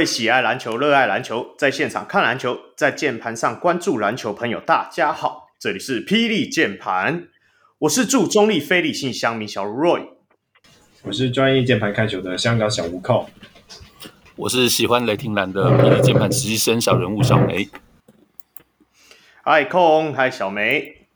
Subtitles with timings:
[0.00, 7.28] 位喜爱篮球、热爱篮球，在现场看篮球，在键盘上关注篮球朋友，大家好，这里是霹雳键盘，
[7.80, 10.08] 我是驻中立非理性乡民小 Roy，
[11.02, 13.28] 我是专业键盘看球的香港小吴寇，
[14.36, 17.68] 我是喜欢雷霆蓝的霹雳键盘实习生小人物小梅。
[19.42, 21.08] 嗨，空，嗨，小梅。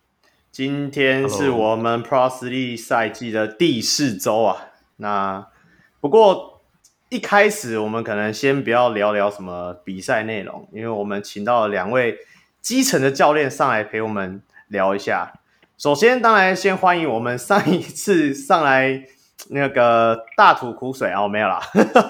[0.52, 4.66] 今天是我们 Pro 3赛季的第四周啊。
[4.96, 5.46] 那
[6.02, 6.53] 不过
[7.10, 12.18] 一开始我们可能先不要聊聊什么比赛内容，因为我们请到了两位
[12.60, 15.32] 基层的教练上来陪我们聊一下。
[15.78, 19.04] 首先，当然先欢迎我们上一次上来。
[19.50, 21.60] 那个大吐苦水啊，我没有啦，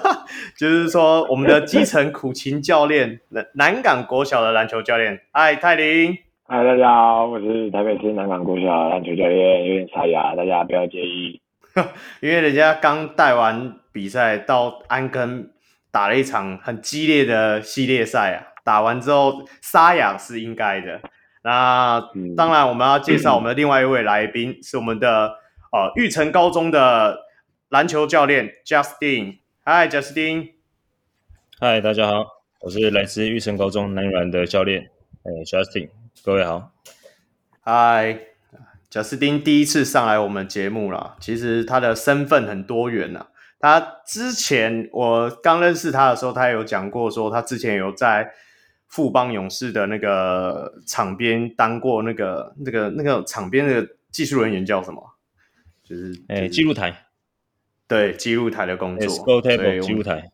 [0.57, 6.15] 就是说我们的基层苦情教练，南南港国小的篮球教练，嗨泰林，
[6.47, 11.41] 嗨大家好，我是台北市南港国小篮球教练，有点沙哑，大家不要介意，
[12.21, 15.49] 因为人家刚带完比赛到安根
[15.89, 21.01] 打了一场很激烈的系列赛啊，打完之后沙哑是应该的。
[21.41, 22.03] 那
[22.35, 25.37] 当然我们要介绍我们的另外一位来宾，嗯、是我们的
[25.71, 27.23] 呃育成高中的。
[27.69, 30.51] 篮球教练 Justin，嗨，Justin，
[31.59, 32.23] 嗨，大家好，
[32.61, 34.91] 我是来自玉成高中男篮的教练，
[35.23, 35.89] 哎，Justin，
[36.23, 36.71] 各位好，
[37.61, 38.19] 嗨
[38.89, 43.27] ，Justin 第一次上来我们节目了，其实他的身份很多元呐，
[43.59, 48.31] 他之前我刚认识他的时候，他有讲过说他之前有在
[48.87, 55.01] 富邦勇士的那个场边当过那个那个那个场边的技术人员叫什么？
[55.83, 57.05] 就是哎，记录台。
[57.87, 60.31] 对，记录台的工作，对，记录台，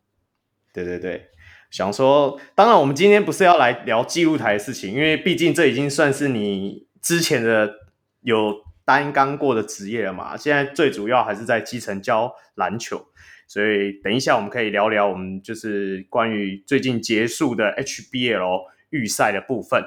[0.72, 1.28] 对对对，
[1.70, 7.74] 想说，当然我们今天不是要来聊记录台的事情，因为毕竟这已经算是你之前的
[8.22, 8.54] 有
[8.86, 10.34] 担纲过的职业了嘛。
[10.34, 13.08] 现在最主要还是在基层教篮球，
[13.52, 19.84] 所以等一下我们可以聊聊我们就是关于最近结束的 HBL 预赛的部分。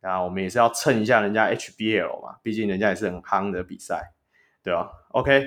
[0.00, 4.12] 然后我们也是要蹭一下人家 HBL 嘛，毕竟人家也是很夯的比赛，
[4.62, 5.44] 对吧？OK，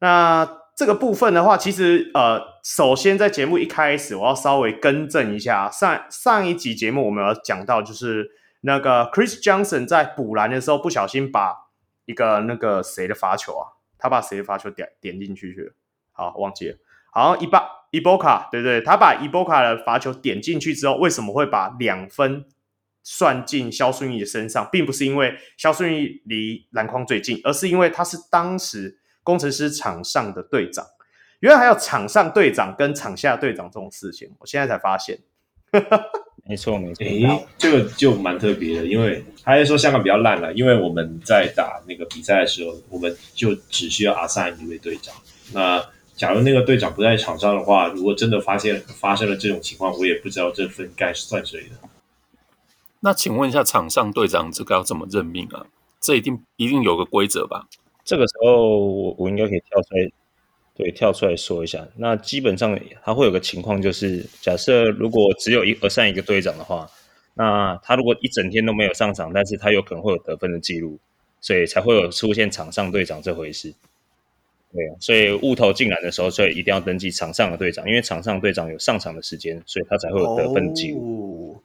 [0.00, 0.58] 那。
[0.76, 8.30] 这个部分的话，其实呃，首先在节目一开始，我要稍微更正一下，上上一集节目我们有讲到，就是
[8.62, 11.54] 那个 Chris Johnson 在补篮的时候不小心把
[12.06, 15.72] 一个那个谁的罚球啊，他把谁的罚球点点进去去了，
[16.28, 16.76] 好，忘记了，
[17.12, 22.44] 好像伊巴伊波卡，对对，他把伊波卡的罚球点进去之后，为什么会把两分
[23.02, 28.98] 算进肖顺义的身上，并不是因为肖顺义离篮筐最近，而是因为他是当时。
[29.22, 30.84] 工程师场上的队长，
[31.40, 35.18] 原来还有场上队长跟场下队长这种事情，我现在才发现。
[36.48, 45.14] 没错没错，诶，这个就蛮特别的，因为还是说香港比较烂了，因为我们在打那个比赛的时候，我们就只需要 assign 一位队长。
[45.52, 45.86] 那
[46.20, 51.88] 假如那个队长不在场上的话，如果真的发现发生了这种情况，我也不知道这分该算谁的。
[53.00, 55.64] 那请问一下，场上队长这个要怎么任命啊？
[55.98, 57.66] 这一定一定有个规则吧？
[58.04, 60.12] 这个时候我我应该可以跳出来，
[60.76, 61.88] 对，跳出来说一下。
[61.96, 66.86] 那基本上他会有个情况，就是假设如果只有一而上一个队长的话，
[67.32, 70.98] 那他如果一整天都没有上场，但是他有可能会有得分的记录，
[71.40, 73.72] 所以才会有出现场上队长这回事。
[74.72, 81.62] 对，所以雾头进来的时候，所以一定要登记场上的队长，因为场上队长有上场的时间，所以他才会有得分记录。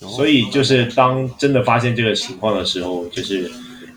[0.00, 3.50] 哦，所以就是当真的发现这个情况的时候，就是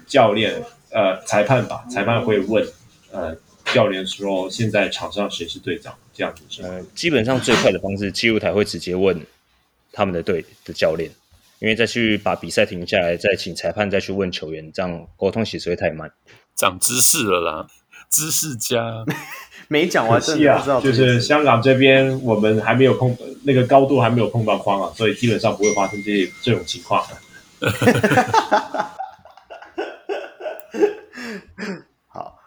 [0.08, 0.62] 教练。
[0.94, 2.68] 呃，裁判吧，裁判会问，
[3.14, 3.34] 呃，
[3.74, 5.96] 教练说现在场上谁是队长？
[6.14, 6.62] 这样子是。
[6.64, 9.18] 呃，基本上最快的方式，记录台会直接问
[9.94, 11.10] 他们的队的教练，
[11.60, 16.12] 因为再去把比赛停下来，再请裁判再去问球员，这样沟通其实会太慢。
[16.58, 17.68] 长知识了啦，
[18.12, 19.06] 知识家。
[19.70, 20.82] 没讲完，真的不知道。
[20.82, 27.02] 就是香港这边，我们还没有碰那个高度，还没有碰到框啊，所以基本上不会发生这这种情况。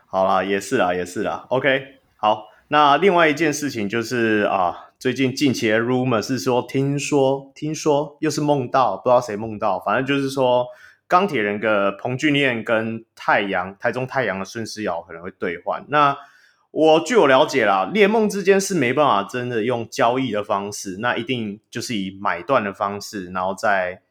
[0.07, 1.47] 好啦，也是啦，也是啦。
[1.49, 1.83] OK，
[2.17, 2.45] 好。
[2.69, 10.67] 那另外一件事情就是啊，最近近期的 rumor 是说，听说，听说又是梦到，不知道谁梦到，反正就是说，
[11.15, 15.85] 钢铁人的彭俊彦跟太阳台中太阳的孙思尧可能会兑换。
[15.89, 16.17] 那
[16.73, 24.03] 我据我了解啦，联盟之间是没办法真的用交易的方式，那一定就是以买断的方式，然后再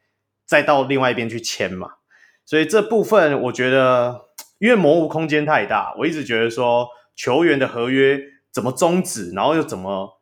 [0.45, 1.95] 再到另外一边去签嘛。
[2.45, 4.29] 所以这部分我觉得。
[4.59, 8.17] 因为模糊空间太大，我一直觉得说球员的合约
[8.49, 10.21] 怎么终止，然后又怎么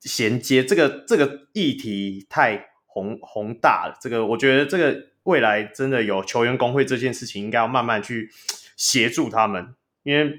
[0.00, 3.96] 衔接，这个这个议题太宏宏大了。
[3.98, 4.94] 这个我觉得这个
[5.28, 8.30] 未来真的有球员工会这件事情，应该要慢慢去
[8.78, 10.32] 协助他们，因为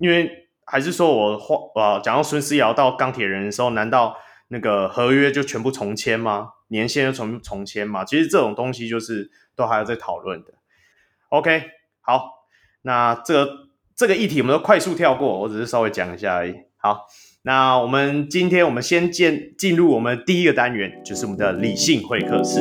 [0.00, 4.16] 因为还是说我话啊，讲到孙思尧到钢铁人的时候，难道
[4.48, 6.48] 那个合约就全部重签吗？
[6.68, 8.04] 年限就重重签吗？
[8.04, 10.54] 其实这种东西就是都还要再讨论的。
[11.28, 11.62] OK，
[12.00, 12.48] 好，
[12.82, 13.52] 那这个
[13.94, 16.56] 这个议题我们都快速跳过，我只是稍微讲一下而已。
[16.78, 17.06] 好，
[17.42, 22.60] 那我们今天我们先进进入我们第一个单元，就是我们的理性会客室。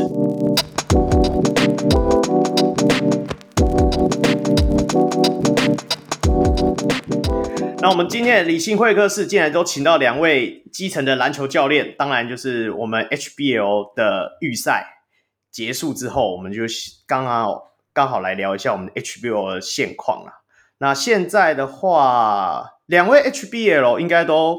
[7.81, 14.85] 那我们今天的理性会客室，竟然都请到两位基层的篮球教练，当然就是我们 HBL 的预赛
[15.51, 16.63] 结束之后，我们就
[17.07, 17.47] 刚刚。
[17.91, 20.31] 刚好来聊一下我们 HBL 的现况啦。
[20.77, 24.57] 那现在的话，两位 HBL 应该都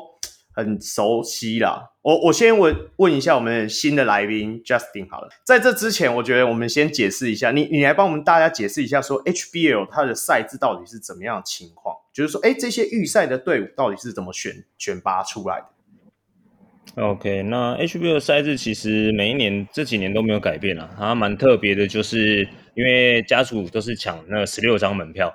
[0.53, 1.93] 很熟悉啦。
[2.03, 5.29] 我我先问问一下我们新的来宾 Justin 好了。
[5.47, 11.97] 在这之前，我觉得我们先解释一下，你你来帮我们大家解释一下，说 HBL 它的赛制到底是怎么样的情况？
[12.21, 25.35] 就是说，哎，这些预赛的队伍到底是怎么选选拔出来的？OK，那 HBL 的赛制其实每一年这几年都没有改变啊，它蛮特别的，就是因为甲组都是抢那十六张门票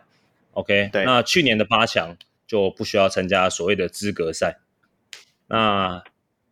[0.52, 2.16] ，OK，对，那去年的八强
[2.46, 4.60] 就不需要参加所谓的资格赛，
[5.48, 6.04] 那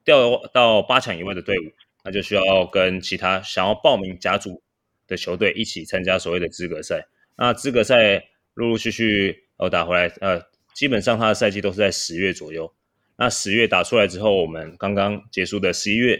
[0.04, 1.72] 掉到八强以外的队伍，
[2.04, 4.64] 那就需要跟其他想要报名甲组
[5.08, 7.06] 的球队一起参加所谓的资格赛，
[7.38, 8.26] 那资格赛
[8.56, 10.42] 陆陆续续哦打回来，呃，
[10.74, 12.74] 基本上他的赛季都是在十月左右。
[13.18, 16.20] 那十月打出来之后，我们刚刚结束的十一月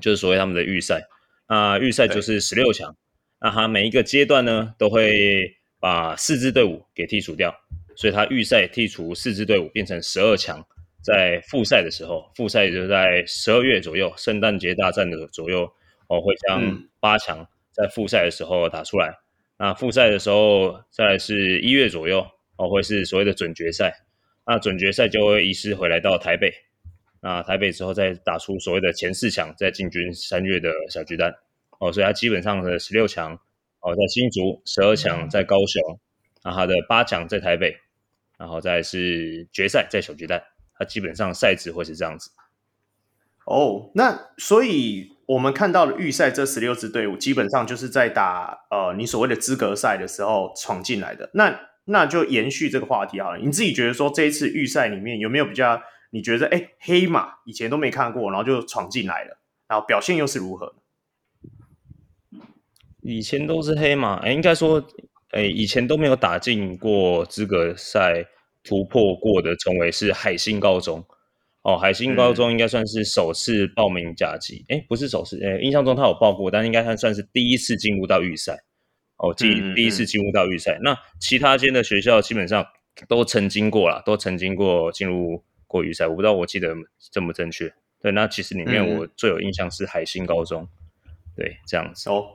[0.00, 1.02] 就是所谓他们的预赛。
[1.48, 2.96] 那预赛就是十六强。
[3.40, 7.54] 那他每一个阶段呢，都会把四支队伍给剔除掉，
[7.96, 10.64] 所以他预赛剔除四支队伍变成十二强。
[11.00, 15.62] 在复赛的时候，复赛也就在十二月左右，圣诞节大战的左右，
[16.08, 19.16] 哦，会将八强在复赛的时候打出来。
[19.56, 22.26] 那复赛的时候，再来是一月左右，
[22.58, 24.04] 哦，会是所谓的准决赛。
[24.50, 26.50] 那准决赛就会移师回来到台北，
[27.20, 31.34] 那台北之后再打出所谓的前四强，再进军三月的小巨蛋
[31.78, 33.34] 哦，所以它基本上的十六强
[33.80, 36.00] 哦在新竹，十二强在高雄，
[36.42, 37.76] 然后它的八强在台北，
[38.38, 40.42] 然后再是决赛在小巨蛋，
[40.78, 42.30] 它基本上赛制会是这样子。
[43.44, 51.67] 哦，那所以我们看到的预赛这十六支队伍，基本上就是在打呃你所谓的资格赛的时候闯进来的那。
[51.88, 53.38] 那就延续这个话题好了。
[53.38, 55.82] 你自己觉得说这一次预赛里面有没有比较？
[56.10, 59.38] 你觉得哎，黑马以前都没看过，然后就闯进来了，
[59.68, 60.74] 然后表现又是如何？
[63.02, 64.82] 以前都是黑马，哎，应该说，
[65.32, 68.24] 哎，以前都没有打进过资格赛
[68.64, 71.04] 突破过的，称为是海星高中。
[71.60, 78.64] 哦，海星高中应该算是首次报名甲级，哎、嗯，不是首次，哎，印象中他有报过，但应该算算是第一次进入到预赛。
[79.18, 82.64] 哦，第第一次进入到预赛，嗯嗯嗯，那其他间的学校基本上
[83.08, 86.06] 都曾经过了，都曾经过进入过预赛。
[86.06, 86.72] 我不知道我记得
[87.10, 87.74] 正不正确。
[88.00, 90.62] 对，那其实里面我最有印象是海星高中。
[90.62, 92.08] 嗯、对，这样子。
[92.08, 92.28] 哦，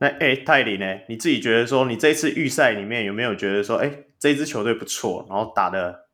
[0.00, 0.98] 那哎，泰林呢？
[1.08, 6.06] 你自己觉得说，你这次预赛里面有没有觉得说，哎，这支球队不错，然后打的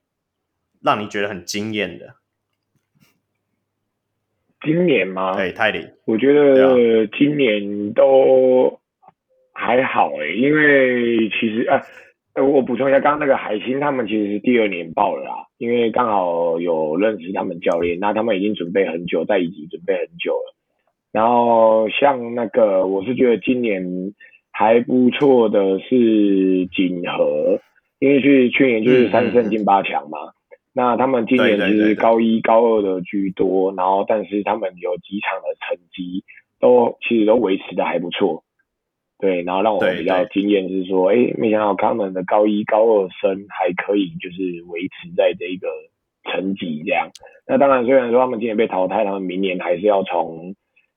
[0.83, 2.17] 让你觉得很惊艳的？
[4.61, 5.37] 今年吗？
[5.37, 8.81] 对，泰林，我觉得今年都。
[9.55, 11.81] 还好诶、欸，因为其实啊，
[12.35, 20.55] 我补充一下，刚刚那个海星他们其实是第二年报了啦，因为刚好有认识他们教练，那他们已经准备很久，在一起准备很久了。
[21.13, 24.13] 然后像那个，我是觉得今年
[24.51, 27.61] 还不错的是锦和，
[28.01, 30.19] 因为去去年就是三胜进八强嘛，
[30.75, 36.25] 那他们今年是高一高二的居多，然后但是他们有几场的成绩
[36.59, 38.43] 都其实都维持的还不错。
[39.19, 45.69] 对，然后让我比较惊艳是说，哎，没想到他们的高一、高二生还可以就是维持在这个
[46.25, 47.09] 成绩这样。
[47.47, 50.57] 那当然，虽然说他们今年被淘汰，他们明年还是要从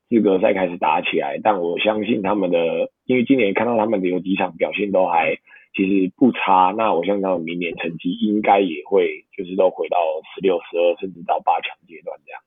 [0.09, 1.39] 资格赛开始打起来。
[1.41, 5.37] 但我相信他们的，因为今年看到他们的有几场表现都还
[5.75, 6.73] 其实不差。
[6.75, 9.97] 那我相信他们明年成绩应该也会就是都回到
[10.33, 12.41] 十六、十二，甚至到八强阶段这样。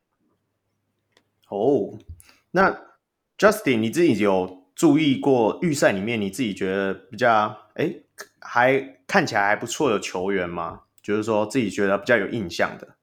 [1.49, 1.97] 哦，
[2.51, 2.77] 那
[3.39, 4.60] Justin 你自己有？
[4.81, 7.97] 注意过预赛里面，你自己觉得比较哎，
[8.41, 10.85] 还看起来还不错的球员吗？
[11.03, 12.97] 就是说自己觉得比较有印象的。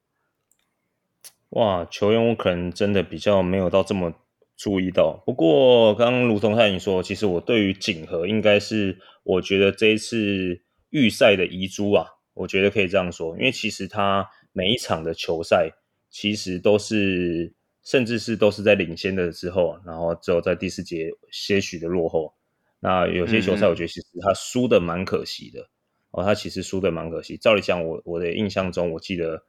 [1.50, 4.12] 哇，球员我可能真的比较没有到这么
[4.55, 5.22] 注意到。
[5.24, 15.74] 不过刚刚如同像你说，其实我对于锦和应该是我觉得这一次预赛的遗珠啊，我觉得可以这样说，因为其实他每一场的球赛
[16.10, 17.53] 其实都是。
[17.88, 22.34] 甚至是都是在领先的之后，然后只有在第四节些许的落后，
[22.82, 25.70] 那有些球赛，我觉得其实他输的蛮可惜的。
[26.12, 27.38] 哦，他其实输的蛮可惜。
[27.38, 29.41] 照理讲，我我的印象中，我记得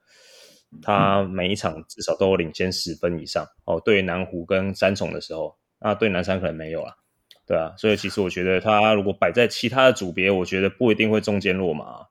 [0.81, 3.45] 他每一场至少都有领先十分以上。
[3.65, 6.97] 哦，对于南湖跟三重的时候，那对南山可能没有了。
[7.45, 12.07] 对啊，所以其实我觉得他如果摆在其他的组别，我觉得不一定会中间落马。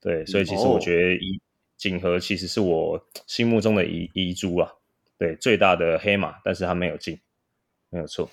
[0.00, 1.38] 对，所以其实我觉得一
[1.76, 4.72] 锦和其实是我心目中的遗遗珠啊。
[5.18, 7.20] 对，最大的黑马，但是他没有进，
[7.90, 8.30] 没有错。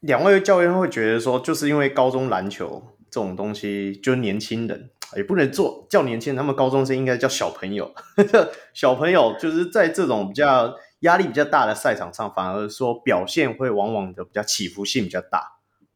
[0.00, 7.94] 两位教练会觉得说，就是因为高中篮球这种东西，就是年轻人也不能做叫年轻人，他们高中生应该叫小朋友。
[8.74, 10.76] 小朋友就是在这种比较。
[11.00, 15.40] 压力比较大的赛场上，反而说表现会往往的比较起伏性比较大，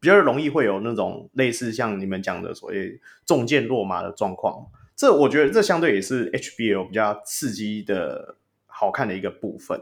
[0.00, 4.66] 比较容易会有那种类似像你们讲的所谓中箭落马的状况。
[4.96, 8.36] 这我觉得这相对也是 HBL 比较刺激的
[8.74, 9.80] 好看的一个部分。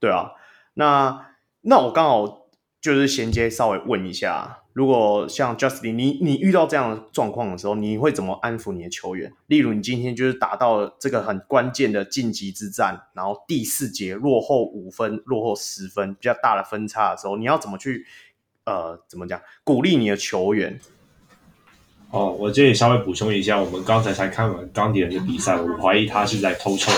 [0.00, 0.32] 对啊，
[0.74, 1.28] 那
[1.60, 2.48] 那我刚好
[2.80, 4.58] 就是衔接稍微问一下。
[4.74, 9.30] 如果像 Justin，你你遇到这样的状况的时候，你会怎么安抚你的球员？
[9.46, 18.06] 例如，你今天就是打到这个很关键的晋级之战，然后第四节落后五分、落后十分，比较大的分差的时候，你要怎么去
[18.64, 20.80] 呃，怎么讲鼓励你的球员？
[22.10, 26.90] 哦，我这里稍微补充一下，我们刚才才看完钢铁人的比赛，我怀疑他是在偷臭。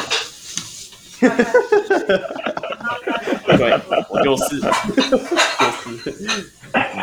[3.56, 3.72] 对，
[4.08, 6.50] 我就是，就是，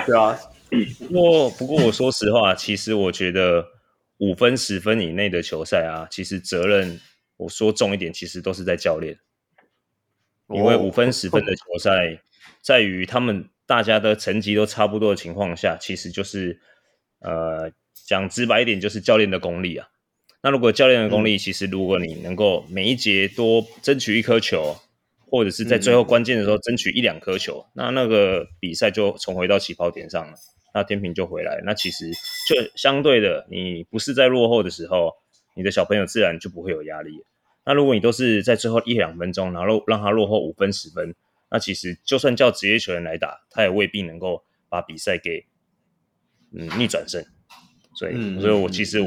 [0.05, 0.37] 对啊。
[1.09, 3.65] 不过，不过我说实话，其实我觉得
[4.17, 6.99] 五分、十分以内的球赛啊，其实责任
[7.37, 9.17] 我说重一点，其实都是在教练。
[10.53, 12.21] 因为五分、十分的球赛，
[12.61, 16.59] 在于他们大家的成绩都差不多的情况下，其实就是
[17.19, 19.87] 呃讲直白一点，就是教练的功力啊。
[20.43, 24.75] 那如果教练的功力，其实如果你能够每一节多争取一颗球，
[25.29, 30.33] 或者是在最后关键的时候争取一两颗球，那那个比赛就重回到起跑点上了。
[30.73, 32.09] 那天平就回来，那其实
[32.47, 35.13] 就相对的，你不是在落后的时候，
[35.55, 37.23] 你的小朋友自然就不会有压力。
[37.65, 41.13] 那如果你都是在最后一两分钟，然后让他落后五分十分，
[41.51, 45.45] 那其实就算叫职业球员来打，他也未必能够把比赛给
[46.53, 47.23] 嗯逆转胜。
[47.95, 48.99] 所以，嗯、所以我其实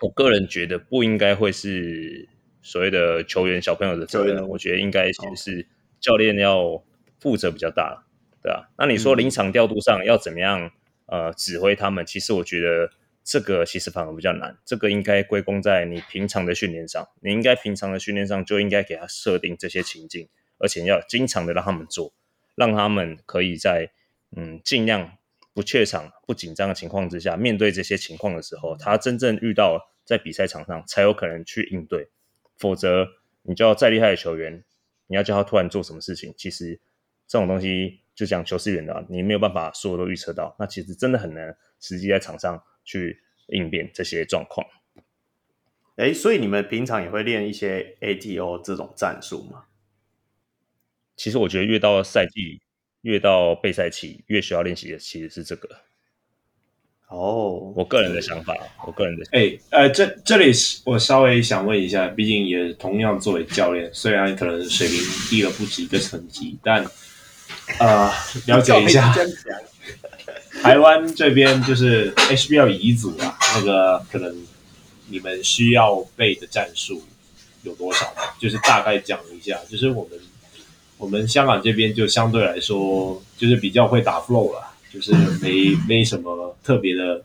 [0.00, 2.28] 我，个人觉得不应该会是
[2.62, 5.66] 所谓的球员小朋友的责任，我觉得应该其实是
[6.00, 6.82] 教练要
[7.18, 8.04] 负责比较大，
[8.42, 8.68] 对啊。
[8.78, 10.70] 那你说临场调度上要怎么样？
[11.06, 12.88] 呃，指挥他们，其实我觉得
[13.24, 14.56] 这个其实反而比较难。
[14.64, 20.28] 这个应该归功在你平常的训练上，你应该平常的训练上就应该给他设定这些情境，
[20.58, 22.12] 而且要经常的让他们做，
[22.54, 23.90] 让他们可以在
[24.36, 25.18] 嗯尽量
[25.52, 32.10] 不怯场、不紧张的情况之下，面对这些情况的时候，他真正遇到在比赛场上才有可能去应对。
[32.58, 33.06] 否则，
[33.42, 34.64] 你叫再厉害的球员，
[35.06, 36.80] 你要叫他突然做什么事情，其实
[37.26, 38.00] 这种东西。
[38.12, 44.66] 就讲球是圆的，你没有办法所有都预测到，那其实真的很难实际在场上去应变这些状况。
[45.96, 49.64] 哎，所以你们平常也会练一些 ATO 这种战术吗？
[51.16, 52.60] 其实我觉得越到赛季，
[53.02, 55.68] 越到备赛期，越需要练习的其实是这个。
[57.08, 60.52] 哦，我个人的想法，我个人的哎呃，这这里
[60.84, 66.86] 我稍微想问一下，毕竟也同样作为教练，虽然可能水平低了不止一个层级，但。
[67.78, 68.10] 呃，
[68.46, 69.12] 了解一下，
[70.62, 74.46] 台湾这边就是 HBL 乙组啊，那个可能
[75.08, 77.02] 你们需要背的战术
[77.62, 78.12] 有多少？
[78.40, 80.18] 就是大概讲一下，就是我们
[81.00, 87.24] 我们香港这边就相对来说就是比较会打 flow 了，就是没没什么特别的，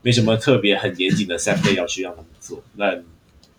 [0.00, 2.62] 没什么特别很严谨的 set play 要去让他们做。
[2.76, 2.94] 那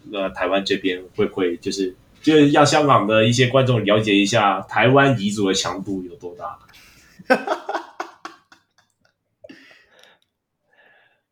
[0.09, 1.95] 那台湾这边会不会就是？
[2.19, 6.57] 就是让香港的一些观众了解一下台湾彝族的强度有多大。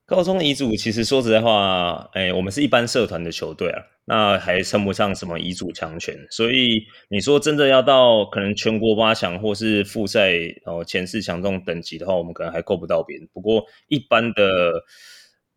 [0.06, 6.16] 高中乙组其实说实在话，哎，我们是一般社团的球队啊，那还称不上什么乙组强权。
[6.30, 10.34] 所以你说真的要到可能全国八强或是复赛
[10.66, 13.28] 哦前四强这种等级的话，我们可能还够不到别人。
[13.34, 14.84] 不过一般的。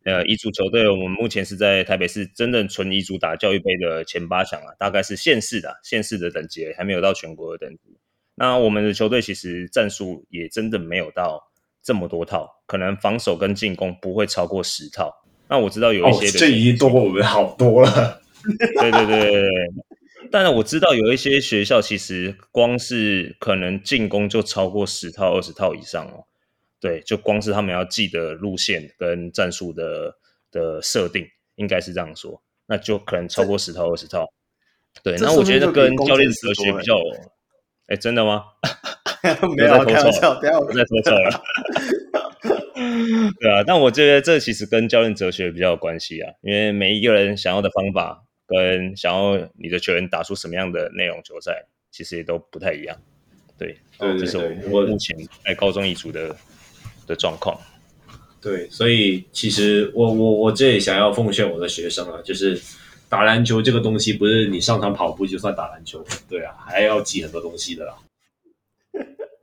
[0.04, 7.98] 呃，乙组球队，我们目前是在台北市真正纯乙组打教育杯的前八强啊，大概是县市的县市的等级，还没有到全国的等级。
[8.34, 11.47] 那我们的球队其实战术也真的没有到
[11.88, 15.10] 这么多套，可能防守跟进攻不会超过十套。
[15.48, 18.20] 那我知道有一些的、哦，这已经多过我们好多了。
[18.78, 19.50] 对对对对对。
[20.30, 26.26] 但是我知道有一些学校其实光是可能进攻就超过十套、二十套以上哦。
[26.78, 30.14] 对，就光是他们要记的路线跟战术的
[30.50, 34.30] 的设定，应该是这样说，那就可能超过十套二十套。
[35.02, 36.98] 对，那我觉得跟教练哲学比较，
[37.86, 38.44] 哎，真的吗？
[39.56, 41.42] 没有开玩笑，不要再说错了。
[43.40, 52.96] 对啊，但我觉得这其实跟教练哲学比较有关系啊，因为每一个人想要的方法跟想要你的球员打出什么样的内容球赛，其实也都不太一样。
[53.58, 54.38] 对，对，对，对，这是
[54.70, 56.34] 我目前在高中一组的
[57.06, 57.60] 的状况。
[58.40, 62.60] 对，所以其实我我我这里想要奉劝我的学生啊，就是
[63.08, 67.94] 打篮球这个东西，不是你上场跑步就算打篮球，对啊，还要记很多东西的啦。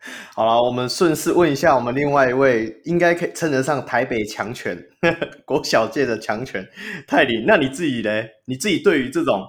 [0.33, 4.77] 好了，我们顺势问一下我们另外一位，应该可以称得上台北强权，
[5.45, 6.67] 国小界的强权
[7.07, 7.45] 泰林。
[7.45, 8.23] 那你自己呢？
[8.45, 9.41] 你自己对于这种，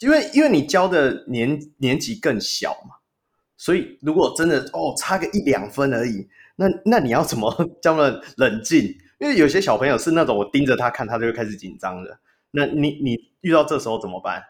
[0.00, 2.96] 因为因为你教的年年级更小嘛，
[3.56, 6.28] 所以如果真的哦差个一两分而已。
[6.56, 8.84] 那那你要怎么 这么冷静？
[9.18, 12.18] 因为有些小朋友是那种我盯着他看，他就会开始紧张的。
[12.50, 14.42] 那你你遇到这时候怎么办？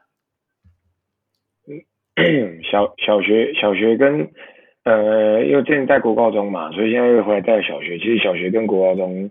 [2.71, 4.29] 小小学小学跟
[4.85, 7.99] 呃，因为之前在国高中嘛，所以现在又回来带小学。
[7.99, 9.31] 其实小学跟国高中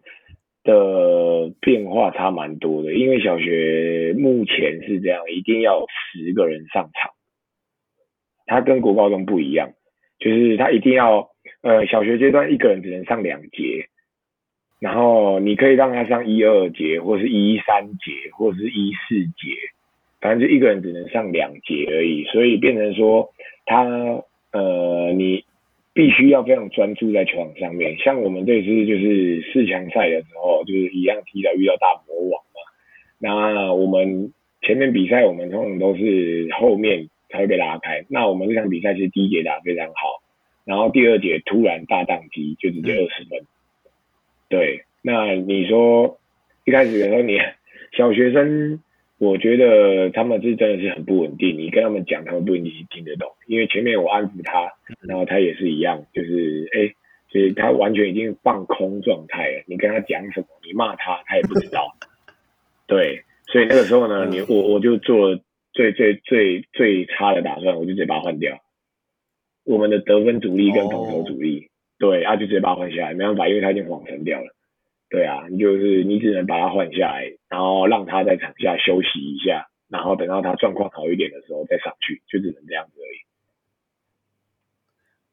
[0.64, 7.12] 的变化差蛮多的，因为小学目前是这样，一定要十个人上场，
[8.46, 9.72] 他跟国高中不一样，
[10.20, 11.30] 就是他一定要。
[11.64, 13.88] 呃，小学阶段一个人只能上两节，
[14.80, 19.56] 然后你可以让他上一二节，或是一三节，或是一四节，
[20.20, 22.24] 反正就一个人只能上两节而已。
[22.26, 23.32] 所以变成说
[23.66, 23.86] 他
[24.52, 25.46] 呃，你
[25.94, 27.98] 必须要非常专注在球场上面。
[27.98, 32.62] 像我们这次就是四强赛的时候，就是一样踢到遇到大魔王嘛。
[33.18, 38.06] 那我们前面比赛我们通常都是后面才会被拉开。
[38.10, 40.22] 那我们这场比赛其实第一节打得非常好。
[40.64, 43.40] 然后第二节突然大宕机，就直接二十分。
[43.40, 43.48] 嗯。
[44.50, 46.20] 对，那你说
[46.66, 47.40] 一开始的时候，你
[47.94, 48.80] 小学生，
[49.22, 51.56] 我觉得他们是真的是很不稳定。
[51.56, 56.92] 你跟他们讲，他们不一定听得懂，因为前面我安抚他，然后他也是一样，就是哎，
[57.30, 59.64] 就是他完全已经放空状态了。
[59.68, 61.96] 你跟他讲什么，你骂他，他也不知道。
[62.88, 65.40] 对，所以那个时候呢，你我我就做
[65.72, 68.60] 最最最最差的打算，我就直接把他换掉。
[69.64, 74.48] 我们的得分主力跟防守主力，哦、对，啊，就直接把他换下来，没办法，因为他已经晃神掉了。
[75.12, 83.20] 对啊，你就是你只能把他换下来，然后让他在场下休息一下，然后等到他状况好一点的时候再上去，就只能这样子而已。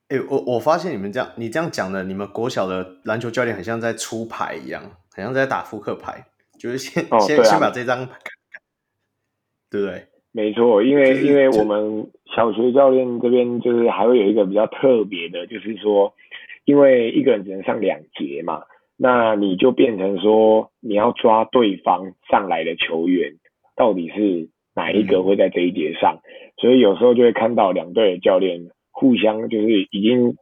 [0.09, 4.83] 哎、欸，我我发现你们这样，你这样讲的，你们国小的篮球教练很像在出牌一样，
[5.14, 6.27] 很像在打扑克牌，
[6.59, 8.19] 就是先、 哦啊、先先把这张牌，
[9.71, 10.07] 对不对？
[10.33, 16.12] 没错，因为因为我们小学教练这边就是还会有一个比较特别的，就是说，
[16.64, 18.62] 因为一个人只能上两节嘛，
[19.00, 23.34] 那你就变成说你要抓对方上来的球员
[23.76, 26.18] 到底是哪一个会在这一节上，
[26.56, 30.34] 所以有时候就会看到两队的教练互相就是已经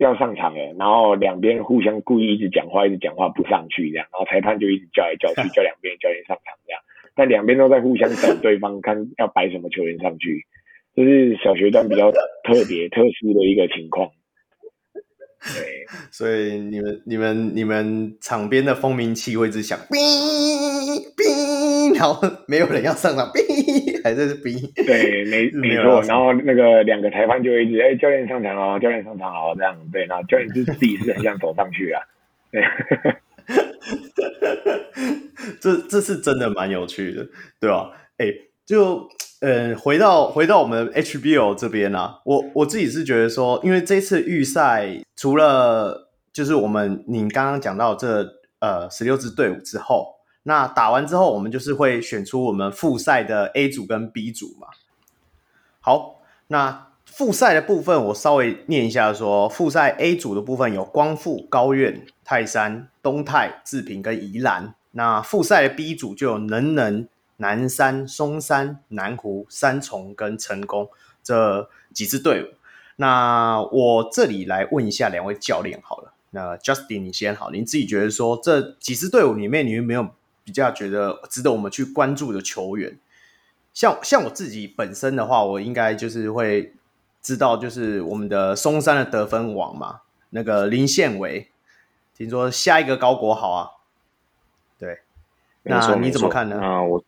[0.00, 6.80] 要上场了，然后两边互相故意一直讲话，一直讲话不上去这样，然后裁判就一直叫来叫去， 叫两边的教练上场这样。
[7.14, 10.42] 但两边都在互相等对方，看要摆什么球员上去，
[10.96, 14.10] 这是小学段比较特别、特殊的一个情况。
[15.52, 19.98] 对，所以你们、你们、你们场边的蜂鸣器会一直响，哔
[21.14, 23.40] 哔，然后没有人要上场，哔，
[24.02, 24.72] 还是哔。
[24.86, 26.00] 对，没没错。
[26.02, 30.06] 然后那个两个裁判就会一直，哎，教练上场哦，教练上场哦，这样对。
[30.06, 32.00] 然后教练就自己是很想走上去啊，
[32.50, 32.62] 对。
[35.60, 37.26] 这这是真的蛮有趣的，
[37.60, 37.90] 对吧？
[38.16, 38.26] 哎，
[38.64, 39.06] 就
[39.44, 48.26] 呃，回到回到我们 HBO 这边啊，我我自己是觉得说，因为这次预赛除了就是我们你刚刚讲到这
[48.60, 54.68] 呃十六支队伍之后，那打完之后，我们就是会选出我们复赛的 A 组跟 B 组嘛。
[55.80, 56.86] 好，那。
[57.06, 64.74] 复赛的部分，我稍微念一下说，复赛 A 组的部分有光复、高院、泰山、东泰、志平跟宜兰。
[64.92, 70.88] 那复赛的 B 组就有能能、南山、松山、南湖、三重跟成功
[71.22, 72.54] 这几支队伍。
[72.96, 76.12] 那我这里来问一下两位教练好了。
[76.30, 80.08] 那 Justin 你先好，你自己觉得说这几支队伍里面，你有没有
[80.44, 82.98] 比较觉得值得我们去关注的球员？
[83.72, 86.72] 像像我自己本身的话，我应该就是会。
[87.24, 91.48] 知道就是我们的松山的得分王嘛，那个林宪伟，
[92.14, 93.70] 听说下一个高国豪啊，
[94.78, 94.98] 对，
[95.62, 96.60] 那你怎么看呢？
[96.60, 97.02] 啊，我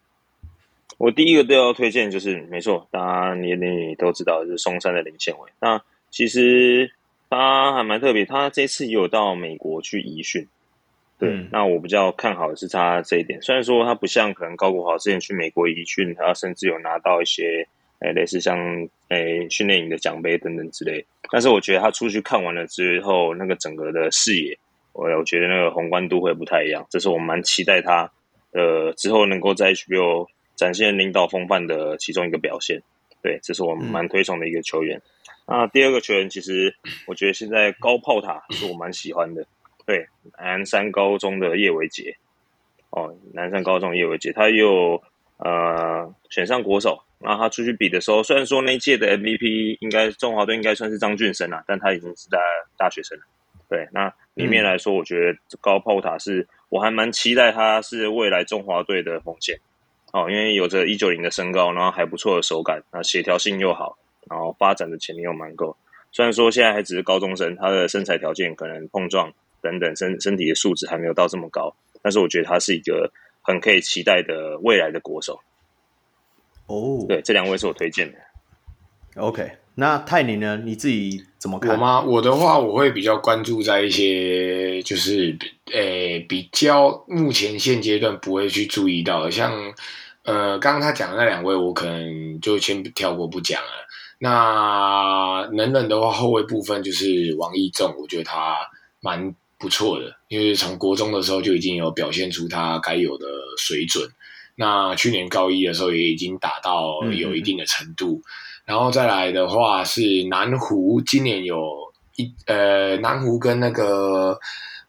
[0.99, 5.51] 我第一个都要推荐就是没错，大家你你都知道是松山的林宪伟。
[5.61, 5.81] 那
[6.11, 6.91] 其实
[7.29, 10.47] 他还蛮特别，他这次也有到美国去移训，
[11.19, 13.41] 对、嗯，那我比较看好的是他这一点。
[13.43, 17.67] 虽然说他不像可能高国豪之前去美国移训，他甚至有拿到一些。
[17.99, 18.59] 哎，类似像
[19.09, 24.55] 诶训练营的奖杯等等之类，但是我觉得他出去看完了之后，那个整个的视野
[24.93, 28.13] 我我觉得那个宏观度会不太一样，这是我蛮期待他
[28.53, 32.83] 呃之后能够在 HBO 展现领导风范的其中一个表现。
[33.23, 35.01] 对，这是我蛮推崇的一个球员。
[35.47, 36.75] 那、嗯、第二个球员，其实
[37.07, 39.47] 我觉得现在高炮塔是我蛮喜欢的。
[39.85, 40.07] 对，
[40.38, 42.16] 南山高中的叶维杰。
[42.90, 45.03] 哦，南山高中叶维杰，他又
[45.38, 47.03] 呃选上国手。
[47.19, 52.38] 那他出去比的时候，虽然说那届的 MVP 应该中华队应该算是张俊生啊，但他已经是在
[52.77, 53.25] 大学生了。
[53.69, 59.59] 对，那里面来说，我觉得高炮塔是我还蛮期待他是未来中华队的锋线。
[60.12, 63.99] 哦，因为有着一九零的身高，然后还不错的手感，那协调性又好，
[64.31, 65.77] 然后发展的潜力又蛮够。
[66.12, 75.38] 虽然说现在还只是高中生，他的身材条件可能碰撞等等身身体的素质还没有到这么高，但是我觉得他是一个很可以期待的未来的国手。
[76.66, 78.19] 哦，对，这两位是我推荐的。
[79.16, 80.61] OK，那泰宁呢？
[80.65, 81.73] 你自己怎么看？
[81.73, 82.01] 我吗？
[82.01, 85.39] 我的话，我会比较关注在一些就是
[85.73, 89.53] 诶比较目前现阶段不会去注意到的，像。
[90.27, 93.69] 呃，刚刚他讲的那两位，我可能就先跳过不讲了。
[94.19, 98.57] 那能忍的话，后卫部分就是王义仲，我觉得他
[99.01, 104.05] 蛮不错的，因为从国中的时候就已经有表现出他该有的水准。
[104.57, 108.15] 那去年高一的时候也已经打到有一定的程度。
[108.17, 108.25] 嗯嗯，
[108.67, 111.65] 然后再来的话是南湖，今年有
[112.17, 114.39] 一呃南湖跟那个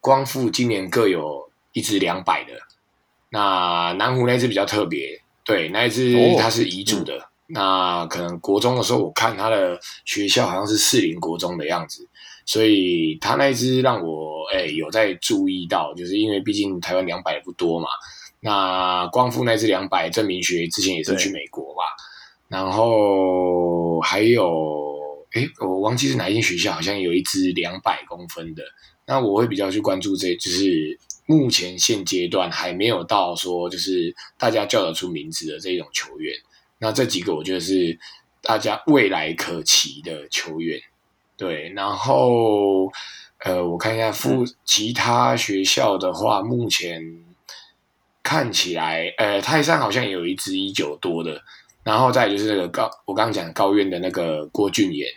[0.02, 2.54] 光复今年各有一只两百的。
[3.30, 5.22] 那南湖那只比较特别。
[5.44, 12.06] 对，那一只它是乙组的，哦嗯，那可能国中的时候，我看他的学校好像是士林国中的样子，
[12.46, 17.88] 所以他那一只让我哎有在注意到，就是因为毕竟台湾两百不多嘛。
[18.40, 21.84] 那光复那只两百，郑明学之前也是去美国嘛，
[22.48, 24.46] 然后还有
[25.32, 28.64] 哎，我忘记是哪一间学校，好像有一支两百公分的，
[29.06, 31.00] 那我会比较去关注这，就是。
[31.30, 36.34] 目前现阶段还没有到说就是大家叫得出名字的这种球员，
[36.80, 38.00] 那这几个我觉得是
[38.42, 40.80] 大家未来可期的球员。
[41.36, 42.90] 对，然后
[43.40, 47.26] 呃，我看一下附其他学校的话，目前
[48.24, 51.44] 看起来，呃，泰山好像有一支一九多的，
[51.88, 55.08] 然后再就是那个高，我刚刚讲高院的那个郭俊彦。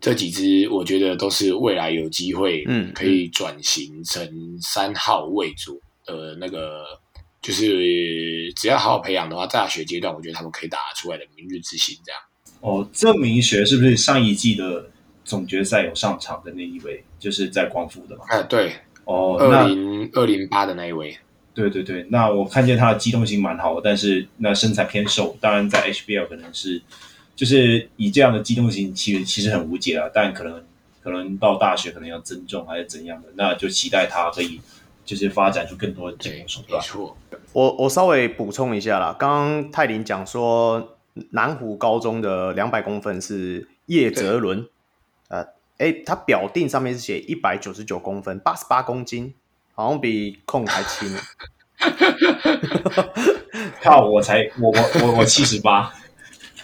[0.00, 4.24] 这几支我觉得都是未来有机会，嗯，可以转型成
[4.60, 6.84] 三号位主的那个，
[7.16, 12.20] 嗯、就是只要好好培养的话，大学阶段我觉得他们可以打出来的明日之星这样。
[12.60, 14.88] 哦，郑明学是不是上一季的
[15.24, 17.02] 总决赛有上场的那一位？
[17.18, 18.24] 就是在光复的嘛？
[18.28, 18.72] 哎，对，
[19.04, 21.16] 哦，二零二零八的那一位。
[21.54, 26.82] 对对对，那我看见他的机动性蛮好的，但是那身材偏瘦，当然在 HBL 可能是。
[27.34, 30.08] 就是以这样的机动性，其实其实很无解啊。
[30.12, 30.62] 但可能
[31.02, 34.60] 可能到大学可能要增重还是怎样的，那就期待他可以
[35.04, 36.80] 就是发展出更多的进攻手段。
[36.80, 37.16] 没错，
[37.54, 40.96] 我我稍微补充一下啦，刚刚泰林讲说
[41.30, 44.68] 南湖高中的两百公分是叶泽伦，
[45.28, 45.42] 呃，
[45.78, 49.32] 哎，他表定上面是写一百九十九公分，八十八公斤，
[49.72, 51.08] 好像比控还轻。
[53.82, 55.92] 靠，我才我我我我七十八。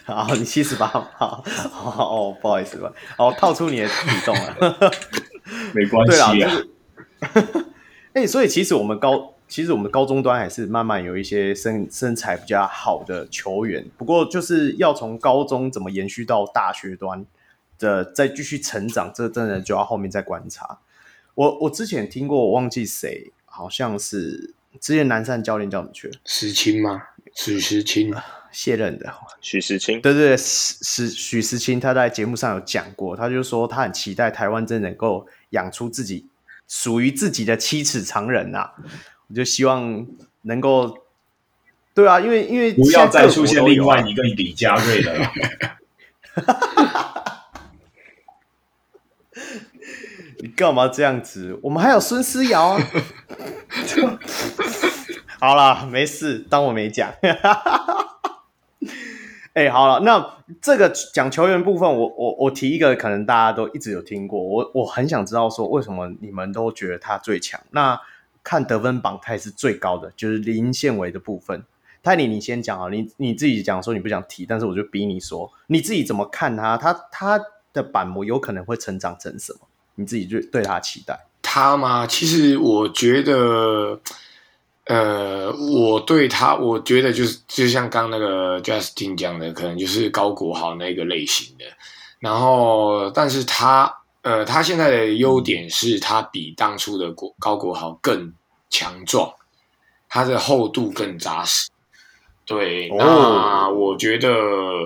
[0.04, 3.92] 好，你七十八，好，哦，不好意思吧，哦，套出你的体
[4.24, 4.56] 重了，
[5.74, 6.50] 没关系啊。
[8.14, 17.26] 哎、 欸，所以其实我们高，其实我们高中端还是慢慢有一些身身材比较好的球员，不过就是要从高中怎么延续到大学端
[17.78, 20.78] 的再继续成长，这真的就要后面再观察。
[21.38, 26.14] 我我之前听过，我忘记谁，好像是之前南山教练叫什么去了？
[26.24, 27.00] 石青吗？
[27.32, 28.12] 许时清。
[28.50, 36.26] 卸任的许石青，对对对，许许石青，他在节目上有讲过，他就说他很期待台湾真能够养出自己
[36.66, 38.72] 属于自己的七尺长人呐、啊，
[39.28, 40.04] 我就希望
[40.42, 40.98] 能够，
[41.94, 45.32] 对啊，因为因为不要再出现另外一个李佳瑞了，
[50.40, 51.58] 你干嘛这样子？
[51.62, 52.80] 我们还有孙思瑶啊，
[55.40, 57.12] 好了，没事，当我没讲。
[59.54, 67.60] 哎、欸，好了，那这个讲球员部分，我我我提一个，可能大家都一直有听过，我我很想知道说，为什么你们都觉得他最强？
[67.70, 68.00] 那
[68.44, 71.64] 看得分榜，他也是最高的，就是林宪伟的部分。
[72.00, 76.76] 泰尼，你先讲啊，你你自己讲说你不想提，但是我就逼你说，你自己怎么看他？
[76.76, 77.40] 他他
[77.72, 79.58] 的板模有可能会成长成什么？
[79.98, 82.06] 你自己就对他期待他吗？
[82.06, 84.00] 其实我觉得。
[84.90, 91.64] 呃，我对他，我觉得就是就像刚那个 Justin 讲的，可能就是高国豪那个类型的。
[92.20, 98.32] 然后，但是他，呃，他现在的优点是他比当初的国高国豪更
[98.70, 99.30] 强壮，
[100.08, 101.68] 他的厚度更扎实。
[102.46, 104.30] 对，那我觉得，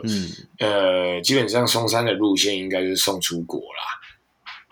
[0.03, 4.02] 嗯，呃，基本上松山的路线应该是送出国啦。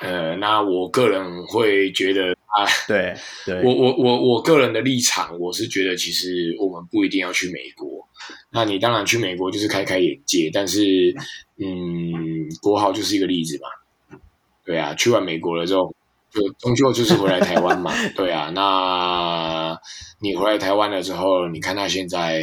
[0.00, 3.14] 呃，那我个人会觉得啊，对，
[3.46, 8.08] 对我我我我个人的立场，我是觉得其实我们不一定要去美国。
[8.50, 11.14] 那你当然去美国就是开开眼界，但是，
[11.58, 14.18] 嗯，国豪就是一个例子嘛。
[14.64, 15.94] 对啊，去完美国了之后，
[16.30, 17.92] 就终究就是回来台湾嘛。
[18.16, 19.78] 对啊，那
[20.20, 22.42] 你回来台湾了之后，你看他现在。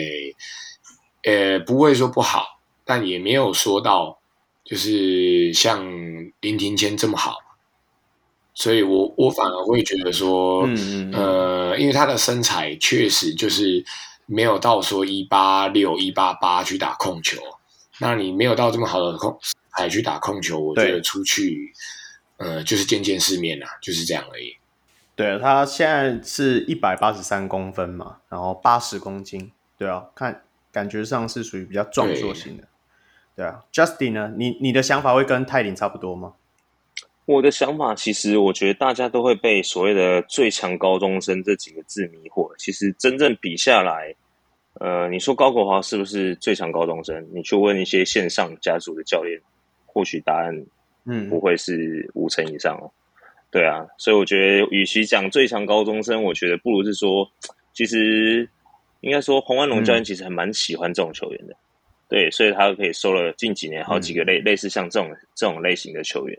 [1.23, 4.21] 呃，不会说不好，但也没有说到
[4.63, 5.85] 就是像
[6.39, 7.35] 林庭谦这么好，
[8.57, 13.85] 所以我我反而会觉得说，嗯嗯呃，因为他的身材确实就是
[14.25, 17.37] 没有到说一八六一八八去打控球，
[17.99, 19.37] 那你没有到这么好的控
[19.69, 21.71] 还去打控球，我觉得出去
[22.37, 24.55] 呃就是见见世面啦，就是这样而已。
[25.15, 30.41] 对，他现在是一百八十三公分嘛，然后八十公斤，对啊，看。
[30.69, 32.63] 感觉上是属于比较壮硕型的，
[33.35, 33.63] 对，对啊。
[33.73, 34.31] Justin 呢？
[34.37, 36.33] 你你的想法会跟泰林差不多吗？
[37.27, 42.49] 我的想法其实，我觉得大家都会被所谓的“最强高中生”这几个字迷惑。
[42.57, 44.15] 其实真正比下来，
[44.79, 47.27] 呃，你说高国华是不是最强高中生？
[47.33, 49.37] 你去问一些线上家族的教练，
[49.85, 50.65] 或许答案
[51.05, 52.89] 嗯不会是五成以上哦。
[53.15, 57.29] 嗯、对啊，所以我觉得，与其讲最强高中生，我觉得不如是说，
[57.73, 58.49] 其实。
[59.01, 61.57] 应该说，洪安龙教练其实还蛮喜欢这种球员的，嗯、
[62.09, 66.35] 对，所以他可以收了近几年好几个类、嗯、类似像这种这种类型的球员，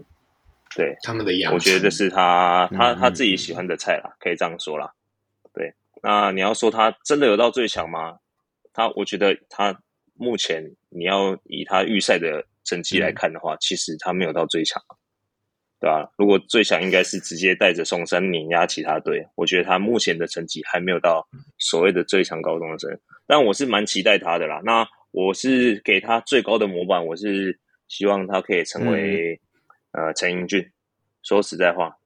[0.78, 4.94] 对他们的样子，我觉得这是他他他自己喜欢的菜啦，嗯、可以这样说啦。
[5.52, 8.18] 对，那你要说他真的有到最强吗？
[8.72, 9.76] 他我觉得他
[10.14, 14.80] 目前你要以他预赛的成绩来看的话，嗯、其实他没有到最强。
[15.80, 16.12] 对吧？
[16.18, 21.24] 如果最强应该是直接带着松山碾压其他队，我觉得他目前的成绩还没有到
[21.56, 24.60] 所谓的最强高中生，但我是蛮期待他的啦。
[24.64, 29.38] 那我是给他最高的模板，我是希望他可以成为、嗯、
[29.92, 30.68] 呃陈英俊。
[31.22, 31.96] 说实在话，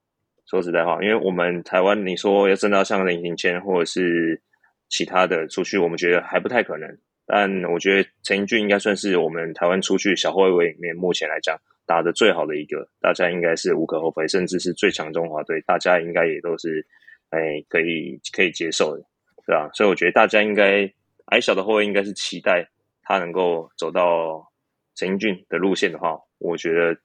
[0.46, 4.40] 说实在话，因为我们台湾你说要真的要像林庭谦或者是
[4.88, 6.98] 其他的出去，我们觉得还不太可能。
[7.26, 11.56] 但我觉得陈英俊应该算是我们台湾出去小后卫里面目前来讲。
[11.84, 16.86] 打得最好的一个，大家应该是无可厚非，甚至是最强中华队，大家应该也都是，
[17.30, 19.02] 哎，可以可以接受的，
[19.44, 19.68] 对吧？
[19.74, 20.90] 所以我觉得大家应该
[21.26, 22.66] 矮小的后卫应该是期待
[23.02, 24.48] 他能够走到
[24.94, 26.96] 陈英俊的路线的话，我觉得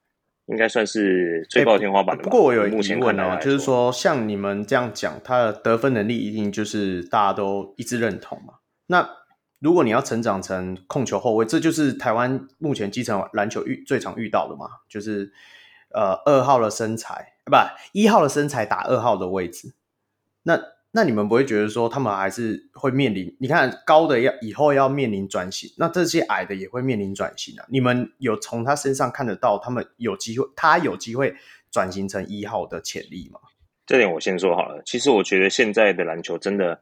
[0.48, 2.26] 应该算是最高天花板的、欸。
[2.26, 8.56] 不过我有一个疑问啊，就是说像你们这样讲，他的得分能力一定就是大家都一致认同嘛？
[8.88, 9.10] 那
[9.60, 15.32] 如果你要成长成控球后卫，这就是台湾目前基层篮球遇最常遇到的嘛，就是
[15.90, 17.56] 呃二号的身材，不
[17.92, 19.74] 一号的身材打二号的位置。
[20.44, 20.60] 那
[20.92, 23.36] 那你们不会觉得说他们还是会面临？
[23.40, 27.66] 你看高的要以后要面临转型，那这些矮的也会面临转型啊。
[27.70, 31.36] 你们有从他身上看得到他们有机会，他有机会
[31.72, 33.40] 转型成一号的潜力吗？
[33.86, 34.82] 这点我先说好了。
[34.86, 36.82] 其实我觉得现在的篮球真的。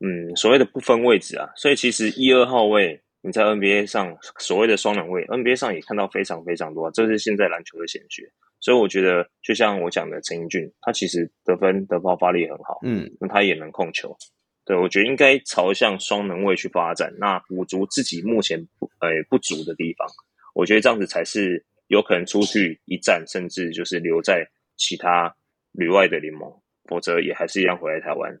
[0.00, 8.30] 嗯，所谓的不分位置啊，所以其实一二号位你在 NBA 上所谓的双能位，NBA 上也看到非常非常多，这是现在篮球的显学。
[8.60, 14.16] 所以我觉得，就像我讲的陈英俊，他其实得分的爆发力很好，嗯，那他也能控球。
[14.64, 20.06] 对，我觉得应该朝向双能位去发展，那补足自己目前不呃不足的地方。
[20.54, 25.34] 我觉得这样子才是有可能出去一战，甚至就是留在其他
[25.72, 26.52] 旅外的联盟，
[26.84, 28.38] 否则也还是一样回来台湾。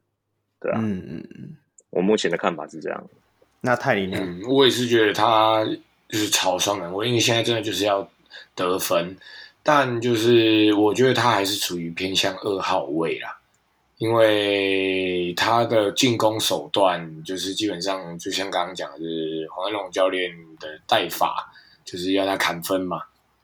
[0.60, 1.56] 对啊，嗯嗯嗯，
[1.90, 3.08] 我目前的看法是这样。
[3.60, 4.18] 那泰林呢？
[4.20, 5.64] 嗯，我也是觉得他
[6.08, 8.10] 就是朝双能，我因为现在真的就是要
[8.54, 9.16] 得分，
[9.70, 13.38] 但就是我觉得他还是处于偏向二号位啦，
[13.98, 21.52] 因为他的进攻手段就是基本上就像刚刚讲的，就是黄安龙教练的带法，
[21.84, 23.02] 就是要他砍分嘛。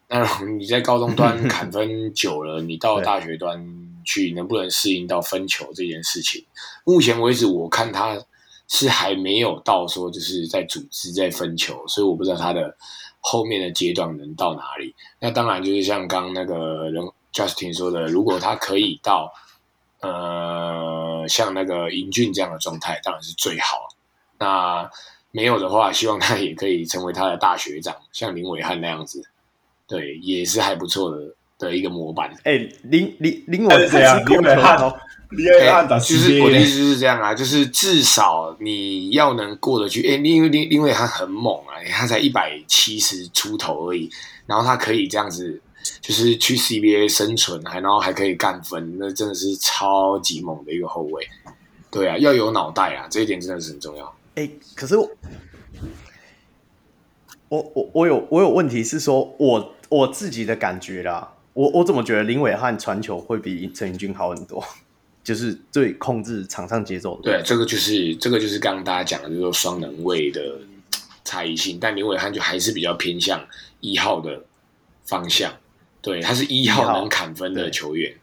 [0.09, 3.85] 那你在高中端 砍分久了，你到大学端。
[4.07, 6.45] 去能不能适应到分球这件事情？
[6.85, 8.23] 目前为止，我看他
[8.69, 12.77] 是还没有到说就是在组织在分球，所以我不知道他的
[13.25, 14.95] 后面的阶段能到哪里。
[15.19, 19.33] 那当然就是像刚刚那个人 Justin 说的，如果他可以到
[20.01, 23.89] 呃像那个英俊这样的状态，当然是最好。
[24.39, 24.91] 那
[25.31, 29.27] 没有的话，希望他也可以成为他的大学长，像林伟汉那样子，
[29.89, 31.35] 对，也是还不错的。
[31.57, 34.77] 的一个模板，哎、欸，林林林伟汉，林伟汉，
[35.37, 40.03] 就是我的意思是这样啊，就是至少你要能过得去。
[40.07, 44.11] 哎、欸，因为因因为他很猛啊，他才一百七十出头而已，
[44.47, 45.61] 然后他可以这样子
[46.01, 51.27] 就是去 CBA 生存，还然后还可以干分，那真的是超级猛的一个后卫。
[51.91, 54.15] 对啊，要有脑袋啊，这一点真的是很重要。
[54.35, 55.11] 哎，可是我
[57.49, 64.65] 我我我有我有问题是说，我我自己的感觉啦，我我怎么觉得林伟汉传球会比陈盈骏好很多？
[65.25, 67.23] 就是最控制场上节奏的。
[67.23, 70.59] 对，这个就是这个就是刚刚大家讲的，就是说双能位的
[71.25, 71.79] 差异性。
[71.81, 73.45] 但林伟汉就还是比较偏向
[73.81, 74.45] 一号的
[75.05, 75.53] 方向，
[76.01, 78.15] 对，他是一号能砍分的球员，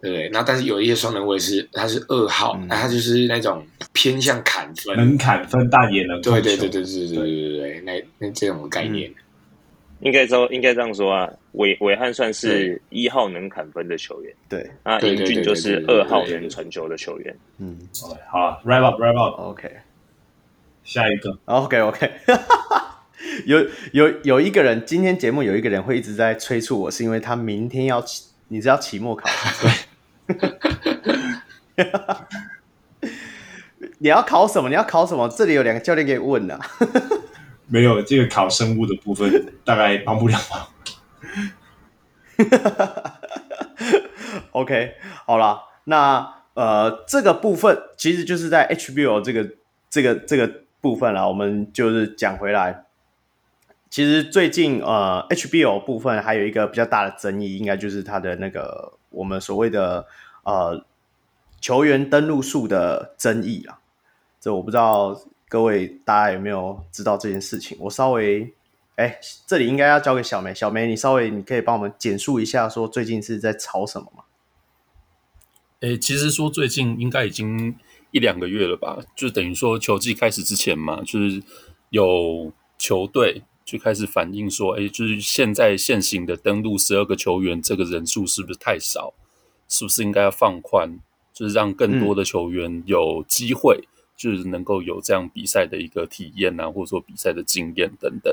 [0.00, 9.10] 对，对，那但是有一些双能位是他是二号，那、嗯、他就是那种偏向砍分，能砍分但也能对对对对对对对对对，那那这种概念。
[9.10, 9.14] 嗯
[10.04, 17.34] 应该说，应该这样说啊，韦韦翰算是一号能砍分的球员，对，那英俊就是二号能传球的球员。
[17.58, 17.78] 嗯，
[18.30, 19.70] 好，wrap up，wrap up，OK，
[20.84, 22.10] 下一个，OK，OK，
[23.46, 29.26] 有有有一个人，今天节目有一个人会一直在催促我，是因为他明天要期，你知道期末考，
[34.00, 34.68] 你要考什么？
[34.68, 35.26] 你要考什么？
[35.30, 36.60] 这里有两个教练可以问的。
[37.66, 40.68] 没有这个考生物的部分，大概帮不了忙。
[44.52, 44.94] OK，
[45.26, 49.50] 好了，那呃，这个部分其实就是在 HBO 这个
[49.88, 51.26] 这个这个部分啦。
[51.26, 52.84] 我们就是讲回来，
[53.88, 60.06] 其实最近呃，HBO 部分还有一个比较大的争议，应该就是它的那个我们所谓的
[60.44, 60.84] 呃
[61.60, 63.78] 球员登录数的争议啦。
[64.40, 65.18] 这我不知道。
[65.54, 67.78] 各位，大家有没有知道这件事情？
[67.78, 68.52] 我稍微，
[68.96, 70.52] 哎，这里应该要交给小梅。
[70.52, 74.24] 小梅，你稍微，你可以帮我们简述一下，说最近是在吵什么吗？
[75.78, 77.76] 哎，其实说最近应该已经
[78.10, 81.40] 一两个月了吧，就等于说球季开始之前嘛，就是
[81.90, 89.14] 有球队就开始反映说，哎，就是现在现行的登录十二个球员，这个人数是不是太少？
[89.68, 90.98] 是不是应该要放宽，
[91.32, 93.86] 就是让更多的球员有机会。
[94.14, 98.32] 嗯就是能够有这样比赛的一个体验啊，或者说比赛的经验等等。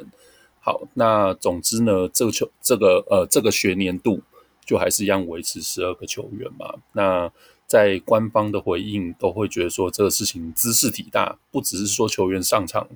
[0.59, 4.21] 好，那总之呢，这个球这个呃这个学年度
[4.63, 6.75] 就还是一样维持十二个球员嘛。
[6.93, 7.31] 那
[7.65, 12.87] 在官方的回应都会觉得说这个事情兹事体大，不只是说球员上场，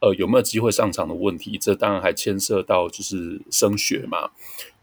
[0.00, 4.30] 呃有没有机会上场的问题，这当然还牵涉到就是升学嘛，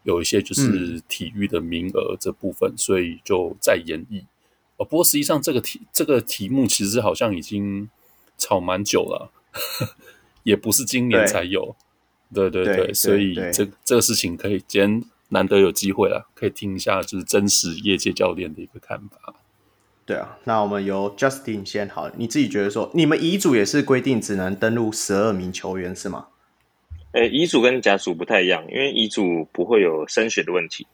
[0.03, 4.23] 有一些就是体育的名额这部分，嗯、所以就再演绎。
[4.79, 7.89] 哦，不过实际上这个题这个题目其实好像已经
[8.37, 9.31] 炒蛮久了，
[10.43, 11.75] 也不是今年才有。
[12.33, 19.33] 对对对，对，对，所以这这个事情可以今天难得有机会了，可以听一下就是真实业界教练的一个看法。
[20.05, 26.27] 对啊，那我们由 Justin 先好，你自己觉得说，你们乙组也是规定只能登录十二名球员是吗？
[27.11, 30.85] 呃，乙组跟甲组不太一样，因为乙组不会有升学的问题。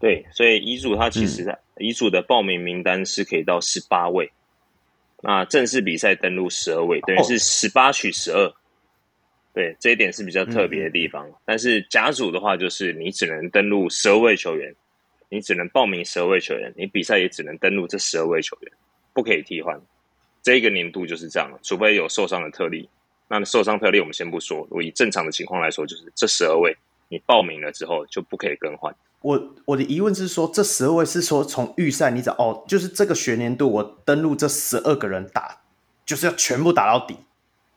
[0.00, 4.32] 对，所以乙组它其实乙组的报名名单是可以到十八位，
[5.22, 8.50] 那正式比赛登录十二位，等于是十八取十二。
[9.52, 11.28] 对，这一点是比较特别的地方。
[11.44, 14.74] 但是甲组的话，就是你只能登录十二位球员，
[15.28, 18.72] 你只能报名十二位球员，你比赛也只能登录这十二位球员，
[19.12, 19.78] 不可以替换。
[20.40, 22.88] 这一个年度就是这样，除非有受伤的特例。
[23.28, 26.74] 那受伤特例我们先不说，如果以正常的情况来说，就是这十二位
[27.08, 28.94] 你报名了之后就不可以更换。
[29.22, 35.60] 我我的疑问是说，这十二位是说从预赛你找哦，就是这个学年度我登录这十二个人打，
[36.06, 37.16] 就是要全部打到底。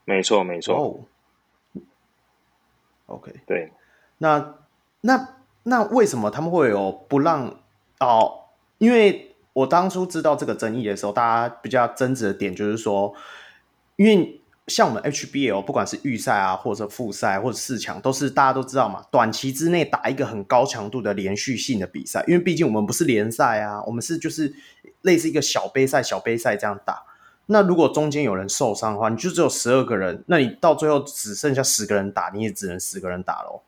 [0.05, 0.75] 没错，没错。
[0.75, 1.81] 哦。
[3.07, 3.71] OK，对。
[4.19, 4.55] 那
[5.01, 7.59] 那那为什么他们会有不让
[7.99, 8.45] 哦？
[8.77, 13.13] 因为我当初知道这个争议的时候，大家比较争执的点就是说，
[13.95, 14.39] 因为。
[14.67, 22.23] 像我们 HBL，不管是预赛啊，或者复赛，或者四强，都是大家都知道嘛，短期之内打一个很高强度的连续性的比赛。
[22.27, 24.53] 因为毕竟我们不是联赛啊，我们是就是
[25.01, 27.03] 类似一个小杯赛、小杯赛这样打。
[27.47, 33.61] 那如果中间有人受伤的话，你就只有十二个人，那你到最后只剩下十个人打，你也只能十个人打喽。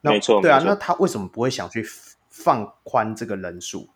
[0.00, 1.86] 没错，对啊，那他为什么不会想去
[2.30, 3.90] 放宽这个人数？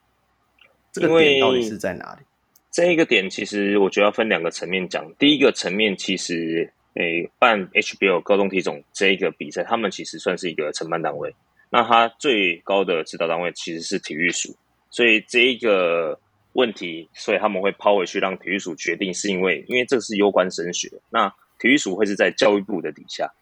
[0.93, 2.27] 这个点到底是在哪里？
[2.75, 5.09] 这一个点其实我觉得要分两个层面讲。
[5.17, 11.33] 第一个层面，其实诶，办 HBL 高中体总这一个比赛，他们其实算是一个承办单位。
[11.71, 14.53] 那他最高的指导单位其实是体育署，
[14.91, 16.19] 所以这一个
[16.55, 23.33] 问题，所以他们会抛回去让体育署决定，是因为因为这是攸关升学，那体育署会是在教育部的底下，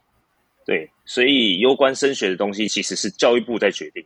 [0.67, 4.05] 对，所以攸关升学的东西其实是教育部在决定。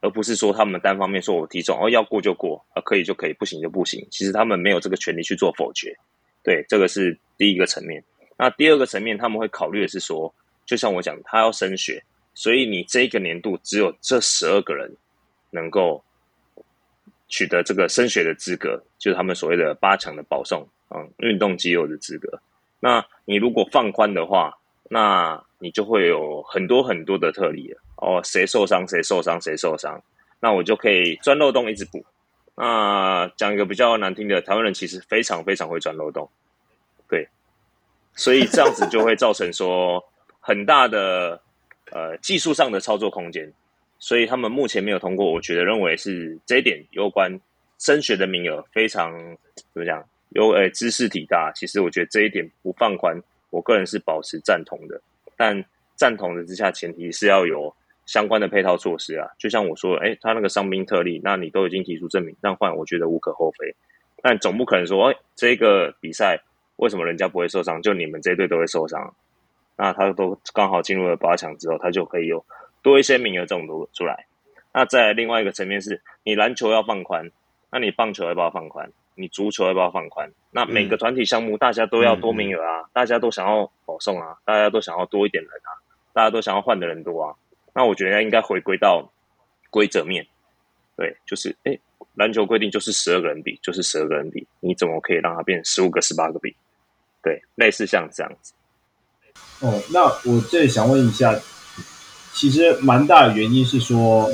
[0.00, 4.06] 而不是说他们单方面说我体重哦，要过就过啊，可以就可以，不行就不行。
[4.10, 5.94] 其实他们没有这个权利去做否决。
[6.42, 8.02] 对，这个是第一个层面。
[8.38, 10.34] 那第二个层面，他们会考虑的是说，
[10.64, 14.90] 就像我讲，他要升学，所以你这一个年度只有这十二个人
[15.50, 16.02] 能够
[17.28, 22.40] 取得这个升学的资格，就是他们所谓的八强的保送，嗯，运动肌肉的资格。
[22.80, 30.02] 那你如果放宽的话，那你就会有很多很多的特例了哦，谁受伤谁受伤谁受伤，
[30.40, 32.04] 那我就可以钻漏洞一直补。
[32.56, 36.28] 那讲一个比较难听的，台湾人其实非常非常会钻漏洞，
[37.08, 37.28] 对，
[38.14, 40.02] 所以这样子就会造成说
[40.40, 41.40] 很大的
[41.90, 43.50] 呃技术上的操作空间，
[43.98, 47.30] 所以他们目前没有通过，我觉得认为是这一点有关
[47.78, 49.12] 升学的名额非常
[49.54, 53.18] 怎么讲，有诶兹事体大，其实我觉得这一点不放宽。
[53.50, 55.00] 我个人是保持赞同的，
[55.36, 55.64] 但
[55.96, 57.74] 赞同的之下，前提是要有
[58.10, 59.30] 相关的配套措施啊。
[59.38, 63.76] 就像我说，哎，他那个伤兵特例，那你都已经提出证明，让换我觉得无可厚非。
[64.20, 66.42] 但总不可能说，哎，这个比赛
[66.74, 69.14] 为什么人家不会受伤，就你们这一队都会受伤？
[69.76, 72.44] 那他都刚好进入了八强之后，他就可以有
[72.82, 74.26] 多一些名额这种都出来。
[74.74, 77.30] 那在另外一个层面是，你篮球要放宽，
[77.70, 78.90] 那你棒球要不要放宽？
[79.14, 80.32] 你足球要不要放宽？
[80.50, 85.70] 那每个团体项目大家都要多名额啊，嗯、大家都想要保送啊，大家都想要多一点人啊，
[86.12, 87.34] 大家都想要换的人多啊。
[87.74, 89.12] 那我觉得应该回归到
[89.70, 90.26] 规则面，
[90.96, 91.80] 对，就是诶，
[92.14, 96.54] 篮球规定就是十二个人比，就是十二个人比，你怎么可以让它变十五个、十八个比？
[97.22, 98.52] 对，类似像这样子。
[99.60, 101.38] 哦，那我这里想问一下，
[102.32, 104.30] 其实蛮大的原因是说，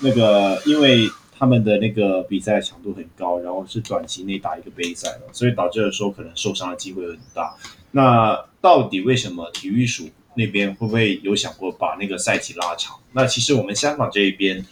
[0.00, 1.10] 那个因为。
[1.40, 7.56] 他们的那个比赛强度很高，然后是短期内打一个杯赛了，所以导致了说可能受伤的机会很大。
[7.92, 12.98] 那到底为什么体育署那边会不会有想过把那个赛期拉长？
[13.12, 14.64] 那其实我们香港这一边，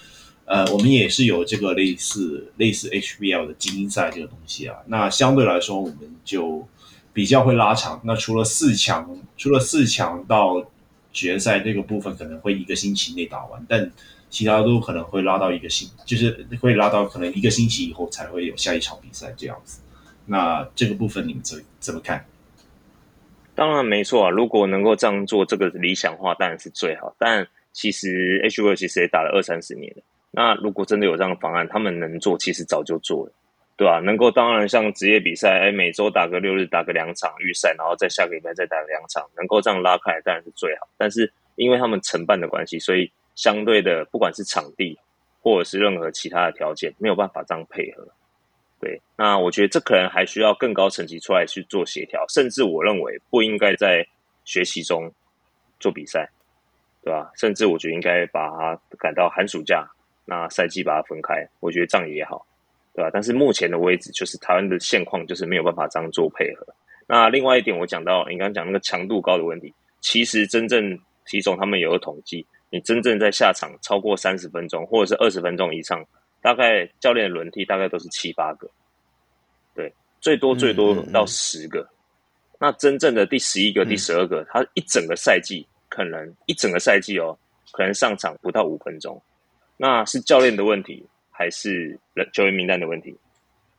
[0.45, 4.77] 呃，我们也是有这个类似类似 HBL 的精英赛这个东西啊。
[4.87, 6.67] 那相对来说，我们就
[7.13, 8.01] 比较会拉长。
[8.05, 10.65] 那除了四强，除了四强到
[11.13, 13.91] 决赛这个部分，可能会一个星期内打完，但
[14.31, 19.81] 其他都可能会拉到一个星，就是会拉到可能一个星期以后才会有下一场比赛这样子。
[20.27, 22.25] 那这个部分你们怎怎么看？
[23.59, 27.13] 当然没错啊，如果能够这样做，这个理想化当然是最好。
[27.19, 30.03] 但其实 HBL 其实也打了二三十年了。
[30.31, 33.33] 那如果真的有这样的方案，他们能做，其实早就做了，
[33.77, 34.01] 对吧、啊？
[34.01, 40.87] 能够当然像职业比赛，哎，每周打个六日，打个两场预赛，然后再下个礼拜再打两场，能够这样拉开来当然是最好。
[40.97, 43.11] 但是因为他们承办的关系，所以。
[43.35, 44.99] 相对的，不管是场地
[45.41, 48.05] 或者是任何其他的条件，没有办法这样配合。
[48.81, 54.07] 对，那我觉得这可能还需要更高层级出来去做协调，甚至我认为不应该在
[54.45, 55.13] 学习中
[55.81, 56.31] 做比赛，
[57.03, 57.31] 对吧？
[57.37, 59.85] 甚至我觉得应该把它赶到寒暑假，
[60.25, 62.47] 那赛季把它分开，我觉得这样也好，
[62.95, 63.11] 对吧？
[63.13, 66.67] 但是目前的位置就是台湾的现况，就是没有办法这样做配合。
[67.07, 72.47] 那另外一点，我讲到你刚刚讲那个强度高的问题，其实真正体总他们有个统计。
[72.71, 76.05] 你真正在下场超过三十分钟，或者是二十分钟以上，
[76.41, 78.69] 大概教练轮替大概都是七八个，
[79.75, 81.81] 对，最多最多到十个。
[81.81, 81.95] 嗯嗯嗯。
[82.61, 87.39] 那真正的第十一个、第十二个，他一整个赛季可能一整个赛季哦，
[87.73, 89.21] 可能上场不到五分钟。
[89.77, 91.97] 那是教练的问题，还是
[92.33, 93.17] 球员名单的问题？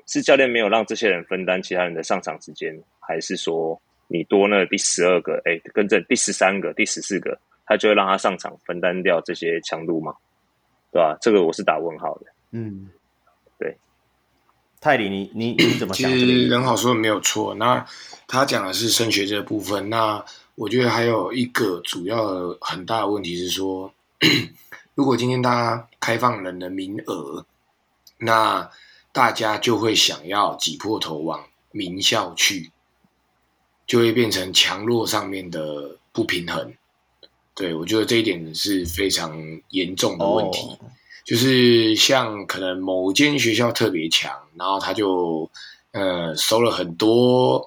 [0.07, 5.41] 是教练没有让这些人分担其他人的上场时间，还是说你多那第十二个？
[5.45, 7.37] 哎，跟着第十三个、第十四个？
[7.65, 10.15] 他就会让他上场分担掉这些强度吗？
[10.91, 11.17] 对吧？
[11.21, 12.25] 这个我是打问号的。
[12.51, 12.89] 嗯，
[13.57, 13.77] 对。
[14.81, 16.09] 泰迪，你你你怎么想？
[16.09, 17.53] 其实人好说的没有错。
[17.55, 17.85] 那
[18.27, 19.89] 他讲的是升学这个部分。
[19.89, 20.23] 那
[20.55, 23.93] 我觉得还有一个主要的很大的问题是说，
[24.95, 27.45] 如果今天大家开放人的名额，
[28.17, 28.69] 那
[29.11, 32.71] 大家就会想要挤破头往名校去，
[33.85, 36.73] 就会变成强弱上面的不平衡。
[37.53, 39.37] 对，我觉得这一点是非常
[39.69, 40.79] 严重的问题，哦、
[41.29, 45.47] 就是像可能某间学校特别强，然后他就
[45.91, 47.63] 呃收了很多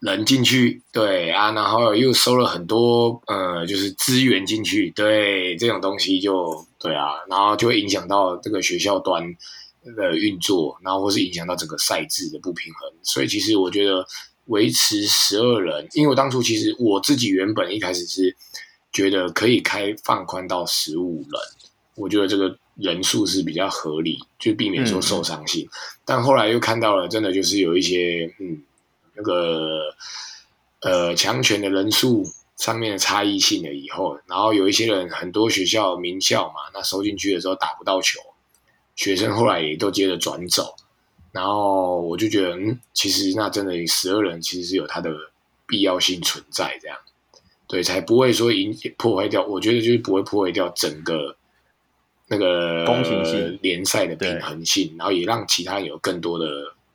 [0.00, 9.22] 人进去，对啊，然后又收了很多呃就是资源进去，对这种东西就对啊，然后就会影响到这个学校端
[9.96, 14.04] 的运作，然后或是影响到整个赛制的不平衡，所以其实我觉得
[14.46, 18.36] 维持十二人，因为我当初其实我自己原本一开始是。
[18.92, 21.40] 觉得可以开放宽到十五人，
[21.94, 25.64] 我觉得这个人数是比较合理，就避免说受伤性。
[25.66, 25.70] 嗯、
[26.04, 28.62] 但后来又看到了，真的就是有一些嗯，
[29.14, 29.94] 那个
[30.80, 32.24] 呃强权的人数
[32.56, 38.18] 上面的差异性了以后，然后有一些人很多学校名校嘛，那收进去的时候打不到球，
[38.96, 40.74] 学生后来也都接着转走，
[41.32, 45.10] 然后我就觉得嗯，其实那真的十二人其实是有它的
[45.66, 46.96] 必要性存在这样。
[47.68, 49.46] 对，才不会说影破坏掉。
[49.46, 51.36] 我觉得就是不会破坏掉整个
[52.30, 56.46] 那个公平性联赛的平衡性，然后也让其他人有更多的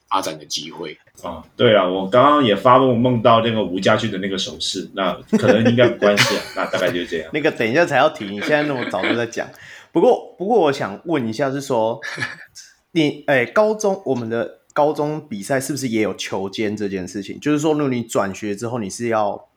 [0.10, 0.98] 发展的机会。
[1.22, 7.30] 哦，对啊，我刚刚也发梦梦到那个吴家俊的那个手势，那可能应该没关系啊，那大概就是这样。
[7.34, 9.48] 那个等一下才要提，你现在那么早就在讲。
[9.92, 12.00] 不过，不过我想问一下，是说
[12.92, 17.38] 你哎，高中我们的高中比赛是不是也有球监这件事情？
[17.40, 19.50] 就是说，如果你转学之后，你是要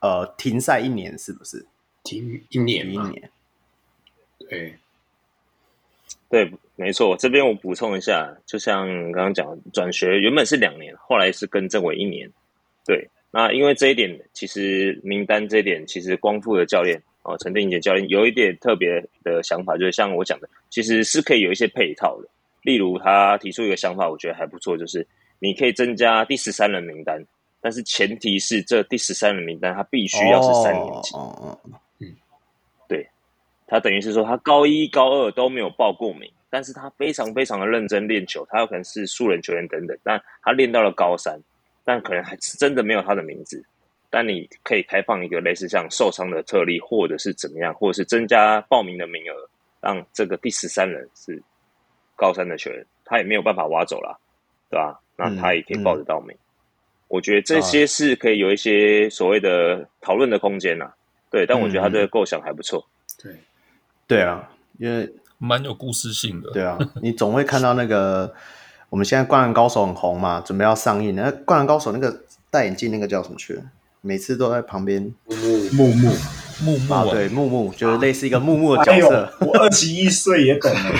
[0.00, 1.66] 呃停赛一年，是不是？
[2.02, 3.30] 停一年，一年。
[4.38, 4.78] 对，
[6.32, 7.14] 对，没错。
[7.18, 12.26] 这边我补充一下，就像刚刚讲，转学原本是两年，后来是更正为一年。
[12.86, 16.98] 对，那因为这一点，其实名单这一点，其实光复的教练。
[17.24, 22.28] 哦，陈定杰教练有一点特别的想法，就是像我讲的，其实是可以有一些配套的。
[22.62, 25.06] 例如，他提出一个想法，我觉得还不错，就是
[25.38, 27.22] 你可以增加第十三人名单，
[27.60, 31.14] 但是前提是这第十三人名单他必须要是三年级。
[31.14, 31.72] 哦，嗯，
[33.72, 41.40] 他等于是说他高一高二都没有报过名，但是他非常非常的认真练球，他有可能是素人球员等等，但他练到了高三，
[41.82, 43.64] 但可能还是真的没有他的名字。
[44.10, 49.48] 但你可以开放一个类似像受伤的特例，或者是怎么样，或者是增加报名的名额，
[49.80, 51.42] 让这个第十三人是
[52.14, 54.20] 高三的球员，他也没有办法挖走了，
[54.68, 55.00] 对吧？
[55.16, 56.36] 那他也可以报得到名。
[56.36, 60.92] 嗯嗯、我觉得这些是可以有一些所谓的讨论的空间呐，
[61.30, 61.46] 对。
[61.46, 62.86] 但我觉得他这个构想还不错。
[63.22, 63.32] 对，
[64.12, 64.48] 对啊，
[64.78, 66.50] 因为蛮有故事性的。
[66.50, 68.34] 对啊，你总会看到那个
[68.90, 71.16] 我们现在《灌篮高手》很红嘛，准备要上映。
[71.16, 73.62] 那《灌篮高手》那个戴眼镜那个叫什么去了？
[74.02, 75.14] 每次都在旁边，
[75.70, 76.10] 木木
[76.60, 79.30] 木木啊，对木木就是类似一个木木的角色。
[79.40, 80.90] 哎、我二十一岁也懂了，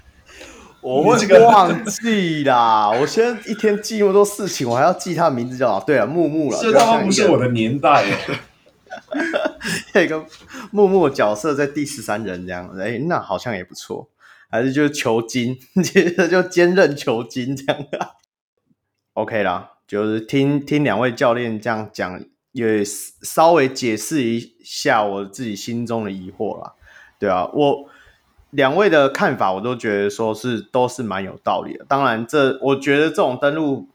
[0.80, 2.88] 我会忘记啦。
[2.88, 5.84] 我现在一天记那么多事情，我还要记他的名字叫啥？
[5.84, 6.58] 对啊，木木了。
[6.62, 8.04] 这他妈不是我的年代
[9.94, 10.04] 耶。
[10.04, 10.24] 一个
[10.70, 14.08] 木木的角色在第十三人这样，哎，那好像也不错。
[14.48, 18.14] 还是就是球经， 接着就兼任球经这样的。
[19.14, 22.24] OK 啦，就是听听两位教练这样讲。
[22.52, 26.72] 也稍微解释一下我自己心中的疑惑啦，
[27.18, 27.86] 对啊，我
[28.48, 31.84] 两位的看法我都觉得说是都是蛮有道理的。
[31.86, 33.90] 当然，这我觉得这种登录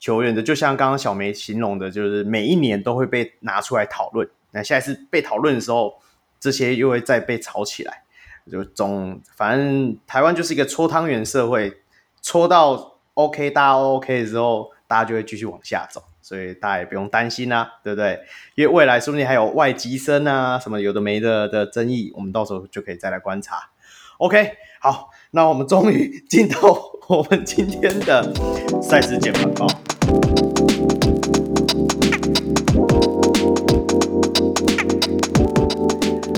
[0.00, 4.28] 球员的，就像刚刚小梅形容的，就是每一年都会被拿出来讨论。
[4.52, 5.94] 那下一次被讨论的时候，
[6.38, 8.02] 这些又会再被炒起来，
[8.50, 11.80] 就总反正台湾就是一个搓汤圆社会，
[12.20, 16.04] 搓到 OK 大家 OK 的时候，大家就会继续往下走。
[16.22, 18.20] 所以大家也不用担心啊，对不对？
[18.54, 23.70] 因为未来说不定还有外籍生啊，什么有的没的的争议，我们到时候就可以再来观察。
[24.18, 26.58] OK，好，那我们终于进到
[27.08, 28.32] 我们今天的
[28.80, 29.66] 赛事简报。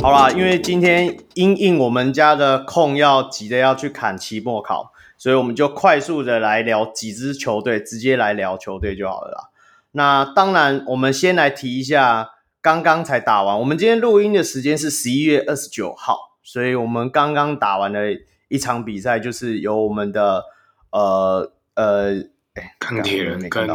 [0.03, 9.51] 好啦，因为今天因应我们家的空要急着要去砍期末考，所以我们就快速的来聊几支球队，直接来聊球队就好了啦。
[9.93, 12.31] 那当然，我们先来提一下，
[12.61, 13.57] 刚刚才打完。
[13.61, 18.01] 我们今天录音的时间是十一月二十九号，所以我们刚刚打完了
[18.49, 20.43] 一场比赛，就是由我们的
[20.91, 22.15] 呃呃，
[22.55, 23.71] 哎，钢铁人跟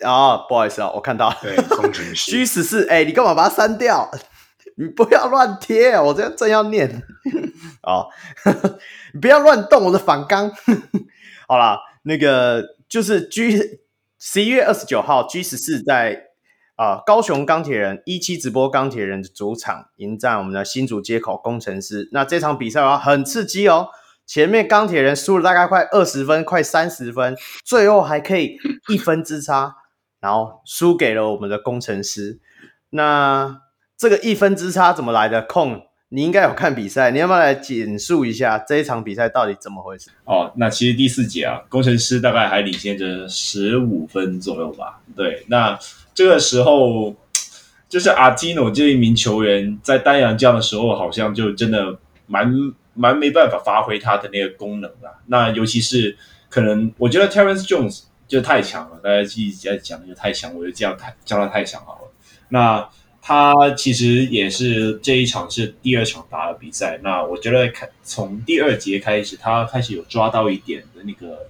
[0.00, 4.08] 啊，不好意思啊，我看到了，对，工程师十四，哎，你干嘛把它删掉？
[4.76, 7.02] 你不要乱贴，我这正要念
[7.82, 8.08] 哦，
[9.12, 10.50] 你 不要乱动我的反纲。
[11.48, 13.80] 好啦，那个就是 G。
[14.24, 16.28] 十一月二十九号，G 十四在
[16.76, 22.08] 啊、高雄钢铁人一期直播钢铁人的主场迎战我们的新竹街口工程师。
[22.12, 23.88] 那这场比赛啊很刺激哦，
[24.24, 28.56] 前面钢铁人输了大概快二十分，快三十分，最后还可以
[28.88, 29.74] 一分之差，
[30.20, 32.38] 然后输给了我们的工程师。
[32.90, 33.60] 那
[34.02, 35.40] 这个一分之差怎么来的？
[35.42, 35.80] 控。
[36.08, 40.10] 你应该有看比赛，你要不要来简述一下这一场比赛到底怎么回事？
[40.24, 45.00] 哦，那其实第四节啊，工程师大概还领先着十五分左右吧。
[45.14, 45.78] 对，那
[46.12, 47.14] 这个时候
[47.88, 51.96] 就是阿提诺这一名球员在丹阳这样的时候，好像就真的
[52.26, 52.52] 蛮
[52.94, 55.22] 蛮没办法发挥他的那个功能了。
[55.26, 56.18] 那尤其是
[56.50, 62.10] 可能，我觉得 Terence Jones 就太强了，大家一直在讲就太强，我就这样太叫他太强好了。
[62.50, 62.86] 那
[63.24, 71.46] 他其实也是这一场是第二场打的比赛，那我觉得开从第二节开始，他开始有抓到一点的那个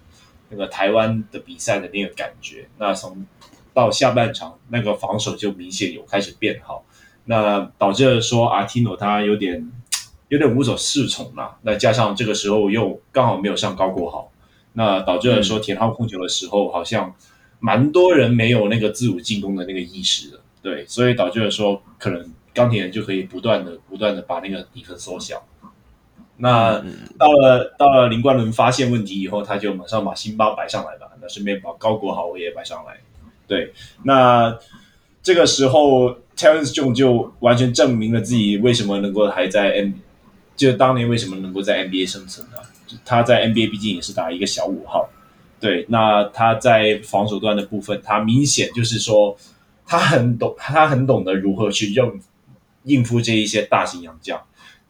[0.50, 2.68] 那个台湾的比赛的那个感觉。
[2.76, 3.26] 那从
[3.72, 6.84] 到下半场，那个防守就明显有开始变好，
[7.24, 9.72] 那导致了说阿提诺他有点
[10.28, 11.56] 有点无所适从了。
[11.62, 14.30] 那加上这个时候又刚好没有上高国豪，
[14.74, 17.14] 那导致了说田浩控球的时候，好像
[17.60, 20.40] 蛮多人没有那个自主进攻的那个意识的。
[20.62, 25.42] 对，所以导致了说，可能钢铁人就可以不断的不断的把那个比分缩小。
[26.38, 26.82] 那
[27.18, 33.00] 到了到了林冠伦发现问题以后，他就马上把辛巴摆上来吧，那顺便把高国豪也摆上来。
[33.46, 33.72] 对，
[34.04, 34.56] 那
[35.22, 39.94] 这个时候 Terrence Jones 就完全证明了自己为什么能够还在 N，
[40.56, 42.56] 就当年为什么能够在 NBA 生存呢？
[43.04, 45.08] 他在 NBA 毕竟也是打一个小五号。
[45.60, 49.36] 对，那他在防守端的部分，他明显就是说
[49.86, 52.18] 他很懂，他很懂得如何去用
[52.84, 54.40] 应付这一些大型洋将。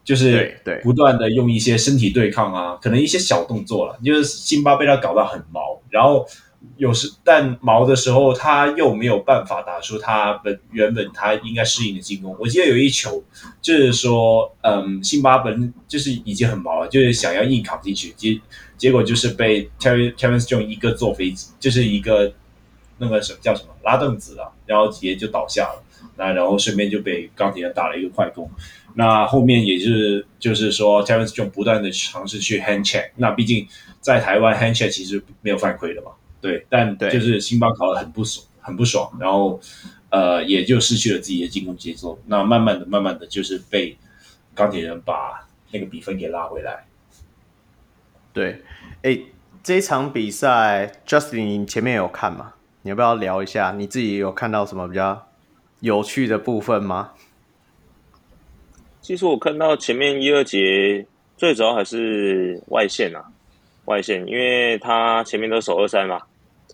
[0.05, 6.27] 就是对，不断的用一些身体对抗啊，可能一些小动作了，就是辛巴被他搞到很毛，然后
[6.77, 12.37] 有时但毛的时候他又没有办法打出他本原本他应该适应的进攻。
[12.41, 13.23] 我记得有一球
[13.61, 18.41] 就是说，嗯，辛巴本就是已经很毛了，就是想要硬扛进去，结
[18.77, 22.33] 结果就是被 Terry Terrence Jones 一个坐飞机，就是一个
[23.03, 25.83] 那个什么叫什么拉凳子啊，然后直接就倒下了，
[26.17, 28.49] 那然后顺便就被钢铁人打了一个快攻。
[28.95, 33.11] 那后面也是，就是说，Terrence Jones 不断的尝试去 hand check。
[33.17, 33.67] 那毕竟
[34.01, 36.65] 在台湾 hand check 其实没有犯规的嘛，对。
[36.69, 39.59] 但就是辛巴搞得很不爽，很不爽，然后
[40.11, 42.19] 呃，也就失去了自己的进攻节奏。
[42.27, 43.97] 那慢慢的、慢慢的就是被
[44.55, 46.85] 钢铁人把那个比分给拉回来。
[48.35, 48.63] 对，
[49.03, 49.19] 哎，
[49.63, 52.53] 这场比赛，Justin，你前面有看吗？
[52.83, 53.73] 你要不要聊一下？
[53.73, 55.29] 你自己有看到什么比较
[55.81, 57.13] 有趣的部分吗？
[59.01, 61.07] 其实我看到前面一二节，
[61.37, 63.25] 最主要还是外线啊，
[63.87, 66.21] 外线，因为他前面都守二三嘛，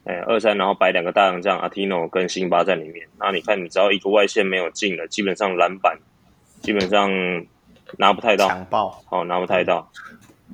[0.04, 3.06] 哎，二三，然后摆两个大洋将阿提诺跟辛巴在里面。
[3.18, 5.98] 那你看，你只要一个外线没有进了，基本上篮板
[6.60, 7.10] 基本上
[7.96, 9.90] 拿不太到，强爆，哦，拿不太到。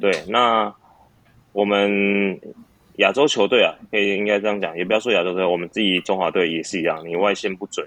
[0.00, 0.72] 对，那
[1.52, 2.40] 我们
[2.98, 7.86] 亚洲球队啊，可以应该这样讲，也不要说亚洲队，我们自己中华队也是一样，你外线不准，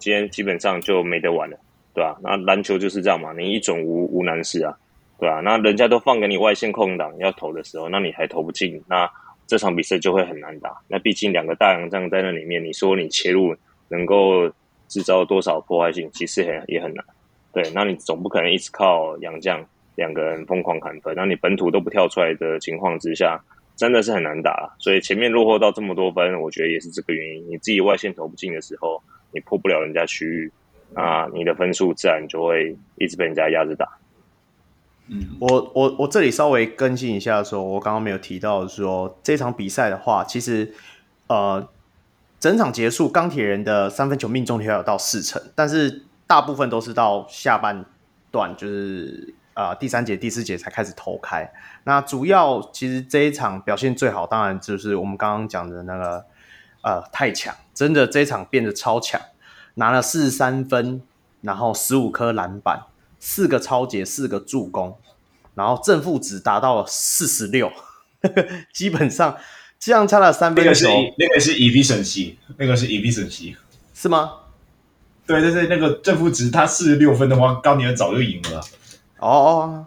[0.00, 1.56] 今天基本上就没得玩了。
[1.94, 4.76] 对啊，那篮球就是这样嘛，你一准无无难事啊，
[5.20, 9.08] 对啊，那人家都放给你外线空档要投的时候，那你还投不进，那
[9.46, 10.76] 这场比赛就会很难打。
[10.88, 13.54] 那毕竟两个大洋将在那里面，你说你切入
[13.88, 14.48] 能够
[14.88, 17.04] 制造多少破坏性，其实很也很难。
[17.52, 19.64] 对，那你总不可能一直靠洋将
[19.94, 23.40] 两个人疯狂砍分，那你本土都不跳出来的情况之下，
[23.76, 24.74] 真的是很难打。
[24.78, 27.50] 所以前面落后到这么多分，我觉得也是这个原因。
[27.50, 29.02] 你自己外线投不进的时候，
[29.32, 30.52] 你破不了人家区域。
[30.92, 33.98] 啊，你的分数自然就会一直被人家压着打。
[35.08, 40.72] 嗯，我我我这里稍微更新一下说，说我刚刚没有提到说这场比赛的话，其实
[41.26, 41.68] 呃，
[42.38, 47.84] 整场结束钢铁人的三分球命中率还有到四成，但是大部分都是到下半
[48.30, 51.52] 段，就是呃第三节、第四节才开始投开。
[51.84, 56.24] 那主要其实这一场表现最好，当然就是我们刚刚讲的那个
[56.82, 59.20] 呃太强，真的这一场变得超强。
[59.76, 61.02] 拿了四十三分，
[61.40, 62.84] 然后十五颗篮板，
[63.18, 64.96] 四个超节，四个助攻，
[65.56, 67.72] 然后正负值达到了四十六，
[68.72, 69.36] 基本上
[69.80, 70.88] 这样差了三分球。
[71.18, 73.56] 那个是 efficiency，那个是 efficiency，
[73.92, 74.34] 是吗？
[75.26, 78.60] 对对对，那个正负值他四十六分的话，钢铁早就赢了。
[79.28, 79.86] 哦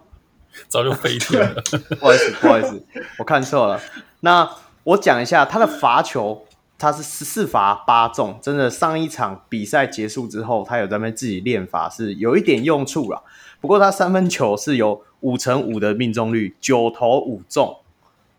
[0.68, 1.62] 早就飞天了。
[2.00, 2.82] 不好意思，不好意思，
[3.18, 3.80] 我看错了。
[4.20, 4.50] 那
[4.84, 6.44] 我讲一下他的罚球。
[6.80, 13.20] 他是十四罚八中，真的上一场比赛结束之后，他有在那边自己练法，是有一点用处了。
[13.60, 17.78] 不过他三分球是有五成五的命中率，九投五中，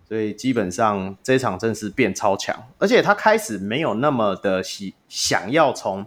[0.08, 2.56] 所以基本上这场真是变超强。
[2.78, 6.06] 而且他开始没有那么的喜想要从，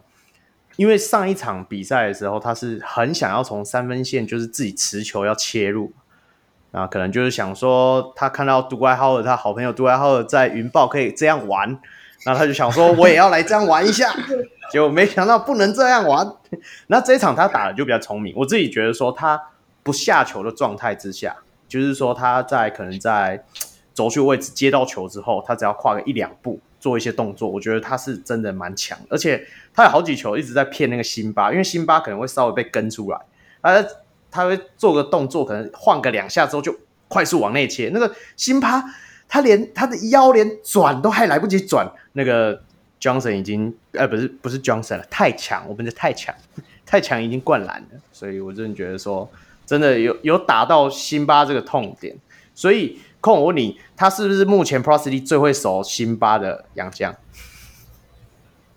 [0.77, 5.93] 因为上一场比赛的时候，他是很想要从三分线就是自己持球要切入，
[6.71, 11.79] 啊，可能就是想说他看到杜威豪尔他好朋友杜威豪尔在云豹可以这样玩。
[12.25, 14.15] 那他就想说，我也要来这样玩一下，
[14.71, 16.25] 结果没想到不能这样玩。
[16.87, 19.49] 那这一场他打的就比较聪明，我自己觉得说他
[19.83, 21.35] 不下球的状态之下，
[21.67, 23.45] 就是说他在可能在
[23.93, 28.99] 轴距位置接到球之后，他只要跨个一两步做一些动作，我觉得他是真的蛮强。
[29.09, 33.19] 而且他有好几球一直在骗那个辛巴，因为辛巴可能会稍微被跟出来，
[33.63, 33.87] 他
[34.33, 36.77] 他会做个动作，可能晃个两下之后就
[37.07, 38.83] 快速往内切，那个辛巴。
[39.29, 42.61] 他连他的腰连转都还来不及转，那个
[43.01, 46.35] Johnson 已经呃不是不是 Johnson 了，太强，我们的太强，
[46.85, 49.27] 太强已经灌篮了，所以我真的觉得说，
[49.65, 52.15] 真的有有打到辛巴这个痛点，
[52.55, 57.15] 所以空我问你，他是不是目前 Pro City 最会守辛巴的洋将？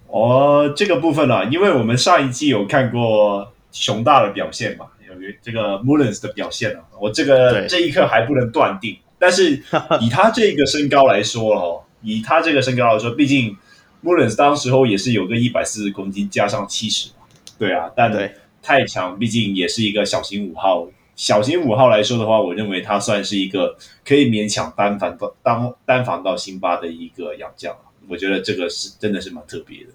[0.08, 8.96] 哦，这个部分啊，因为我们上一季有看过熊大的表现嘛，有这个 Mullins 的表现啊，我这个这一刻还不能断定。
[9.18, 9.62] 但是
[10.00, 13.58] 以他这个身高来说哦，以他这个身高来说，毕竟
[14.04, 17.26] Mullins 当时候也是有个一百四十公斤加上七十嘛，
[17.58, 18.32] 对啊，但
[18.62, 27.76] 太强毕竟也是一个小型五号，小型五号来说的话，我认为他算是一个可以勉强单防到当单防到辛巴的一个洋将。
[28.08, 29.90] 我觉得这个是真的是蛮特别的。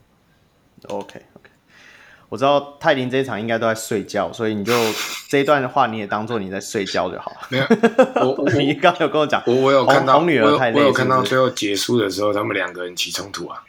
[0.88, 1.50] OK OK，
[2.28, 4.72] 我知道泰林这一场应该都在睡觉，所以你就
[5.28, 7.32] 这一段的话你也当做你在睡觉就好。
[7.50, 7.64] 没有，
[8.26, 10.84] 我我你刚有跟我讲，我我有看到，红女儿太累是不是？
[10.84, 13.62] 我有看到最后结束的时候，他们两个人起冲突啊。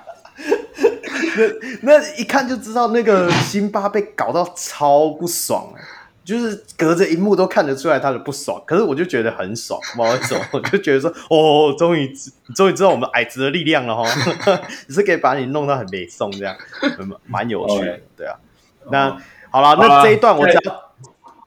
[1.82, 5.72] 那那一看就知道，那个辛巴被搞到超不爽，
[6.24, 8.62] 就是隔着荧幕都看得出来他的不爽。
[8.66, 12.12] 可是我就觉得很爽，不知道为什么，我就觉得说，哦，终于
[12.54, 14.04] 终于知道我们矮子的力量了哈，
[14.86, 16.56] 你是可以把你弄到很美送这样，
[17.26, 18.36] 蛮有趣的，对啊。
[18.90, 19.16] 那
[19.50, 20.92] 好了，那这一段我知道，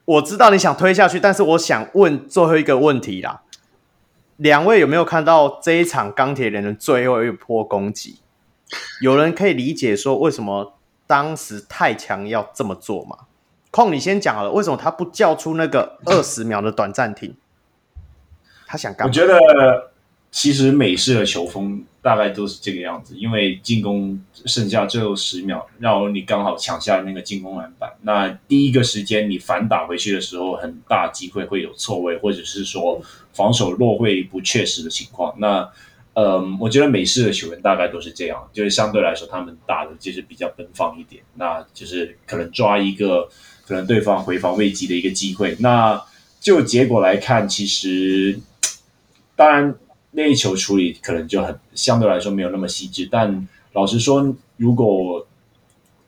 [0.04, 3.42] 我知道你想推下去，但是我想问最后一个问题啦。
[4.36, 8.20] 两位有没有看到这一场钢铁人的最后一波攻击？
[9.00, 10.74] 有人可以理解说为什么
[11.06, 13.16] 当时太强要这么做吗？
[13.70, 17.34] 空，你先讲好了，为什么他不叫出那个二十秒的短暂停？
[18.66, 19.06] 他想干？
[19.06, 19.38] 我觉得
[20.30, 27.92] 其实美式的球风大概都是这个样子，因为进攻剩下最后十秒，然后你刚好抢下那个进攻篮板。
[28.02, 33.00] 那第一个时间你反打回去的时候，很大机会会有错位，或者是说
[33.32, 35.34] 防守落会不确实的情况。
[35.38, 35.70] 那
[36.20, 43.28] 嗯，我觉得美式的球员大概都是这样，就是相对来说他们打的就是比较奔放一点，那就是可能抓一个
[43.64, 45.54] 可能对方回防未及的一个机会。
[45.60, 46.02] 那
[46.40, 48.36] 就结果来看，其实
[49.36, 49.72] 当然
[50.10, 55.24] 那一球处理可能就很相对来说没有那么细致，但老实说，如果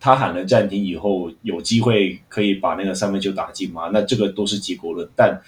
[0.00, 3.90] 他喊了暂停以后，有机会可以把那个三分球打进吗？
[3.92, 5.08] 那这个都是结果论。
[5.14, 5.40] 但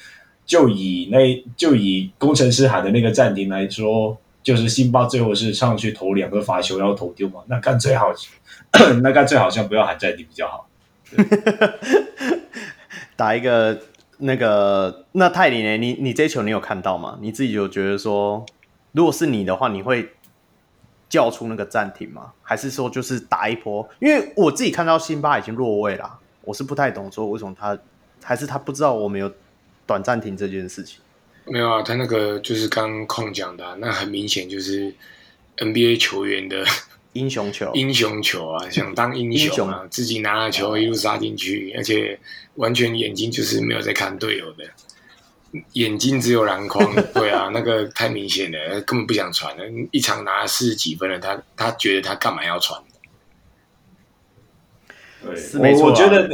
[0.46, 4.16] 就以那就以工程师喊的那个暂停来说。
[4.42, 7.42] 就是辛巴最后是上去投两个罚球，然后投丢嘛？
[7.46, 8.12] 那干最好，
[9.02, 10.68] 那干最好像不要喊暂停比较好。
[13.14, 13.78] 打一个
[14.18, 15.76] 那个那泰林呢？
[15.76, 17.18] 你你这球你有看到吗？
[17.20, 18.44] 你自己有觉得说，
[18.92, 20.10] 如果是你的话，你会
[21.08, 22.32] 叫出那个暂停吗？
[22.42, 23.86] 还是说就是打一波？
[24.00, 27.78] 因为我自己看到辛巴已经落位了，我是不太懂说为什么他
[28.22, 29.30] 还是他不知道我们有
[29.86, 31.00] 短暂停这件事情。
[31.44, 34.94] 没有啊，他那个就是刚空讲的、啊，那很明显就是
[35.56, 36.64] NBA 球员的
[37.14, 42.18] 英雄球， 英雄球啊，想当英雄啊，雄自己拿了球一路杀进去，而且
[42.54, 44.64] 完全眼睛就是没有在看队友的，
[45.72, 46.94] 眼睛只有篮筐。
[47.12, 52.80] 对啊，那个太明显了，根本不想传了，一场拿了四十几分了，他他觉得他干嘛要传？
[55.24, 56.30] 对，是没错、啊，我觉得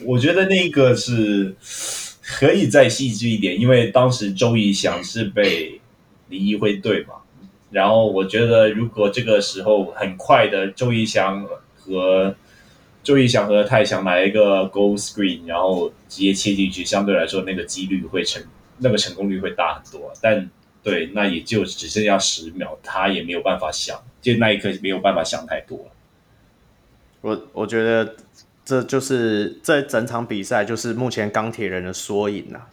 [0.00, 1.54] 我觉得那个是。
[2.32, 5.80] 可以再细致一点，因为当时周仪翔是被
[6.28, 7.14] 李一辉对嘛，
[7.70, 11.44] 然后我觉得如果这个时候很快的周仪翔
[11.76, 12.34] 和
[13.02, 18.42] 周仪翔和泰翔来一个 goal screen，然后直接切进去，相对来说那个几率会成，
[18.78, 20.12] 那个成功率会大很多。
[20.22, 20.48] 但
[20.82, 25.78] 对，那也就只剩下十秒，他也没有办法想，就那一刻没有办法想太多。
[27.20, 28.14] 我我觉得。
[28.70, 32.68] 这就是这整场比赛，就是目前钢铁人的缩影啊，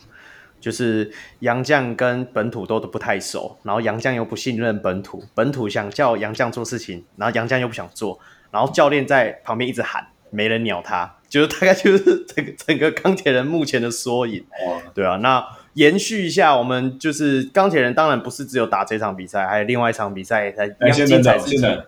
[0.60, 8.20] 就是杨将跟本土都都不太熟，然后杨将又不信任本土，本土想叫杨将做事情，然后杨将又不想做，
[8.52, 14.46] 然后教练在旁边一直喊，没人鸟他，就是大概就是整个整个钢铁人目前的缩影。
[14.68, 15.44] 哇对啊，那
[15.74, 20.76] 延续一下，我们就是钢铁人，当然不是只有打这场比赛，还有另外一场比赛在。
[20.80, 21.86] 哎，先等等，先等，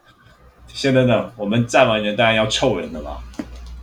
[0.65, 3.19] 先等等，我们站完人当然要凑人的嘛。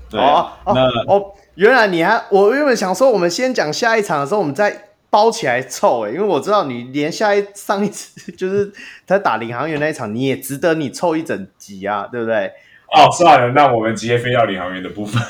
[0.09, 8.73] 对哦，那哦，原来你还我原本想说，我们先讲下一场的时候，我们再包起来凑诶，因为我知道你连下一上一次就是
[9.07, 12.53] 他打领航员那一场，你也值得你凑一整集啊，对不对？
[12.95, 15.21] 哦，算了，那我们直接飞到领航员的部分。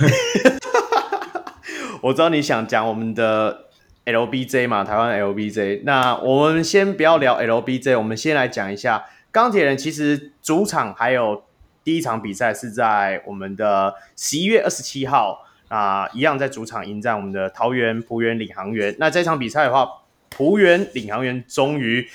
[2.03, 3.65] 我知道你想讲我们的
[4.05, 5.83] LBJ 嘛，台湾 LBJ。
[5.85, 9.77] 那我们先不要聊 LBJ，我们先来讲一下钢铁人。
[9.77, 11.45] 其实主场还有。
[11.87, 18.93] 第一场比赛是在我们的十一月二十七号啊、呃，一样在主场迎战我们的桃园璞园领航员。
[18.99, 19.89] 那这场比赛的话，
[20.29, 22.09] 璞园领航员终于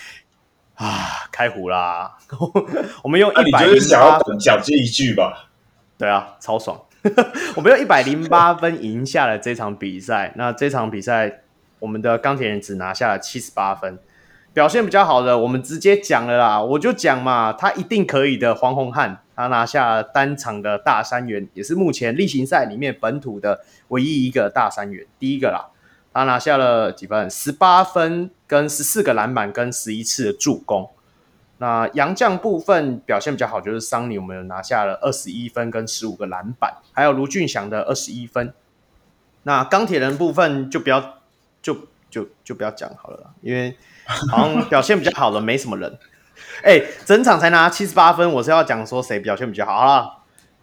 [0.76, 2.18] 啊开胡啦！
[3.02, 5.50] 我们用一百零八讲这一句吧。
[5.98, 6.78] 对啊，超爽！
[7.56, 10.34] 我们用一百零八分赢下了这场比赛。
[10.36, 11.44] 那这场比赛，
[11.80, 13.98] 我们的钢铁人只拿下了七十八分，
[14.54, 16.62] 表现比较好的，我们直接讲了啦。
[16.62, 19.24] 我就讲嘛，他一定可以的，黄宏汉。
[19.42, 25.72] 他拿下单场的大三元，也是目前例行赛里面本土的唯一一个大三元，第一个啦。
[26.14, 27.28] 他拿下了几分？
[27.28, 30.88] 十八分跟十四个篮板跟十一次的助攻。
[31.58, 38.54] 那洋将部分表现比较好，就是桑尼，我们有拿下了二十一分跟十五个篮板，还有卢俊祥的二十一分。
[39.42, 41.18] 那钢铁人部分就不要
[41.64, 43.76] 就就就不要讲好了，因为
[44.06, 45.98] 好像表现比较好的没什么人。
[46.64, 49.80] 哎、欸，整场才拿七十八分，我是要讲说谁表现比较好。
[49.80, 50.14] 好了，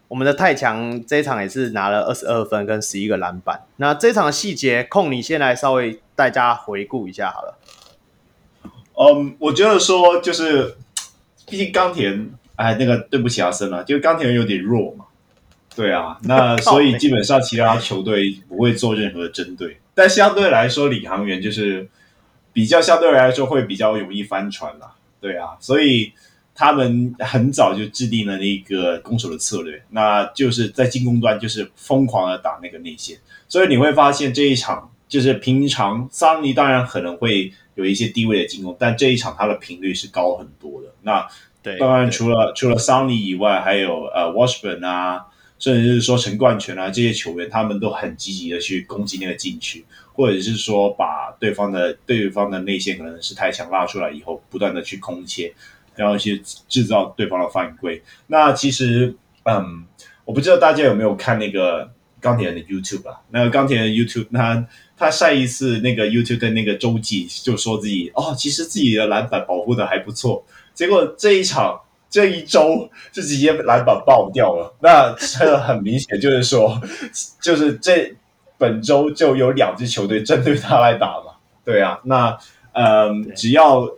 [0.09, 3.62] 我们的泰强这一场也是拿了二十二分跟十一个篮板。
[3.76, 7.59] 那这一场的细节，控你先来稍微大家回顾一下好了。
[8.95, 10.76] 嗯，我觉得说就是。
[11.51, 15.07] 毕竟钢铁人，哎，那个对不起阿森啊，就钢铁人有点弱嘛，
[15.74, 21.89] 对啊，那 所以基本上其他球队不会做任何针对，但相对来说，领航员就是
[22.53, 26.12] 比较相对来说会比较容易翻船啦，对啊，所以
[26.54, 37.52] 他们很早就制定了那个攻守的策略，那就是在进攻端就是疯狂的打那个内线，所以你会发现这一场就是平常桑尼当然可能会。
[37.78, 40.88] 有一些低位的进攻，但这一场他的频率是高很多的。
[41.02, 41.24] 那
[41.62, 45.26] 对，当然除了除了桑尼以外，还有呃 Washburn 啊，
[45.59, 55.52] 甚至是说陈冠泉啊这些球员，他们都很积极的去攻击那个禁区，或者是说把对方的对方的内线可能是太强拉出来以后，不断的去空切，
[55.94, 58.02] 然后去制造对方的犯规。
[58.26, 59.84] 那其实，嗯，
[60.24, 61.90] 我不知道大家有没有看那个
[62.20, 63.20] 钢铁人的 YouTube 啊？
[63.30, 64.66] 那个钢铁人 YouTube，那。
[65.00, 70.44] 他上一次那个 YouTube 的那个周记就说自己哦，其实自己的篮板保护的还不错。
[70.74, 71.80] 结果这一场
[72.11, 74.74] 这一周就直接篮板爆掉了。
[74.80, 76.80] 那这很明显就是说，
[77.40, 78.14] 就是这
[78.56, 81.32] 本周就有两支球队针对他来打嘛。
[81.64, 82.38] 对啊，那
[82.72, 83.88] 嗯，只要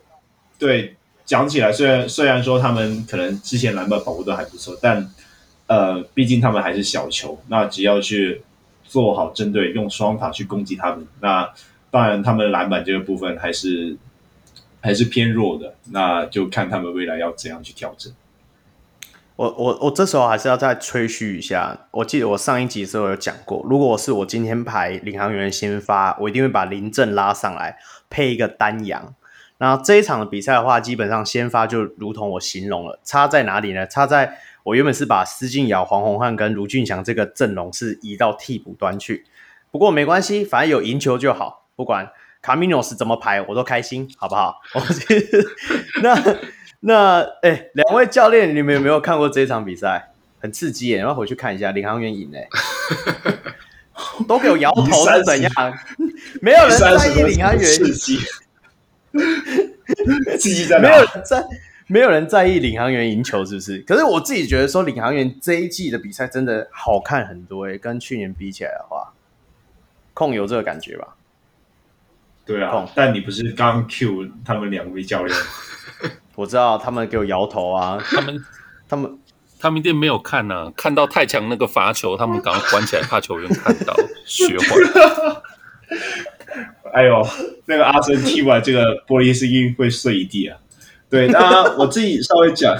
[0.58, 5.10] 对讲起来，虽然虽然说他们可能之前篮板保护的还不错，但
[5.66, 7.38] 呃，毕竟他们还是小球。
[7.48, 8.42] 那只要去。
[8.90, 11.06] 做好针对，用双塔去攻击他们。
[11.20, 11.48] 那
[11.92, 13.96] 当然，他们篮板这个部分还是
[14.80, 15.74] 还是偏弱的。
[15.92, 18.12] 那就看他们未来要怎样去调整。
[19.36, 21.86] 我我我这时候还是要再吹嘘一下。
[21.92, 27.78] 我记得我上一集的时候有讲过，如果是我今天排领航员先发，我一定会把林振拉上来
[28.08, 29.14] 配一个丹阳。
[29.58, 33.86] 那这一场的比赛的话，基本上先发就如同我形容了，差在哪里呢？
[33.86, 34.38] 差在。
[34.62, 39.24] 我原本是把施晋尧、黄宏汉跟卢俊祥这个阵容是移到替补端去，
[39.70, 41.66] 不过没关系，反正有赢球就好。
[41.74, 42.12] 不管
[42.42, 44.60] 卡米诺斯怎么排，我都开心，好不好？
[44.74, 45.44] 我觉得
[46.02, 46.36] 那
[46.80, 50.12] 那哎，两位教练，你们有没有看过这场比赛？
[50.40, 50.96] 很刺激耶！
[50.96, 52.48] 你要回去看一下，领航员赢嘞，
[54.26, 55.52] 都给我摇头是怎样？
[56.40, 58.18] 没有人在意领航员刺激，
[60.38, 60.88] 刺激在哪？
[60.88, 61.44] 没有人在。
[61.92, 63.78] 没有人在意领航员赢球是不是？
[63.80, 69.12] 可是我自己觉得说领航员这一季的比赛真的好看很多诶，跟去年比起来的话，
[70.14, 71.16] 控油这个感觉吧？
[72.50, 75.38] 对啊，但你不是刚 Q 他们两位教练？
[76.34, 78.44] 我知道他们给我摇头啊，他们
[78.88, 79.18] 他们
[79.60, 83.94] 他们一定没有看呐、啊，看到太强那个罚球，他们赶快关起来，怕球员看到
[84.26, 84.66] 学坏。
[86.92, 87.24] 哎呦，
[87.66, 90.58] 那个阿森踢完这个玻璃心会碎一地啊！
[91.08, 92.76] 对，那我自己稍微讲，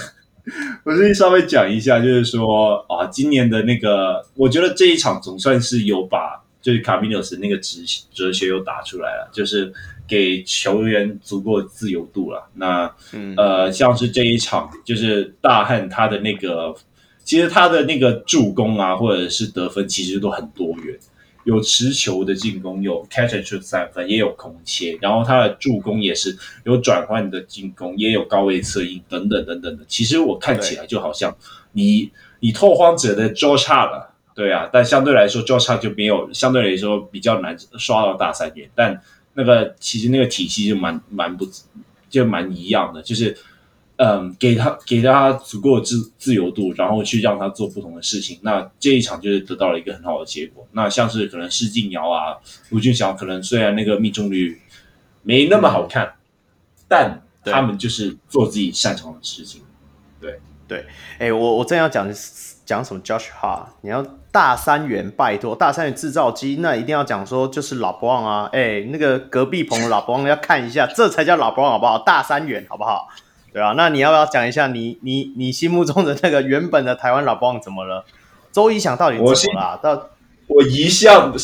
[0.82, 7.80] 我自己稍微讲一下，就是说啊，今年的那个，我觉得这一场总算是有把就是卡米纽斯那个哲
[8.12, 9.72] 哲学又打出来了，就是
[10.06, 12.48] 给球员足够自由度了。
[12.54, 12.94] 那
[13.36, 16.74] 呃，像是这一场，就是大汉他的那个，
[17.24, 20.98] 其实他的那个助攻啊，或者是得分，其实都很多元。
[21.44, 29.82] 有持球的进攻，有 catch and shoot 三分，也有空切，然后他的助攻也是有转换的进攻，也有高位策应等等等等的。
[29.88, 31.34] 其实我看起来就好像
[31.72, 34.09] 你你拓荒者的 Josh Hart 了，
[34.40, 38.98] 对啊，但相对来说 Josh Hart 就没有相对来说比较难刷到大三元，但
[39.34, 41.46] 那个其实那个体系就蛮蛮不
[42.08, 43.36] 就蛮一样的，就是。
[44.02, 48.38] 嗯，给他给他足够的自自由度，然后去让他做不同的事情。
[48.40, 50.66] 那这一场就是得到了一个很好的结果。
[50.72, 52.34] 那像是可能施晋瑶啊、
[52.70, 54.58] 卢俊祥，可能虽然那个命中率
[55.22, 56.16] 没那么好看，嗯、
[56.88, 59.60] 但他们就是做自己擅长的事情。
[60.18, 60.78] 对对，
[61.18, 62.10] 哎、欸，我我正要讲
[62.64, 64.02] 讲什么 Josh Hart，你要
[64.32, 71.98] 大三元，拜托大三元制造机，那一定要讲说就是老布朗啊，哎、那个隔壁棚的老布朗要看一下，这才叫老布朗好不好？
[71.98, 73.08] 大三元好不好？
[73.52, 78.04] 对啊，那你要不要讲一下你你你心目中的那个原本的台湾老布朗怎么了？
[78.52, 79.80] 周一翔到底怎么了？
[79.82, 80.10] 到
[80.46, 81.34] 我一向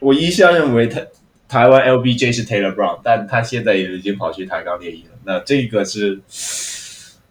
[0.00, 1.06] 我一向认为台
[1.48, 5.10] 台湾 LBJ 是 Taylor Brown，但他现在也已经跑去台钢猎鹰了。
[5.24, 6.20] 那这个是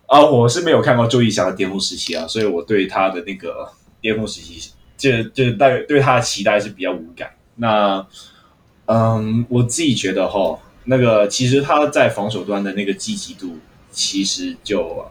[0.07, 4.71] 啊，我是没有看过周一翔的巅峰时期啊，所以我对他的那个巅峰时期
[5.11, 7.31] 就就对对他的期待是比较无感。
[7.55, 8.05] 那
[8.85, 13.57] 嗯，我自己觉得哈，那个其实他在防守端的那个积极度。
[13.95, 15.05] 其实就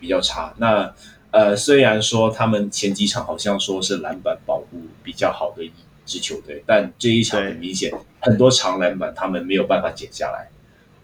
[0.00, 0.52] 比较差。
[0.56, 0.92] 那
[1.30, 5.70] 呃，虽然说他们前几场好像说是篮板保护比较好的一
[6.04, 10.48] 支球队，但这一场很明显，很多长篮板他们没有办法捡下来。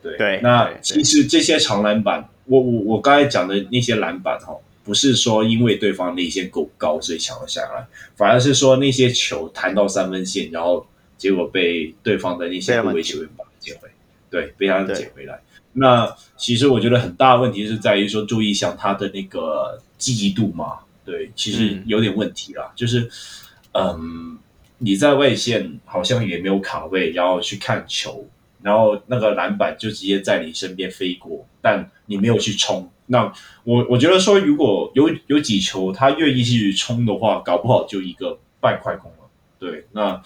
[0.02, 4.56] 对，对那其实这些长篮板，我我我刚才讲的那些篮板哈，
[4.90, 7.86] 不是说因为对方内线够高所以抢了下来，
[8.16, 10.84] 反而是说那些球弹到三分线，然后
[11.16, 13.88] 结果被对方的那些后卫球员把它捡回，
[14.28, 15.40] 对，被他们捡回来。
[15.74, 19.80] 那其实我觉得很大的问题是在于说，周仪翔他的那个。
[20.00, 22.70] 记忆度嘛，对，其实有点问题啦。
[22.70, 23.06] 嗯、就是，
[23.74, 24.38] 嗯，
[24.78, 28.26] 你在外线好像也没有卡位，然后去看球，
[28.62, 32.90] 然后那个篮板就直接在你身边飞过，但你没有去冲。
[33.10, 33.32] 那
[33.64, 39.28] 我我觉得说，如果有有几球他愿意去冲的话，搞不好就一个半快攻了。
[39.58, 40.22] 对，那。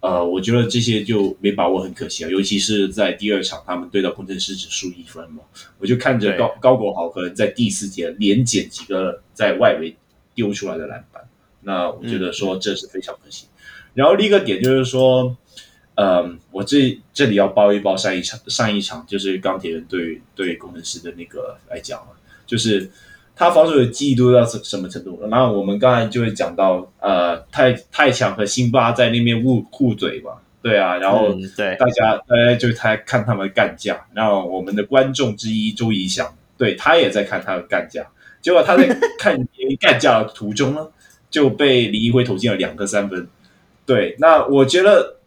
[0.00, 2.28] 呃，我觉得这些就没把握，很可惜啊。
[2.30, 5.42] 尤其是在第二场，他们对到工程师只输一分嘛，
[5.80, 9.96] 我就看着高高国豪可能在第四节连捡几个在外围
[10.36, 11.28] 丢出来的篮板，
[11.62, 13.48] 那我觉得说这是非常可惜。
[13.48, 13.58] 嗯、
[13.94, 15.36] 然后另一个点就是说，
[15.96, 22.12] 呃，我这这里要包一包上一场上一场就是钢铁人对对工程师的那个来讲嘛，
[22.48, 22.90] 就是。
[23.40, 25.16] 他防守的记忆度到什什么程度？
[25.30, 36.26] 然后我们刚才就会讲到，呃，太太强和辛巴在那边互互嘴嘛，对啊，然后对大家大家就他看他们干架，然后我们的观众之一周怡翔，
[36.56, 38.04] 对他也在看他们干架，
[38.42, 38.88] 结果他在
[39.20, 39.38] 看
[39.78, 40.88] 干架的途中呢，
[41.30, 43.28] 就被李一辉投进了两个三分，
[43.86, 45.18] 对，那我觉得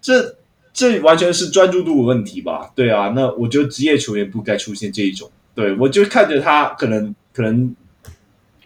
[0.00, 0.34] 这
[0.72, 7.14] 这完全是专注度的问题吧，对啊，那我觉得职业球员不该出现这一种，对我就看着他可能。
[7.34, 7.74] 可能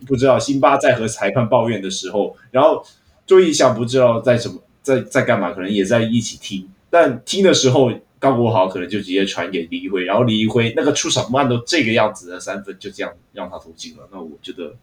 [0.07, 2.85] 不知道辛巴在和裁判抱怨的时候，然后
[3.25, 6.69] 周一翔不知道在什么在在干嘛，可能也在一起听。
[6.91, 14.07] 但听的时候，高国豪可能就直接传给李一辉，然后李一辉那个出手慢都这个样子的三分就这样让他投进了。
[14.13, 14.75] 那我觉得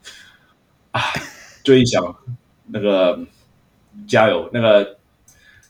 [0.89, 0.99] 啊，
[1.63, 2.15] 周仪翔
[2.69, 3.19] 那个
[4.07, 4.97] 加油，那个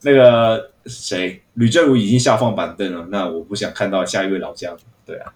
[0.03, 4.73] 那个谁吕政儒已经下放板凳了，那我不想看到下一位老将。
[5.05, 5.33] 对啊，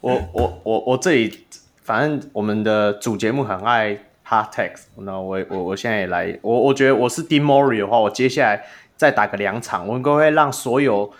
[0.00, 1.46] 我我我我这里。
[1.82, 8.64] 反正我们的主节目很爱 hard text，那我我我现在也来，我我觉得我是 Dean Murray 的话，我接下来
[8.96, 11.10] 再打个两场，我应该会让所有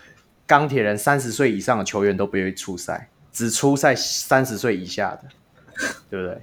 [0.47, 5.22] 钢铁人三十岁以上的球员都不愿意出赛，只出赛三十岁以下的，
[6.09, 6.41] 对不对？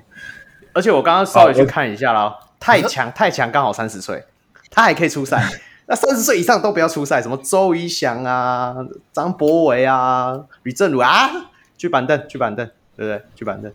[0.73, 4.25] 而且我刚刚稍微去看一下啦，太强太强刚好三十岁，
[4.69, 5.41] 他还可以出赛，
[5.85, 8.75] 那三十岁以上都不要出赛，什么周仪翔啊、
[9.13, 11.29] 张博维啊、吕正儒啊，
[11.77, 12.65] 去板凳去板凳，
[12.95, 13.21] 对不对？
[13.35, 13.71] 去板凳。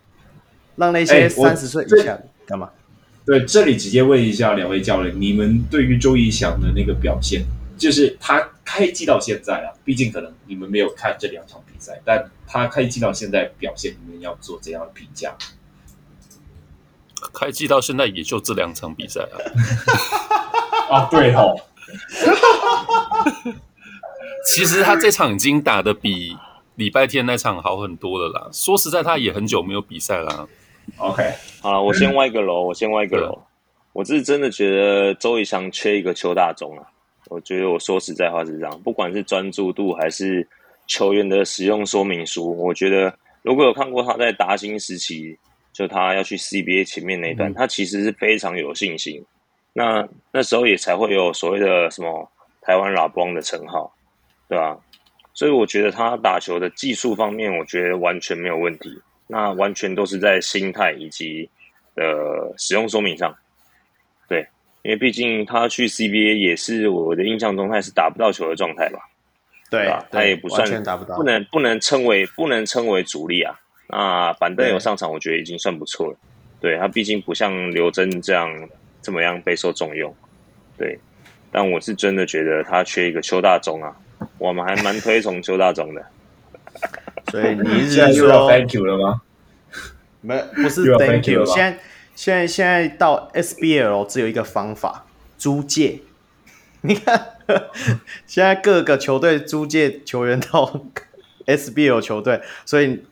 [0.76, 2.70] 让那些三十岁以下的干嘛？
[3.24, 7.44] 对，这里直接问一下两位教练，你们对于周仪翔的那个表现，
[7.78, 15.36] 就是他开季到现在啊，毕竟可能你们没有看这两场比赛，但他开季到现在表现，你们要做怎样的评价？
[17.32, 19.38] 开季到现在也就这两场比赛啊。
[20.90, 21.54] 啊，对哦。
[24.44, 26.36] 其实他这场已经打的比
[26.74, 28.48] 礼拜天那场好很多了啦。
[28.52, 30.48] 说实在，他也很久没有比赛啦。
[30.96, 31.22] OK，
[31.60, 33.38] 好了，我先歪个楼，我先歪个楼。
[33.92, 36.84] 我是真的觉得周以翔缺一个邱大中啊。
[37.28, 40.46] 我觉得我说实在话是这样，不管是专注度还是
[40.86, 45.38] 球员的使用说明书，我觉得如果有看过他在达兴时期，
[45.72, 49.24] 就他要去 CBA 前面那一段，嗯、他其实是非常有信心。
[49.72, 53.94] 那那时候也才会有所谓的什么台湾老光的称号，
[54.48, 54.76] 对吧？
[55.34, 59.00] 所以我觉得他打球的技术方面，我觉得完全没有问题。
[59.28, 61.48] 那完全都是在心态以及
[61.96, 63.34] 呃使用说明上，
[64.28, 64.46] 对，
[64.82, 68.98] 因为毕竟他去 CBA 也是我的印象中他也是打不到球的状态吧，
[69.70, 70.04] 对吧？
[70.10, 73.58] 他也不算打不到，不能不能称为不能称为主力啊。
[73.88, 76.18] 那板凳有上场，我觉得已经算不错了。
[76.60, 78.50] 对，他毕竟不像刘铮这样
[79.00, 80.14] 怎么样备受重用，
[80.76, 80.98] 对。
[81.50, 83.94] 但我是真的觉得他缺一个邱大中啊，
[84.38, 86.04] 我们还蛮推崇邱大中的。
[87.30, 89.22] 所以你是说 Thank you 了吗？
[90.20, 91.44] 没，不是 Thank you。
[91.46, 91.78] 现在
[92.14, 95.06] 现在现在到 SBL 只有一个方法，
[95.38, 96.00] 租借。
[96.84, 97.36] 你看，
[98.26, 100.84] 现在各个球队租借球员到
[101.46, 103.04] SBL 球队，所以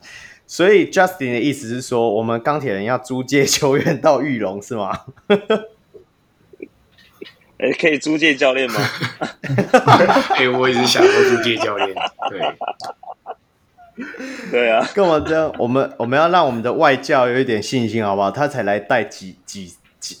[0.45, 5.05] 所以 Justin 的意思是说，我们钢铁人要租借球员到玉龙是吗？
[7.61, 8.79] 哎、欸，可以租借教练吗？
[10.35, 11.93] 哎、欸，我一直想说租借教练，
[12.29, 12.41] 对。
[14.49, 18.31] 对啊，干嘛这样，我们我们要让我们的外教有一点信心，好不好？
[18.31, 19.71] 他才来带几几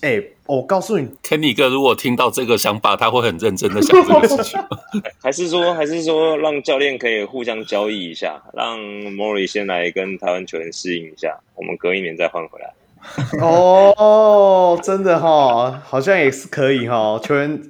[0.01, 4.61] 哎、欸，我告诉你，Kenny 哥如果听到这个想法，他会很认真的想这个事情。
[5.23, 12.71] 还是说，还是说，让教练可以互相交易一下，让 Mori 先来跟台湾球员适应一下，我们隔一年再换回来。
[13.41, 17.61] 哦，真的哈、好像也是可以哈、哦，球员。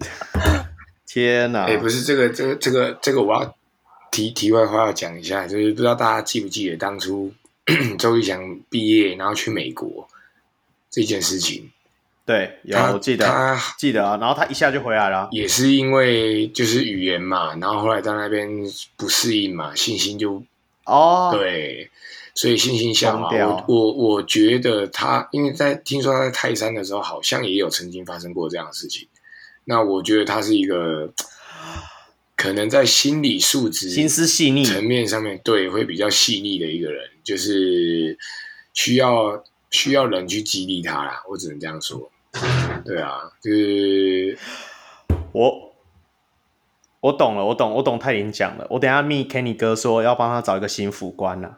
[1.08, 1.66] 天哪！
[1.66, 3.56] 哎、不是这个，这个，这个，这个，我要
[4.12, 7.34] 题题外话要讲一下，就是不知道大家记不记得当初
[8.00, 10.08] 周仪翔毕业然后去美国
[10.90, 11.70] 这件事情。
[12.26, 14.18] 对，有我记得，记得啊。
[14.22, 18.48] 然后他一下就回来了，也是因为就是语言嘛，然后后来在那边
[18.96, 20.42] 不适应嘛，信心就
[20.86, 21.90] 哦，对，
[22.42, 23.30] 所以信心下滑。
[23.38, 29.08] 我我我觉得他，因为在听说他在泰山的时候，好像也有曾经发生过这样的事情。
[29.66, 31.14] 那我觉得他是一个
[32.36, 38.18] 可能在心理素质、心思细腻层面上面，对，会比较细腻的一个人，就是
[38.74, 41.22] 需要需要人去激励他啦。
[41.30, 42.12] 我只能这样说。
[42.84, 44.36] 对啊，就是
[45.32, 45.70] 我
[47.02, 48.66] 我懂了，我懂，我懂泰林讲了。
[48.70, 51.58] 我等下密 Kenny 哥说要帮他找一个新辅官了，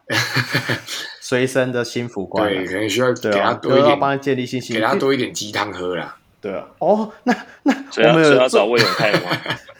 [1.20, 6.16] 随身的新辅官，对，可能需要给他多一点，要帮他建立信心，给他多一点鸡汤喝啦。
[6.39, 7.74] 对啊，哦，那那
[8.10, 9.20] 我们有要找魏永泰吗？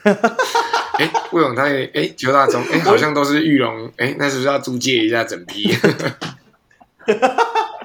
[0.98, 5.74] 哎，魏永泰，哎，邱大中，哎，好像都是玉龙，哎，那是不是要租借一下整批？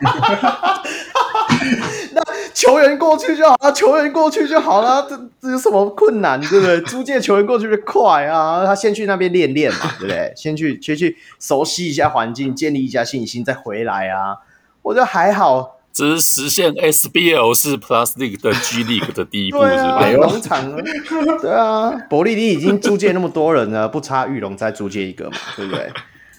[2.13, 2.21] 那
[2.53, 6.81] 球员过去就好了，球员过去就好了，这这有什么困难，对不对？
[6.89, 10.33] 租借球员过去就快啊，他先去那边练练嘛，对不对？
[10.35, 14.37] 先去先去熟悉一下环境，建立一下信心，再回来啊。
[14.81, 15.75] 我觉得还好。
[15.91, 20.07] 只是实现 SBL 是 Plus League 的 G League 的第一步，是吧？
[20.11, 20.77] 农场啊，
[21.41, 25.91] 对啊，伯利利已经租借那么多人了，不差玉龙再租借一个嘛，对不对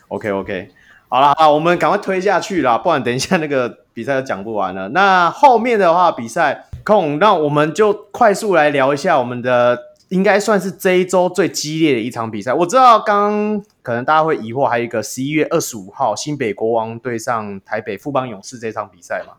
[0.08, 0.70] ？OK OK，
[1.12, 4.88] 好了，好，我们赶快推下去啦，不然等一下那个比赛就讲不完了。
[4.90, 9.76] 那后面的话，比赛空，那我们就快速来聊一下我们的，
[10.10, 12.54] 应该算是这一周最激烈的一场比赛。
[12.54, 19.34] 我知道刚可能大家会疑惑，还有一个十一月二十五号新北国王对上台北富邦勇士这场比赛嘛。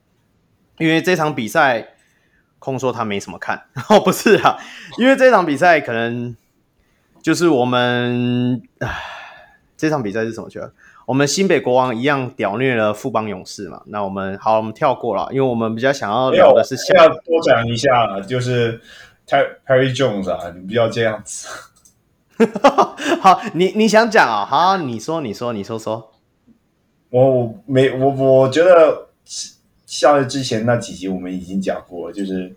[0.78, 1.88] 因为这场比赛，
[2.59, 4.57] 空说他没什么看哦，不是啊，
[4.97, 6.36] 因为这场比赛可能
[7.22, 8.89] 就是我们唉，
[9.78, 10.59] 这场比赛是什么球？
[11.12, 13.82] 我们新北国王一样屌虐了富邦勇士嘛。
[13.88, 18.80] 那我们好，我们跳过了，因为我们比较想要聊的是想要多讲一下，就是
[19.28, 21.49] Perry Jones 啊，你不要这样子。
[23.20, 24.45] 好，你你想讲啊？
[24.45, 26.14] 好，你说，你说，你说说。
[27.09, 29.09] 我我没我我觉得。
[29.86, 32.55] 像之前那几集我们已经讲过，就是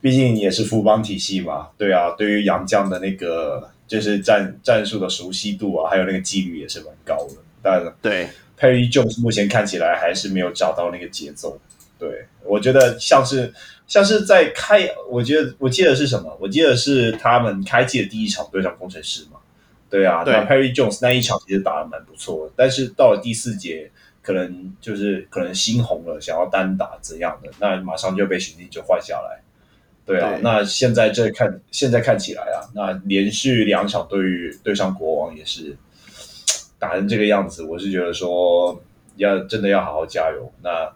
[0.00, 7.34] 毕竟也是富邦体系嘛，对啊，对于杨将的那个就是战战术的熟悉度啊，还有那个纪律也是蛮高的。
[7.62, 11.60] 但对 Perry Jones 目前看起来还是没有找到那个节奏。
[11.98, 13.52] 对，我觉得像是
[13.86, 16.36] 像是在开，我觉得我记得是什么？
[16.40, 19.38] 我记得是他们开季的第一场对上工程师嘛。
[19.88, 23.90] 对啊，对那 Perry Jones 那一场其实打的蛮不错的，但是到了第四节。
[24.24, 29.42] 可能就是可能心红了，想要单打怎样的，那马上就被许晋就换下来。
[30.06, 35.76] 对啊，对那现在这看现在看起来啊，那连续两场对于对上国王也是
[36.82, 38.82] 打成这个样子，我是觉得说
[39.14, 40.50] 要真的要好好加油。
[40.64, 40.92] 那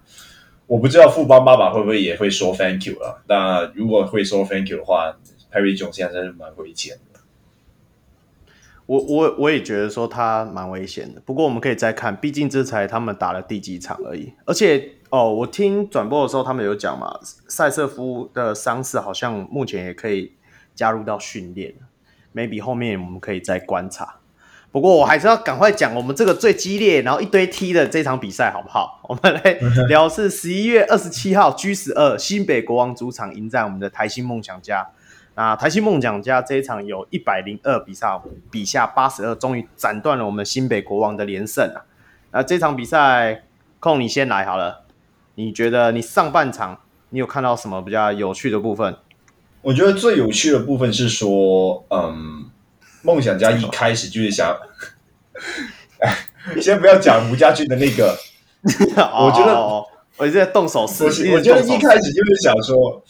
[0.66, 3.22] 我不知道富邦爸爸会不会也会说 Thank you 啊？
[3.28, 5.16] 那如果会说 Thank you 的话
[5.52, 7.20] ，Perry Jones 现在真是蛮危险的。
[8.86, 14.32] 我我我也觉得说他蛮危险的，不过我们可以再看，毕竟这才他们打了第几场而已。
[14.44, 20.32] 而且哦，我听转播的时候他们有讲嘛，赛瑟夫的伤势好像目前也可以
[20.74, 21.74] 加入到训练
[22.34, 24.16] ，maybe 后面我们可以再观察。
[24.76, 29.00] 不过我还是要赶快讲我们这个最激烈，然后一堆踢的这场比赛好不好？
[29.08, 29.52] 我们来
[29.88, 34.86] 聊是十一月二十七号 G 十二新北国王主场迎战我们的台新梦想家。
[35.34, 38.20] 那台新梦想家这一场有一百零二比赛，
[38.50, 41.80] 比下八十二，终于斩断了我们新北国王的连胜啊！
[42.32, 43.44] 那这场比赛，
[43.80, 44.84] 空你先来好了。
[45.36, 46.78] 你觉得你上半场
[47.08, 48.94] 你有看到什么比较有趣的部分？
[49.62, 52.50] 我觉得最有趣的部分是说，嗯，
[53.06, 54.54] 梦想家一开始就是想，
[56.00, 56.26] 哎，
[56.60, 58.18] 先不要讲吴家俊的那个，
[58.98, 59.54] 我觉得
[60.18, 63.02] 我在动手势，我觉得一开始就是想说，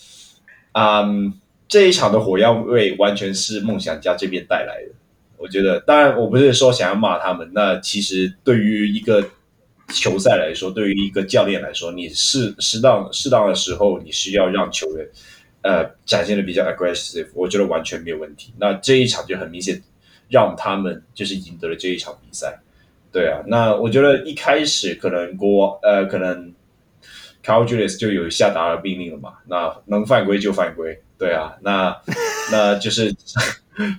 [0.73, 1.33] 嗯。
[1.69, 4.95] 这一场的火药味完全是梦想家这边带来的，
[5.37, 9.31] 我觉得，当然我不是说想要骂他们，那其实对于一个
[9.93, 15.09] 球赛来说，对于一个教练来说，你适适当适当的时候，你是要让球员
[15.67, 18.53] 呃展现的比较 aggressive，我觉得完全没有问题。
[18.59, 19.83] 那这一场就很明显
[20.29, 22.59] 让他们就是赢得了这一场比赛，
[23.11, 26.55] 对啊，那我觉得一开始可能国呃可能。
[27.45, 31.97] Carl Julius 就有下达了命令了嘛，那能犯规就犯规，对啊，那
[32.51, 33.15] 那就是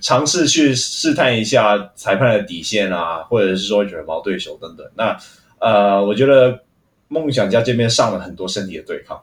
[0.02, 4.86] 尝试去试探一下裁判的底线啊，或者是说惹毛对手等等。
[4.94, 5.16] 那
[5.60, 6.60] 呃，我觉得
[7.08, 9.18] 梦想家这边上了很多身体的对抗，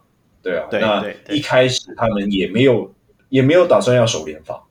[0.46, 2.94] 对啊，对那一开始他们也没有
[3.30, 4.62] 也没有打算要守联防，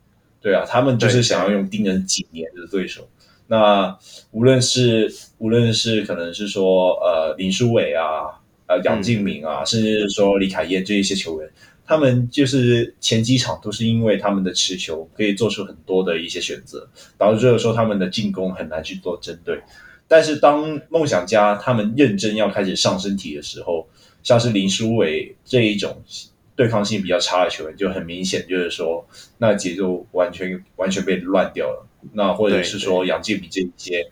[0.40, 3.06] 对啊，他们就是想要用盯人几年的对手。
[3.46, 3.98] 那
[4.30, 8.40] 无论是无论是可能是说呃林书伟啊。
[8.66, 11.51] 呃，杨敬敏啊，嗯、甚至是说李凯燕这一些球员，
[11.84, 16.88] 他们就是前几场都是因为他们的持球可以做出很多的一些选择，
[17.18, 19.60] 导致这个时候他们的进攻很难去做针对。
[20.09, 23.86] 但是当梦想家他们认真要开始上身体的时候，
[24.24, 26.02] 像是林书伟这一种
[26.56, 29.06] 对抗性比较差的球员，就很明显就是说，
[29.38, 31.86] 那节奏完全完全被乱掉了。
[32.14, 34.05] 那或者是说杨敬敏这一些，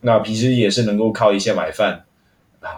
[0.00, 2.04] 那平时也是能够靠一些买饭。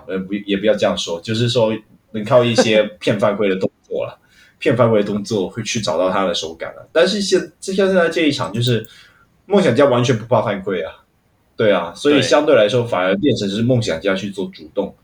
[0.07, 1.73] 呃，不，也不要这样说，就是说
[2.11, 4.21] 能靠一些 骗犯规的动作了，
[4.59, 6.87] 骗犯规的动作会去找到他的手感了。
[6.93, 8.87] 但是现就像现在这一场，就是
[9.47, 10.93] 梦想家完全不怕犯规啊，
[11.57, 14.95] 对啊，所以相对来说反而变成是梦想家去做主动，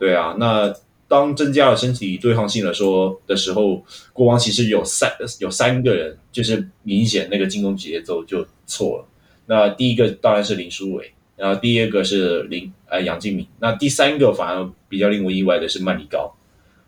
[0.00, 0.34] 对啊。
[0.36, 0.74] 那
[1.14, 3.82] 当增加了身体对抗性的说的时候，
[4.12, 5.10] 国王其实有三
[5.40, 9.06] 有三个人，就是明显那个进攻节奏就错了。
[9.46, 11.10] 那第一个当然是林书伟。
[11.36, 16.32] 然后第二个是林呃杨敬敏，那第三个反而比较令我意外的是曼尼高，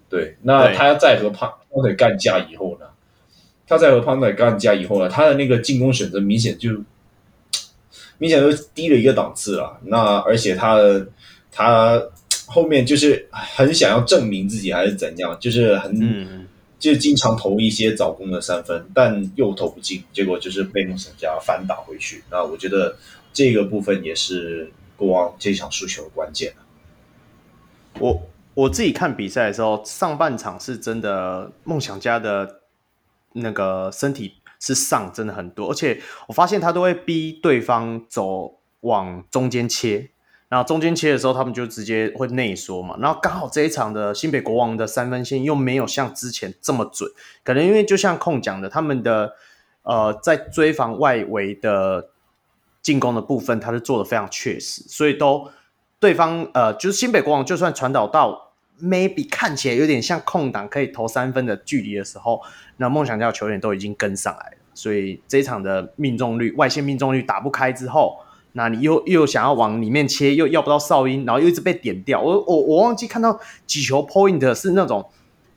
[0.08, 2.86] 对，那他在和胖胖腿干架以后呢，
[3.66, 6.70] 他在和胖腿干架以后呢，他的那个进攻选择明显就
[8.18, 9.80] 明显就低了一个档次了。
[9.86, 10.78] 那而且他
[11.50, 12.00] 他
[12.46, 16.46] 后面就是很想要证明自己还是怎样，就是很、嗯、
[16.78, 22.22] 就经常投一些早攻的三分，但又投不进，结果就是被梦想家反打回去。
[22.30, 22.96] 那我觉得。
[23.36, 26.54] 这个部分也是国王这场输球的关键。
[27.98, 28.22] 我
[28.54, 32.62] 我自己看比赛的时候，上半场是真的梦想家的
[33.34, 40.08] 那个身体是上真的很多，而且我发现他都会逼对方走往中间切，
[40.48, 42.96] 然后中间切的时候，他们就直接会内缩嘛。
[43.00, 47.10] 然后刚好这一场的新北国王的三分线又没有像之前这么准，
[47.44, 49.32] 可能因为就像控讲的，他们的
[49.82, 52.08] 呃在追防外围的。
[52.82, 55.50] 进攻的部分，他是做的非常确实，所以都
[55.98, 62.40] 对方呃，就是新北国王，就算传导到 maybe 看起来有点像空档可以投三分的距离的时候，
[62.76, 68.20] 那梦想家的球员都已经跟上来了，所以这一场的命中率外线命中率打不开之后，
[68.56, 72.20] 那你又又想要往里面切，又要不到哨音，然后又一直被点掉。
[72.20, 75.04] 我我我忘记看到几球 point 是那种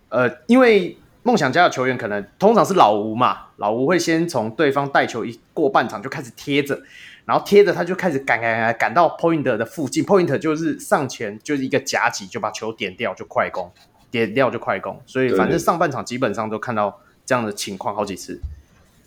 [0.10, 6.80] 呃，因为梦想家的球员可能通常是老吴嘛，老吴会先从对方带球一过半场就开始贴着。
[7.26, 13.72] 然后贴着他就开始赶赶赶赶到 point 的附近，point 就是上前就是一个夹击就把球点掉就快攻，
[14.10, 18.42] 点掉就快攻，所以反正上半场基本上都看到这样的情况好几次。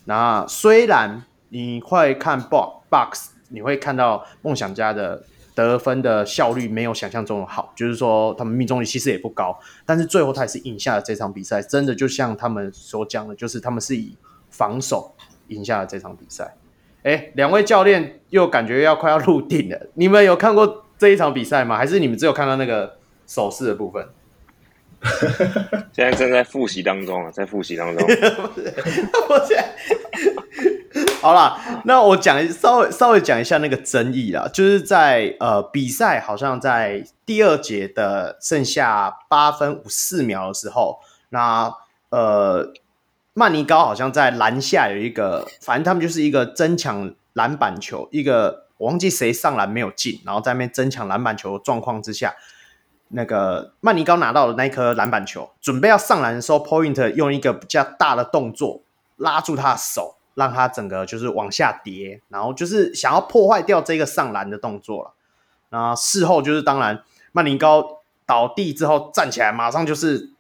[0.05, 5.23] 那虽然你会看 box box，你会看到梦想家的
[5.55, 14.17] 得分的效率没有想象中的好，就是说他们命中率其实也不高，但是最后他也是赢下了这场比赛，真的就像他们所讲的，就是他们是以
[14.51, 15.15] 防守
[15.49, 16.55] 赢下了这场比赛。
[17.03, 19.89] 哎，两位教练又感觉要快要入定了。
[19.95, 21.77] 你们有看过这一场比赛吗？
[21.77, 22.97] 还是你们只有看到那个
[23.27, 24.09] 手势的部分？
[25.93, 28.07] 现在正在复习当中啊，在复习当中。
[28.07, 29.75] 我现在
[31.23, 40.99] 好啦，那我讲稍微稍微讲一下那个争议啦，就是在呃比赛好像在第二节的剩下八分五四秒的时候，
[41.31, 41.73] 那
[42.11, 42.73] 呃。
[43.35, 52.35] 曼尼高好像在篮下有一个，反正他们就是一个争抢篮板球，一个我忘记谁上篮没有进，然后在那边争抢篮板球状况之下，
[53.09, 58.83] 那个曼尼高拿到了那颗篮板球，准备要上篮的时候，Point 用一个比较大的动作
[59.17, 65.15] 拉住他的手，让他整个就是往下跌，然后就是想要破坏掉这个上篮的动作了。
[65.71, 67.03] 那事后就是当然
[67.33, 70.31] 曼宁高倒地之后站起来，马上就是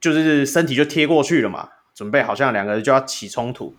[0.00, 1.70] 就是身体就贴过去了嘛。
[1.94, 3.74] 准备好像两个人就要起冲突，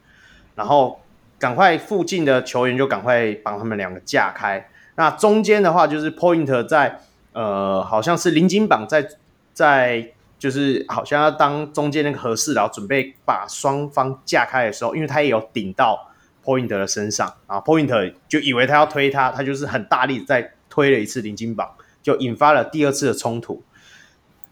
[0.56, 1.00] 然后
[1.38, 4.68] 赶快附近的球员就赶快帮他们两个架开。
[4.96, 7.00] 那中间的话就是 Point 在
[7.34, 9.08] 呃，好像是林金榜在
[9.54, 16.10] 在就是好像要当中间那个和事佬，准备把双方架开的时候，因为他也有顶到
[16.44, 23.64] Point 的身上，然后 Point 就以为他要推他，他就是很大力再推了一次林金榜，就引发了第二次的冲突。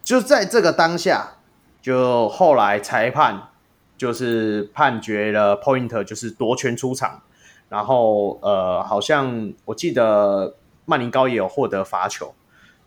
[0.03, 1.37] 就在这个当下，
[1.81, 3.49] 就后来裁判。
[3.97, 7.21] 就是判决了，Point 就是夺权出场，
[7.69, 12.35] 然后呃，好像我记得曼宁高也有获得罚球。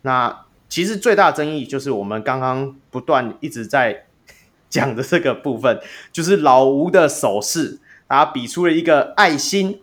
[0.03, 4.05] 那其实最大争议就是我们刚刚不断一直在
[4.69, 5.81] 讲的这个部分，
[6.11, 9.81] 就是老吴的手势，他比出了一个爱心，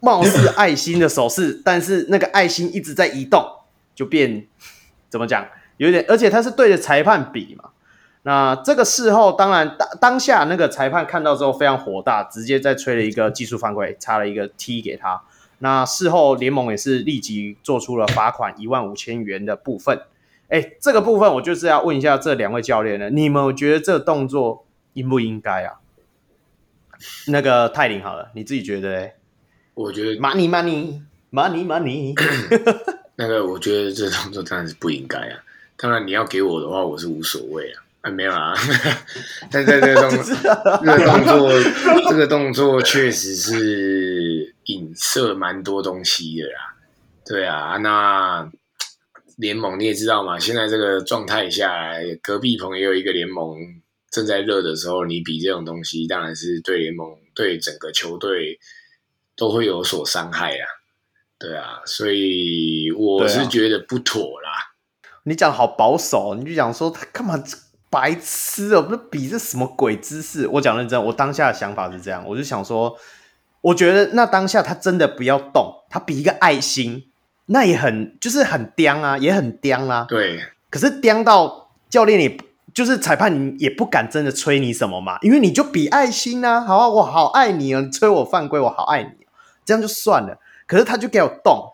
[0.00, 3.46] 貌似爱心的手势，但是那个爱心一直在移动，
[3.94, 4.48] 就变
[5.08, 5.46] 怎么讲？
[5.76, 7.70] 有点，而且他是对着裁判比嘛。
[8.22, 15.22] 那这个事后，当然当当下那个裁判看到之后非常火大，直接再吹了一个技术犯规，插了一个 T 给他。
[15.58, 20.00] 那事后联盟也是立即做出了罚款一万五千元的部分。
[20.48, 25.80] 哎，这个部分我就是要问一下这两位教练了，你们觉得这个动作应不应该啊？
[27.28, 29.14] 那个泰林好了，你自己觉得嘞？
[29.74, 31.02] 我觉得 money money
[31.32, 32.14] money money，
[33.16, 35.40] 那个我觉得这动作当然是不应该啊。
[35.76, 37.82] 当然你要给我的话，我是无所谓啊。
[38.02, 38.54] 啊，没有啊。
[39.50, 40.34] 但在这个动 作，
[40.84, 41.50] 这个动作，
[42.10, 44.03] 这个动作确实是
[44.66, 46.76] 影射蛮多东西的啦。
[47.26, 48.50] 对啊，那
[49.36, 53.56] 联盟你也知道嘛，现在这个状态下来，隔壁棚也有一个联盟
[54.10, 58.58] 正在热的时候，你比这种东西，当然是对联盟、对整个球队
[59.36, 60.66] 都会有所伤害啊。
[61.38, 64.50] 对啊，所以我是觉得不妥啦。
[65.24, 67.42] 你讲好保守，你就讲说他干嘛
[67.90, 68.82] 白痴哦？
[68.82, 70.46] 不是比这什么鬼姿势？
[70.46, 72.96] 我讲认真，我当下的想法是这样，我就想说，
[73.64, 77.04] 我觉得那当下他真的不要动，他比一个爱心，
[77.46, 80.06] 那也很就是很刁啊，也很刁啊。
[80.08, 82.36] 对，可是刁到教练也
[82.72, 89.26] 就是裁判你也不敢真的催你什么嘛，因为你就比爱心啊，好啊，我好爱你哦，你吹我犯规，我好爱你，
[89.64, 90.38] 这样就算了。
[90.66, 91.70] 可是他就给我动。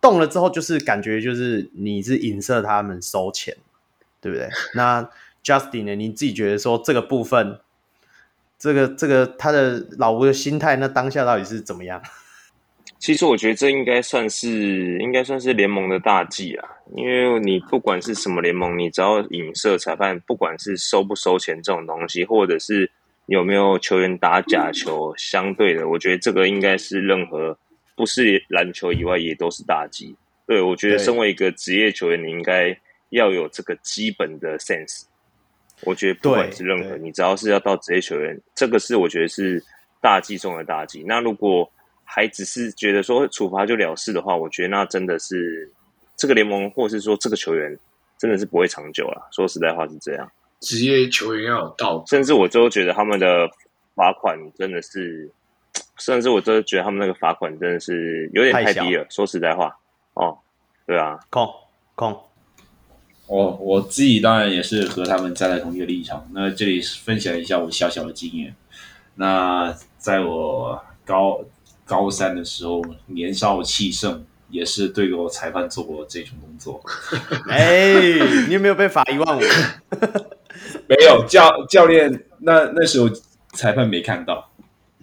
[0.00, 3.56] 动了之后，就是感觉就是你是影射他们收钱，
[4.20, 4.48] 对不对？
[4.74, 5.08] 那
[5.44, 5.94] Justin 呢？
[5.94, 7.60] 你自己觉得说这个部分，
[8.58, 12.02] 这个这个他的老吴的心态，那当下到底是怎么样？
[12.98, 22.90] 其实我觉得这应该算是应该算是联盟的大忌啊，因为你不管是什么联盟，你只要影射裁判，不管是收不收钱这种东西，或者是
[23.26, 27.56] 有没有球员打假球，相对的，我觉得这个应该是任何。
[27.98, 30.14] 不是篮球以外，也都是大忌。
[30.46, 32.78] 对，我觉得，身为一个职业球员，你应该
[33.08, 35.04] 要有这个基本的 sense。
[35.82, 39.62] 我觉得，不管是任何，你只要是要到职业球员，这个是我觉得是
[40.00, 41.02] 大忌中的大忌。
[41.06, 41.70] 那如果
[42.04, 45.70] 还只是觉得说处罚就了事的话，我觉得那真的是
[46.16, 47.78] 这个联盟，或是说这个球员，
[48.18, 49.28] 真的是不会长久了。
[49.32, 50.30] 说实在话是这样，
[50.60, 53.48] 职业球员要有道德，甚至我都觉得他们的
[53.94, 55.30] 罚款真的是。
[55.98, 59.06] 甚至我都觉得他们那个罚款真的是有点太低了。
[59.08, 59.74] 说实在话，
[60.12, 60.36] 哦，
[60.86, 61.48] 对啊，空
[61.94, 62.18] 空，
[63.26, 66.28] 我我自己当然也是和他们站在同一个立场。
[66.32, 68.54] 那这里分享一下我小小的经验。
[69.16, 71.40] 那在我高
[71.84, 76.80] 高三的时候，年少气盛，也是对我裁判做过这种动作。
[77.48, 79.40] 哎、欸，你有没有被罚一万五？
[80.88, 83.10] 没有，教教练那那时候
[83.54, 84.50] 裁判没看到。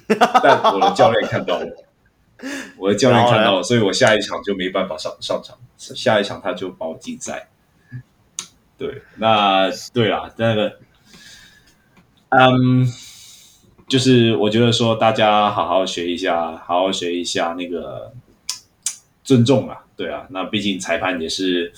[0.08, 1.86] 但我的教练看到了，
[2.78, 5.58] 我的教练看到了，所以我下一场就没办法上上场。
[5.78, 7.48] 下一场他就把我禁赛。
[8.78, 10.78] 对，那对啊，那个，
[12.30, 12.86] 嗯，
[13.88, 18.14] 就是我觉得说大家好好学一下，好好学一下那个
[19.24, 21.72] 尊重啊，对啊，那毕竟裁判也是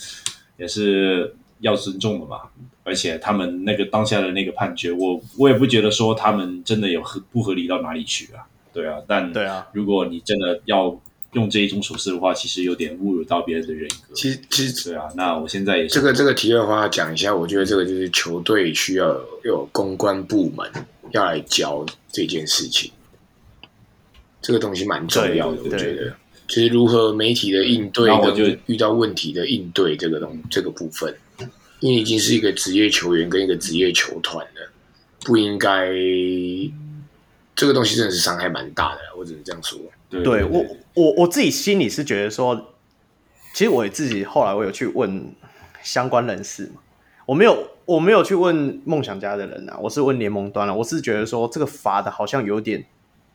[0.57, 2.41] 也是要尊重的嘛。
[2.84, 10.95] 而且他们那个当下的那个判决，我我也不觉得说他们真的有合不合理到哪里去啊，对啊，但对啊，如果你真的要
[11.36, 14.16] 用这一种手势的话，其实有点侮辱到别人的人格。
[14.16, 20.68] 其实其实对啊，那我现在也是这个这个题外话讲一下，我觉得这个就是球队需要有，有公关部门
[21.12, 22.91] 要来教这件事情，
[24.41, 26.16] 这个东西蛮重要的，我觉得
[26.48, 31.16] 就是如何媒体的应对跟遇到问题的应对这个东这个部分。
[31.82, 34.72] 因为已经是一个职业球员跟一个职业球团了，
[35.20, 35.90] 不应该
[37.53, 39.78] 这个东西真的是伤害蛮大的，我只能这样说。
[40.10, 42.73] 对，对，对，对我我我自己心里是觉得说，
[43.53, 45.31] 其实我自己后来我有去问
[45.84, 46.81] 相关人士嘛，
[47.26, 52.85] 我没有我没有去问梦想家的人啊，我是问联盟端了，我是觉得说这个罚的好像有点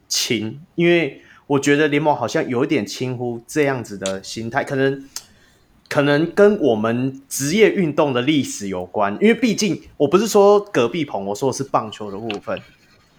[0.08, 5.04] 轻，因为我觉得联盟好像有一点轻忽这样子的心态，可能。
[5.92, 12.56] 可能跟我们职业运动的历史有关，因为毕竟我不是说隔壁棚，我说的是棒球的部分。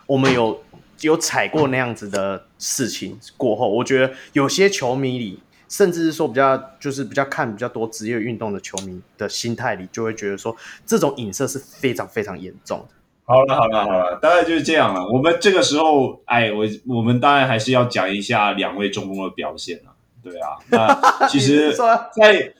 [0.07, 0.63] 我们有
[1.01, 10.55] 有踩过那样子的事情过后，我觉得有些球迷里，甚至是说比较就是比较看比较多职业运动的球迷的心态里，就会觉得说
[10.85, 12.95] 这种影射是非常非常严重的。
[13.23, 15.07] 好了好了好了，大概就是这样了。
[15.07, 19.93] 我们这个时候，哎，我我们当然还是要讲一下两位中锋的表现了。
[20.23, 21.73] 对啊，那其实，
[22.13, 22.53] 在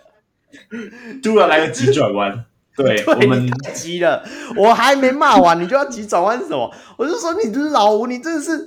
[1.21, 2.45] 突然来个急转弯。
[2.77, 4.23] 对，对我们急了，
[4.55, 6.73] 我还没骂完，你就要急转弯什么？
[6.97, 8.65] 我就说你老吴，你真的是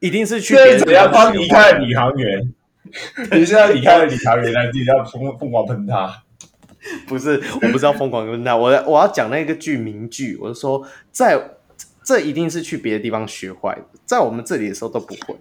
[0.00, 2.52] 一定是去别人怎样帮离开了领航员？
[3.32, 6.22] 你现在离开了领航员，来自己要疯疯狂喷他？
[7.08, 11.56] 不是，我不是要疯狂喷他，我我要讲那个句名句，我就说在
[12.04, 15.36] 这一定是去别的地方学坏的，在我们这里的时候都不会。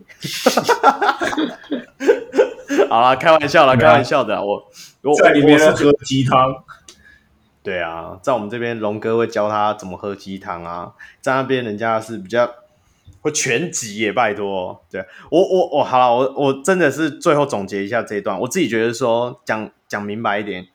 [2.90, 4.64] 好了，开玩笑了，开玩笑的，我
[5.04, 6.56] 我在里面喝鸡汤。
[7.68, 10.94] 对啊，在我们这边，龙哥会教他怎么喝鸡汤啊。
[11.19, 12.49] 在那边，人家是比较
[13.19, 14.81] 会全集耶，拜托。
[14.89, 18.39] 对我，我，我好了，我我真的是最后总结一下这一段。
[18.39, 20.69] 我自己觉得说，讲讲明白一点，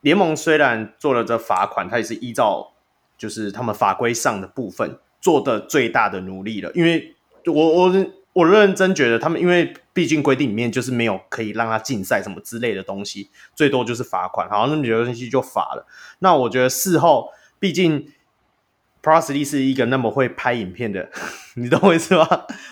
[0.00, 2.72] 联盟虽然做了这罚款，他也是依照
[3.16, 6.72] 就是他们法规上的部分做的最大的努力了。
[6.74, 7.14] 因为
[7.46, 7.92] 我我
[8.34, 9.74] 我认真觉得他们，因为。
[9.94, 14.50] 毕竟规定里面就是没有可以让他禁赛什么之类的东西，最多就是罚款。
[14.50, 15.86] 好，那么有东西就罚了。
[16.18, 17.28] 那我觉得事后，
[17.60, 18.08] 毕竟
[19.00, 21.10] Parsley 是一个那么会拍影片的，
[21.54, 22.26] 你懂我意思吗？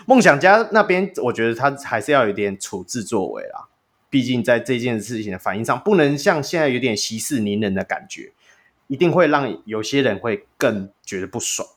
[0.05, 3.69] 梦想家那边，我觉得他还是要有点处置作为啦。
[4.11, 8.33] 毕竟在这件事情的反应上，不能像现在有点息事宁人的感觉，
[8.89, 11.69] 一定会让有些人会更觉得不爽。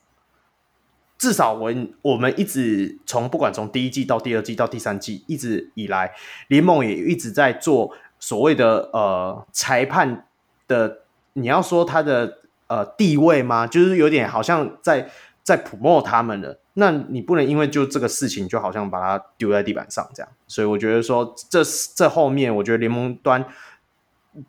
[1.17, 6.11] 至少我我们一直从不管从第一季到第二季到第三季一直以来，
[6.49, 10.27] 联盟也一直在做所谓的呃裁判
[10.67, 10.99] 的，
[11.33, 13.65] 你要说他的呃地位吗？
[13.65, 15.09] 就是有点好像在
[15.41, 16.59] 在普莫他们了。
[16.73, 20.29] 那你不能因为就这个事情就好像把它丢在地板上这样。
[20.45, 21.63] 所以我觉得说这
[21.95, 23.43] 这后面，我觉得联盟端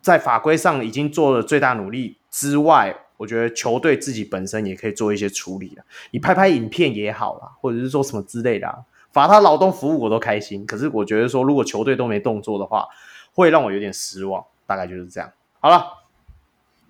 [0.01, 2.93] 在法规上已经做了最大努力之外。
[3.17, 8.77] 我觉得球队自己本身也可以做一些处理了，你拍拍影片也好啦，或者是说什么之类的啊，
[9.11, 10.65] 罚他劳动服务我都开心。
[10.65, 12.87] 可是我觉得说，如果球队都没动作的话，
[13.33, 14.45] 会让我有点失望。
[14.67, 15.31] 大概就是这样。
[15.61, 15.81] 好了，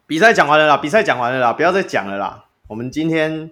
[0.08, 2.46] 比赛讲完了啦，比赛讲完了啦，不要再讲了啦。
[2.68, 3.52] 我们今天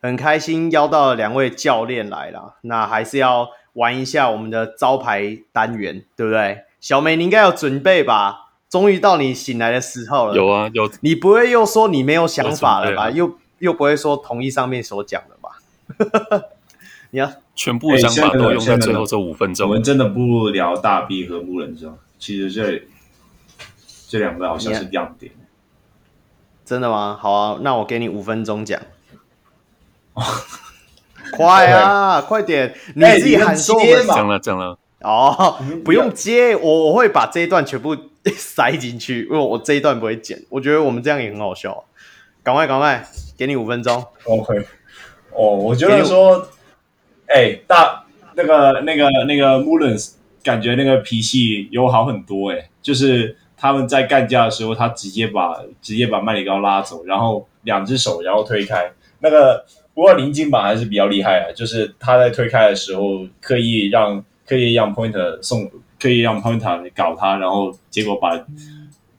[0.00, 6.62] 很开心邀到了两位教练来了，那还是要玩一下我们的招牌单元，对不对？
[6.80, 8.43] 小梅，你应该有准备吧？
[8.74, 10.34] 终于到你醒来的时候了。
[10.34, 10.90] 有啊，有。
[11.00, 13.08] 你不会又说你没有想法了吧？
[13.08, 16.42] 又又不会说同意上面所讲的吧？
[17.12, 19.68] 你要全部的想法都用在最后这五分钟。
[19.68, 21.88] 我们真的不聊大 B 和木人是
[22.18, 22.82] 其实这
[24.08, 25.30] 这两个好像是亮点。
[26.64, 27.16] 真的吗？
[27.20, 28.80] 好啊，那我给你五分钟讲。
[31.36, 32.74] 快啊，快点！
[32.96, 33.80] 你自己喊说。
[34.08, 34.76] 讲了讲了。
[34.98, 37.96] 哦，不用接，我我会把这一段全部。
[38.36, 41.84] 塞进去，因为我这一段不会剪，我觉得我们这样也很好笑。
[42.42, 43.06] 赶快，赶快，
[43.36, 44.02] 给你五分钟。
[44.24, 44.64] OK。
[45.30, 46.48] 哦，我觉得说，
[47.26, 58.90] 哎、欸，大那个那个那个 Mullins 感觉那个脾气有好很多哎，就是他们在干架的时候，他直接把直接把麦里高拉走，然后两只手然后推开。
[59.20, 65.70] 那个不过林金榜还是比较厉害啊，就是他在推开的时候刻意让刻意让 Pointer 送。
[66.04, 68.36] 可以让 Pointer 搞他，然后结果把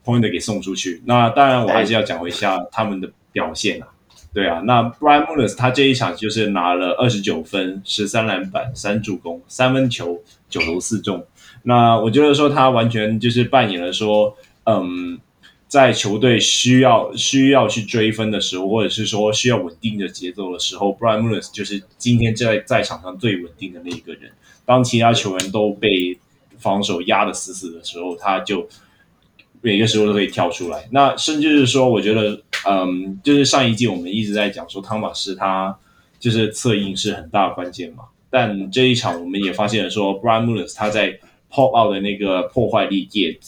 [0.04, 1.02] Pointer 给送出去。
[1.04, 3.88] 那当然，我还是要讲一下他们的表现啊。
[4.32, 11.26] 对啊，那 Brian Mullins 他这一场就是拿了二十九分、十三篮板、三助攻、三分球九投四中。
[11.64, 14.36] 那我觉得说他完全就是扮演了说，
[14.66, 15.18] 嗯，
[15.66, 24.30] 在球队需要需要去追分的时候，或者是说需要稳定的节奏的时候，Brian Mullins 就是今天在在场上最稳定的那一个人。
[24.64, 26.16] 当其他球员都被
[26.58, 28.68] 防守压得死死的时候，他就
[29.60, 30.88] 每个时候都可以跳出来。
[30.92, 35.76] 那甚至是说，我觉得，嗯，就是上一季我们一直在讲说，汤马斯他
[36.18, 38.04] 就是策应是很大的关键嘛。
[38.30, 41.18] 但这一场我们也发现了说，Brian Mullis 他在
[41.50, 43.38] pop out 的那个破坏力也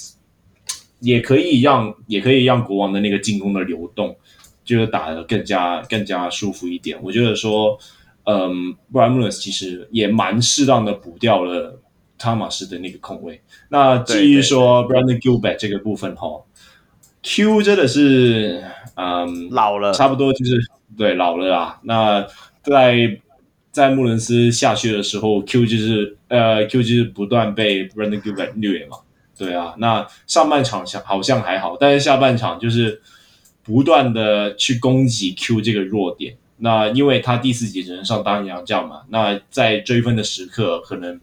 [1.01, 4.17] 也可以让也可以让国王的那个进攻的流动
[4.65, 6.99] 就是打得更加更加舒服一点。
[7.03, 7.79] 我觉得说，
[8.25, 11.81] 嗯，Brian Mullins 其实也蛮适当的补掉了。
[12.19, 16.43] 汤马斯的那个空位，那至于说 Brandon Gilbert 这个部分哈
[17.23, 18.65] ，Q 真的是
[18.97, 20.59] 嗯老了，差不多就是
[20.97, 21.81] 对老了啦。
[21.85, 22.27] 那
[22.65, 23.21] 在
[23.71, 28.97] 在穆伦斯下去的时候，Q 就是呃 Q 就是不断被 Brandon Gilbert 虐嘛，
[29.39, 29.75] 对啊。
[29.79, 33.01] 那上半场像好像还好，但是下半场就是
[33.63, 36.37] 不断的去攻击 Q 这个弱点。
[36.57, 41.21] 那因为他第四节只能上当阳将嘛，那在追分的时刻可能。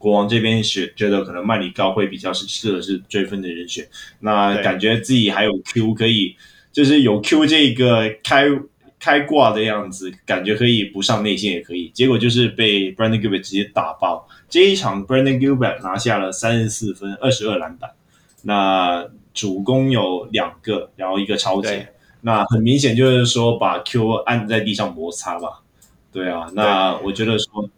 [0.00, 3.86] 国王这边是觉得可能曼里高会比较是适合是追分的人选，
[4.20, 6.34] 那感觉自己还有 Q 可以，
[6.72, 8.46] 就是有 Q 这个开
[8.98, 11.90] 开挂的样子，感觉可以不上内线也可以。
[11.92, 14.26] 结果就是被 Brandon Gilbert 直接打爆。
[14.48, 17.90] 这一场 Brandon Gilbert 拿下了三十四分、二十二篮板，
[18.42, 21.68] 那主攻有两个，然后一个超级。
[22.22, 25.62] 那很明显就是说把 Q 按在地上摩擦吧。
[26.12, 27.70] 对啊，那我觉得说，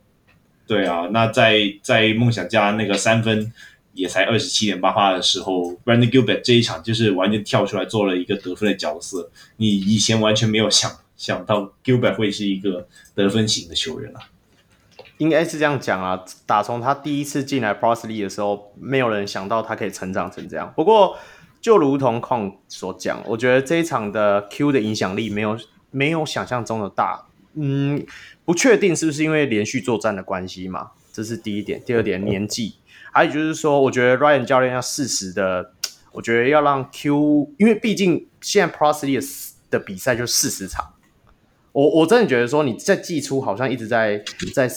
[0.67, 3.53] 对啊，那在在梦想家那个三分
[3.93, 9.31] 也才二十七点八发的时候，Brandon Gilbert 这一场就是完全跳出来做了一个得分的角色。
[9.57, 14.21] 你以前完全没有想想到 Gilbert 会是一个得分型的球员啊。
[15.19, 20.73] 应该是这样讲啊，打从他第一次进来 p r o s l e y 的时候，没有人想到他可以成长成这样。
[20.75, 21.17] 不过，
[21.61, 25.59] 就如同 Kong 所讲，我觉得这一场的 Q 的影响力没有
[25.91, 27.27] 没有想象中的大。
[27.55, 28.05] 嗯，
[28.45, 30.91] 不确定是不是因为连续作战的关系嘛？
[31.13, 31.83] 这是第一点。
[31.85, 32.77] 第二点，年纪，
[33.13, 35.73] 还有就是说，我觉得 Ryan 教练要适时的，
[36.13, 40.95] 我觉得要让 Q，因为毕竟现在 Pro League 的比赛就四十场。
[41.73, 44.25] 我我真的觉得说，你在季初好像一直在
[44.55, 44.71] 在。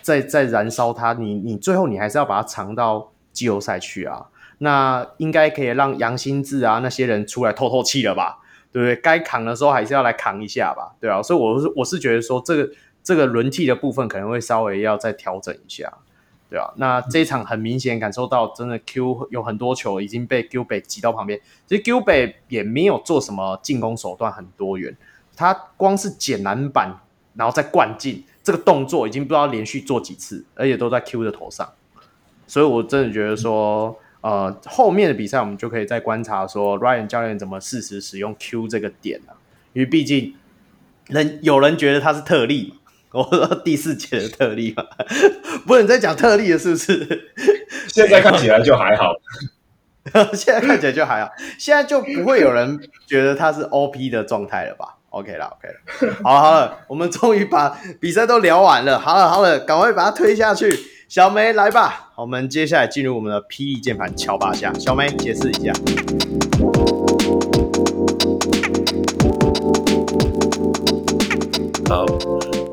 [0.00, 4.24] 在在燃烧它，你你最后你还是要把它藏到季后赛去啊。
[4.58, 8.38] 那应该可以让杨新志啊那些人出来透透气了吧，
[8.72, 8.96] 对不对？
[8.96, 11.22] 该扛的时候还是要来扛一下吧，对啊。
[11.22, 12.70] 所以我是我是觉得说这个
[13.02, 15.92] 这个轮替的部分可能会稍微要再调整一下，
[16.50, 16.72] 对啊。
[16.76, 24.96] 那这一场很明显感受到，真的 Q 有很多球已经被 Gilbert 挤到旁边，其实 Gilbert 也没有做什么进攻手段很多元，
[25.36, 27.00] 他光是捡篮板
[27.34, 28.24] 然后再灌进。
[28.42, 31.68] 这个动作已经不知道连续做几次，而且都在 Q 的头上，
[32.46, 39.34] 所以我真的觉得说，呃，后面的比赛我们就可以再观察说，Ryan 教练怎么适时使用 Q 这个点了，
[39.72, 40.34] 因为毕竟
[41.06, 42.74] 人有人觉得他是特例
[43.12, 44.82] 嘛， 我说第四节的特例嘛，
[45.64, 47.30] 不能再讲特例了，是不是？
[47.86, 49.14] 现在看起来就还好，
[50.34, 58.98] 现在看起来就还好，现在就不会有人觉得他是 OP 的状态了吧？OK 了，OK 了，好了好了，我们终于把比赛都聊完了。
[58.98, 60.95] 好了好了，赶快把它推下去。
[61.08, 64.72] 小梅来吧，我们接下来进入我们的霹雳键盘敲八下。
[64.74, 65.72] 小梅解释一下。
[71.88, 72.04] 好，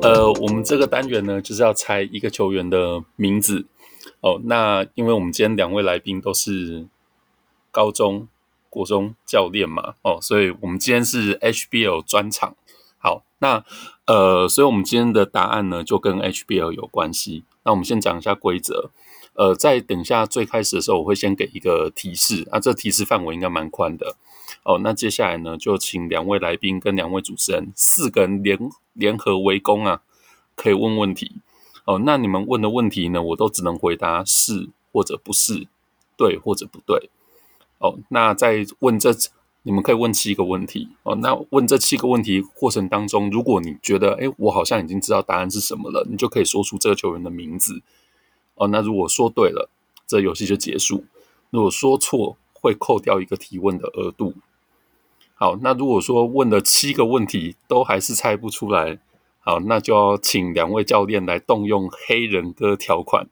[0.02, 3.66] 呃，我们这个单元呢，就是要猜一个球员的名字。
[4.20, 6.86] 哦，那因为我们今天两位来宾都是
[7.70, 8.26] 高中。
[8.68, 12.56] 国中教练嘛，哦，所以我们今天是 HBL 专场。
[12.98, 13.64] 好，那
[14.06, 17.44] 呃，所以我们今天的答案呢，就跟 HBL 有关系。
[17.64, 18.90] 那我们先讲一下规则。
[19.34, 24.14] 呃，在等下最开始的时候，我会先给一个提示啊，这提示范围应该蛮宽的。
[24.62, 28.56] 哦，那接下来呢，就请两位来宾跟两位主持人四个人联
[28.92, 30.02] 联合围攻啊，
[30.54, 31.32] 可以问问题。
[31.84, 35.66] 哦，那你们问的问题呢，我都只能回答是或者不是，
[36.16, 37.10] 对或者不对。
[37.78, 39.10] 哦，那在问这，
[39.64, 41.16] 你们可以问七个问题哦。
[41.16, 47.82] 那问这七个问题过程当中，如果你觉得，哎，我好像已经知道答案是什么了，你就可以说出这个球员的名字。
[48.54, 49.68] 哦，那如果说对了，
[50.06, 51.04] 这游戏就结束；
[51.50, 54.34] 如果说错，会扣掉一个提问的额度。
[55.34, 59.00] 好，那如果说问了七个问题都还是猜不出来，
[59.40, 63.26] 好，那就要请两位教练来动用黑人哥条款。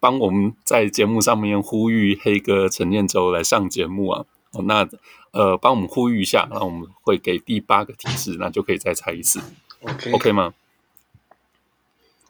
[0.00, 4.24] 帮我们在节目上面呼吁黑哥陈念洲来上节目啊！
[4.52, 4.88] 哦，那
[5.32, 9.40] 呃，帮我们呼吁一下，那我们会给第八个提示，那就可以再猜一次。
[9.82, 10.52] OK OK 吗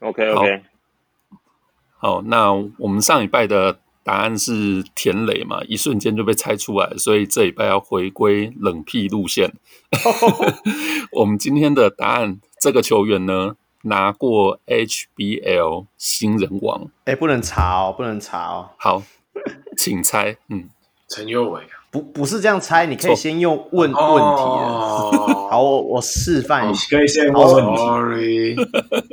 [0.01, 0.63] ？OK OK
[1.99, 2.15] 好。
[2.17, 9.53] 好，那我们上礼拜的答案是田磊嘛，一瞬间就被猜出来，所以这礼拜要回归冷僻路线。
[11.13, 13.57] 我们今天的答案，这个球员呢？
[13.83, 18.69] 拿过 HBL 新人王，哎、欸，不能查哦，不能查哦。
[18.77, 19.03] 好，
[19.75, 20.69] 请猜，嗯，
[21.09, 24.01] 陈佑伟，不，不是这样猜，你可以先用问问题的。
[24.01, 28.57] 哦、 好，我我示范一下，可以先问问题。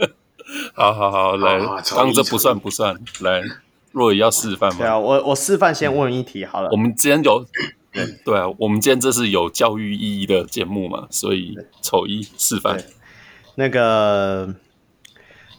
[0.74, 1.60] 好好好，来，
[1.96, 3.42] 刚这不算不算，来，
[3.92, 4.78] 若雨要示范吗？
[4.78, 6.70] 对啊，我我示范先问一题好了。
[6.72, 7.46] 我们今天有，
[8.24, 12.82] 对啊，我们今天这是有教育意义的节目嘛，所以丑一示范。
[13.56, 14.54] 那个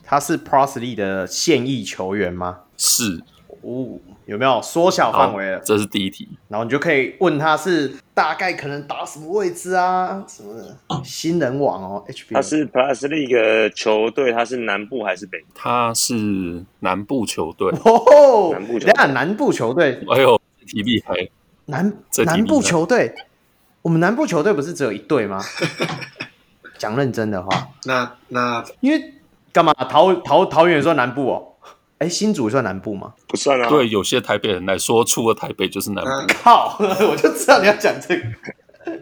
[0.05, 2.61] 他是 Pro League 的现役球员吗？
[2.77, 3.23] 是，
[3.63, 5.59] 哦，有没有缩小范围了？
[5.65, 10.25] 这是第一题，然后你就可以问他是大概可能打什么位置啊？
[10.29, 12.35] 什么的新人王哦，HBL。
[12.35, 15.45] 他是 Plus League 球队，他是南部还是北？
[15.55, 17.71] 他是南部球队。
[17.85, 20.01] 哦，南部球队，等下南部球队。
[20.11, 21.29] 哎呦，体力还
[21.67, 21.93] 南
[22.25, 23.15] 南部球队，
[23.83, 25.41] 我们南部球队不是只有一队吗？
[26.79, 29.15] 讲认真的话，那那因为
[29.53, 31.55] 干嘛桃桃桃园算南部哦？
[31.99, 33.13] 哎，新竹算南部吗？
[33.27, 33.69] 不算啊。
[33.69, 36.11] 对，有些台北人来说，除了台北就是南部。
[36.11, 38.23] 那靠， 我就知道你要讲这个，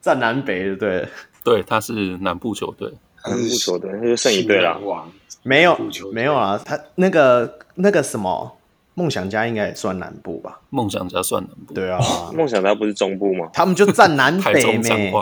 [0.00, 1.08] 在南北对不对？
[1.44, 2.90] 对，他是南部球队，
[3.26, 4.78] 南部球队那就剩一队了。
[4.80, 5.04] 哇，
[5.42, 5.76] 没有
[6.12, 8.56] 没有啊，他那个那个什么
[8.94, 10.60] 梦想家应该也算南部吧？
[10.70, 11.74] 梦想家算南部。
[11.74, 12.00] 对啊，
[12.34, 13.48] 梦想家不是中部吗？
[13.52, 15.12] 他们就占南台北中彰咩？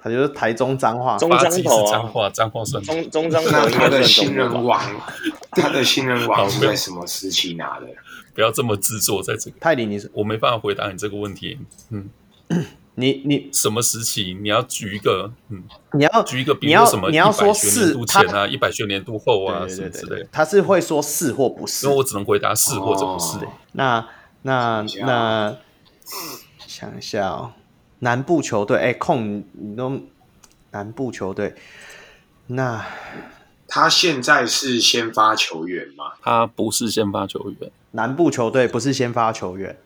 [0.00, 1.16] 化，他就是台中彰化。
[1.18, 4.34] 中彰头啊，彰化，彰化算中中彰那头他的新？
[4.34, 4.80] 人王，
[5.52, 7.86] 他的新人好王是在什么时期拿的？
[8.32, 11.58] 不要这么执着在这个，泰迪，你是我没办法回答你这个问题。
[11.90, 12.08] 嗯，
[12.94, 14.36] 你你什么时期？
[14.40, 20.28] 你要举一个，嗯，你要举一个，比你要如什么你要说一百学年度前啊，一百学年度后啊，什么之类的。
[20.30, 21.98] 他是会说是或不是因为。
[21.98, 23.38] 我只能回答是或者不是。
[23.38, 24.08] 哦那
[24.42, 25.56] 那那
[26.66, 27.52] 想一下哦，
[28.00, 30.00] 南部球队，哎，控你都
[30.72, 31.54] 南部球队，
[32.48, 32.84] 那
[33.68, 36.12] 他现在是先发球员吗？
[36.22, 39.78] 他不是先发球员，南部球队不是先发球员，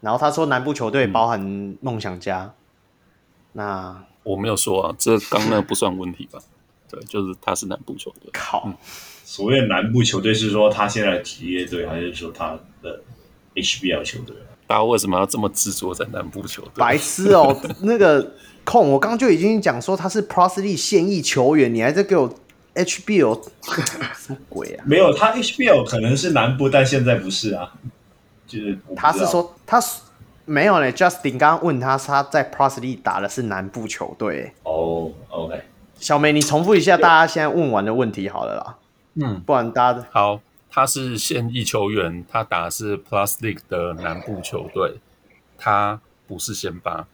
[0.00, 1.40] 然后他说南部球队包含
[1.80, 2.54] 梦想家，
[3.52, 6.38] 那我没有说啊，这刚那不算问题吧？
[6.90, 8.30] 对，就是他是南部球队。
[8.32, 8.72] 靠，
[9.24, 13.02] 所谓南部球队是说他现在职业队，还是说他的
[13.54, 14.36] HBL 球队？
[14.66, 16.72] 大家为什么要这么执着在南部球队？
[16.76, 18.32] 白痴哦，那个
[18.64, 22.32] 控，我刚刚就已经讲说他是 Plus League 现役球员，你还在给我
[22.74, 23.40] HBL
[24.16, 24.84] 什么鬼啊？
[24.86, 27.72] 没有，他 HBL 可能是南部，但现在不是啊。
[28.46, 30.00] 就是他是说他是
[30.44, 34.52] 没有嘞，Justin 刚刚问他他在 Plus League 打的是南部球队。
[34.64, 35.62] 哦，OK，
[35.98, 38.76] 小梅，你重复一下大家现在问完的问题好了啦，
[39.14, 40.40] 嗯，不然大家好，
[40.74, 44.96] 他是现役球员，他打的是 Plus League 的南部球队，
[45.56, 47.06] 他不是先发。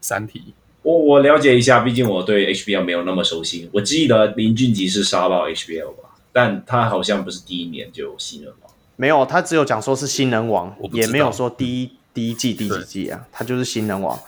[0.00, 3.68] 三题，我我了解一下，毕竟我对 HBL 没有那么熟悉。
[3.74, 8.72] 我记得林俊杰是杀爆 HBL 吧，但他好像不是第一年就有新人王。
[8.96, 14.18] 没有，他只有讲说是新人王也没有说第一第一季第几季啊，他就是新人王。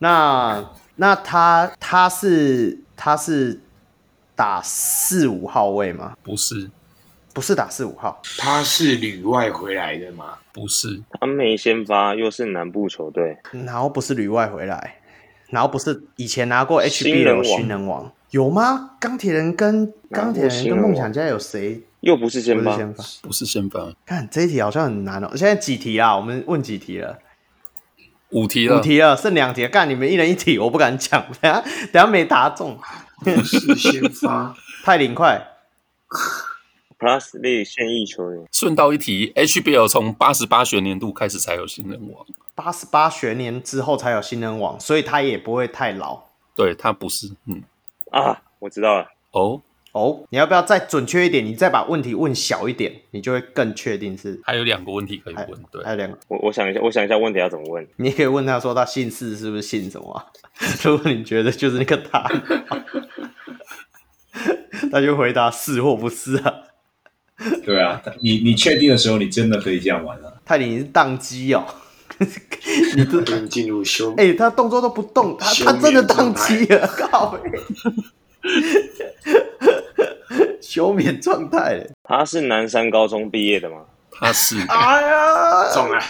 [0.00, 0.62] 那
[0.96, 3.58] 那他他是他是
[4.34, 6.14] 打四五号位吗？
[6.22, 6.70] 不是，
[7.36, 10.38] 不是打四五号，他是旅外回来的吗？
[10.54, 13.36] 不是，他没先发，又是南部球队，
[13.66, 14.96] 然后不是旅外回来，
[15.50, 18.92] 然后不是以前拿过 HBL 王新人王有吗？
[18.98, 22.74] 钢铁人跟钢铁人跟梦想家有谁又不是先发，
[23.20, 23.92] 不是先发？
[24.06, 25.28] 看这一题好像很难哦。
[25.36, 26.16] 现在几题啊？
[26.16, 27.18] 我们问几题了？
[28.30, 29.68] 五题了，五题了，剩两题了。
[29.68, 31.22] 干你们一人一题，我不敢讲。
[31.42, 31.60] 等 下
[31.92, 32.78] 等下没答中，
[33.22, 35.46] 不是先发， 太灵快。
[36.98, 46.22] Plus League 现役球员，顺道一提，HBL 从八十八学年度开始才有新人王，八十八学年之后才有新人王，所以他也不会太老
[46.54, 47.62] 对他不是，嗯，
[48.10, 49.60] 啊，我知道了，哦，
[49.92, 50.24] 哦。
[50.30, 51.44] 你要不要再准确一点？
[51.44, 54.40] 你再把问题问小一点，你就会更确定是。
[54.42, 57.86] 还有两个问题可以还问，对还，有两个，我我想一下，我想一下问题要怎么问。
[57.96, 60.24] 你也可以问他说他姓氏是不是姓什么、啊？
[60.82, 62.42] 如果你觉得就是那个答案，
[64.90, 66.54] 他就回答是或不是啊。
[67.64, 70.32] 对啊，你你确定的时候，你真的可以这样玩啊。
[70.44, 71.64] 泰迪，你是宕机哦。
[72.18, 74.12] 你这不能进入休。
[74.18, 77.38] 哎、欸，他动作都不动，他他真的宕机了， 靠！
[80.62, 81.86] 休眠状态。
[82.02, 83.82] 他是南山高中毕业的吗？
[84.18, 86.00] 他是哎呀，中了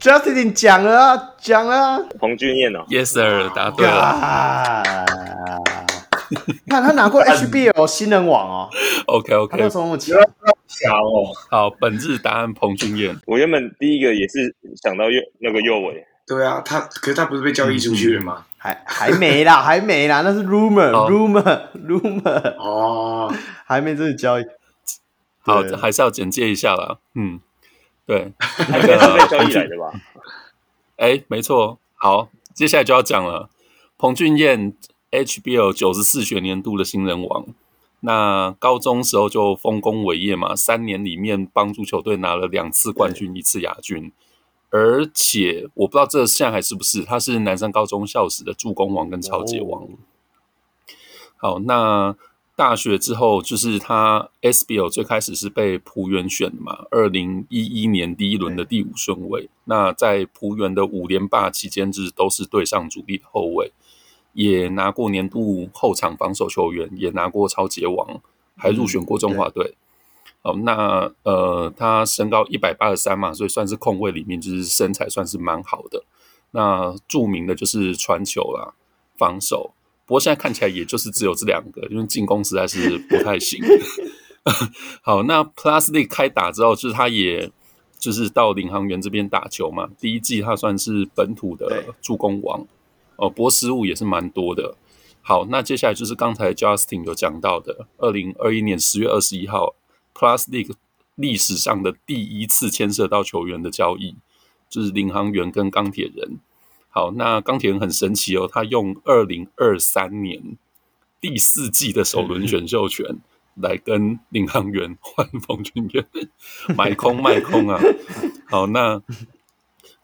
[0.00, 2.00] ，Justin 讲了啊，讲了啊。
[2.18, 4.82] 彭俊彦哦，Yes sir，答对了啊！
[6.68, 8.68] 看他拿过 HBL 新人王哦
[9.06, 10.16] ，OK OK，那时候那么强。
[10.18, 18.46] 哦，好，本日答案彭俊彦，我原本第一个也是想到右那个右尾，对啊，他可是他不是被交易出去了吗？
[18.56, 23.32] 还还没啦， 还没啦，那是 rumor，rumor，rumor，、哦，
[23.66, 24.44] 还没这个交易。
[25.40, 25.76] 好，对。
[25.76, 27.40] 还是要简介一下啦，嗯，
[28.06, 28.32] 对，
[28.70, 29.92] 那应该是被个交易来的吧？
[30.96, 33.50] 哎，没错，好，接下来就要讲了，
[33.98, 34.72] 彭俊彦
[35.12, 37.46] HBL 九十四学年度的新人王。
[38.00, 44.10] 那高中时候就丰功伟业嘛，三年里面帮助球队拿了两次冠军，一次亚军，
[44.70, 49.86] 而且我不知道这现在还是不是，他是南山高中校史的助攻王跟超级王。
[51.36, 52.16] 好，那
[52.56, 59.48] 大学之后就是他 SBL 最开始是被浦原选的嘛，二零一一年第一轮的第五顺位。
[59.66, 63.70] 那在浦原的五连霸期间，就是都是队上主力的后卫。
[64.32, 68.20] 也拿过年度后场防守球员，也拿过超级王，
[68.56, 69.74] 还入选过中华队。
[70.42, 76.04] 哦、嗯，那呃，他身高一百八十三嘛，所以算是控卫里面就是身材算是蛮好的。
[76.50, 78.74] 那著名的就是传球啦、
[79.16, 79.72] 防守。
[80.04, 83.60] 不过现在看起来也就是只有这两个，因为进攻实在是不太行。
[85.00, 87.50] 好，那 Plus League 开打之后，就是他也
[87.98, 89.88] 就是到领航员这边打球嘛。
[90.00, 92.66] 第一季他算是本土的助攻王。
[93.22, 94.76] 哦，不过失误也是蛮多的。
[95.20, 99.76] 好，那接下来就是刚才 Justin 有讲到的，二零二一年十月二十一号
[100.12, 100.72] ，Plus League
[101.14, 104.16] 历史上的第一次牵涉到球员的交易，
[104.68, 106.40] 就是领航员跟钢铁人。
[106.88, 110.58] 好，那钢铁人很神奇哦，他用二零二三年
[111.20, 113.20] 第四季的首轮选秀权
[113.54, 116.04] 来跟领航员换 冯俊彦，
[116.76, 117.80] 买空卖空啊。
[118.48, 119.00] 好，那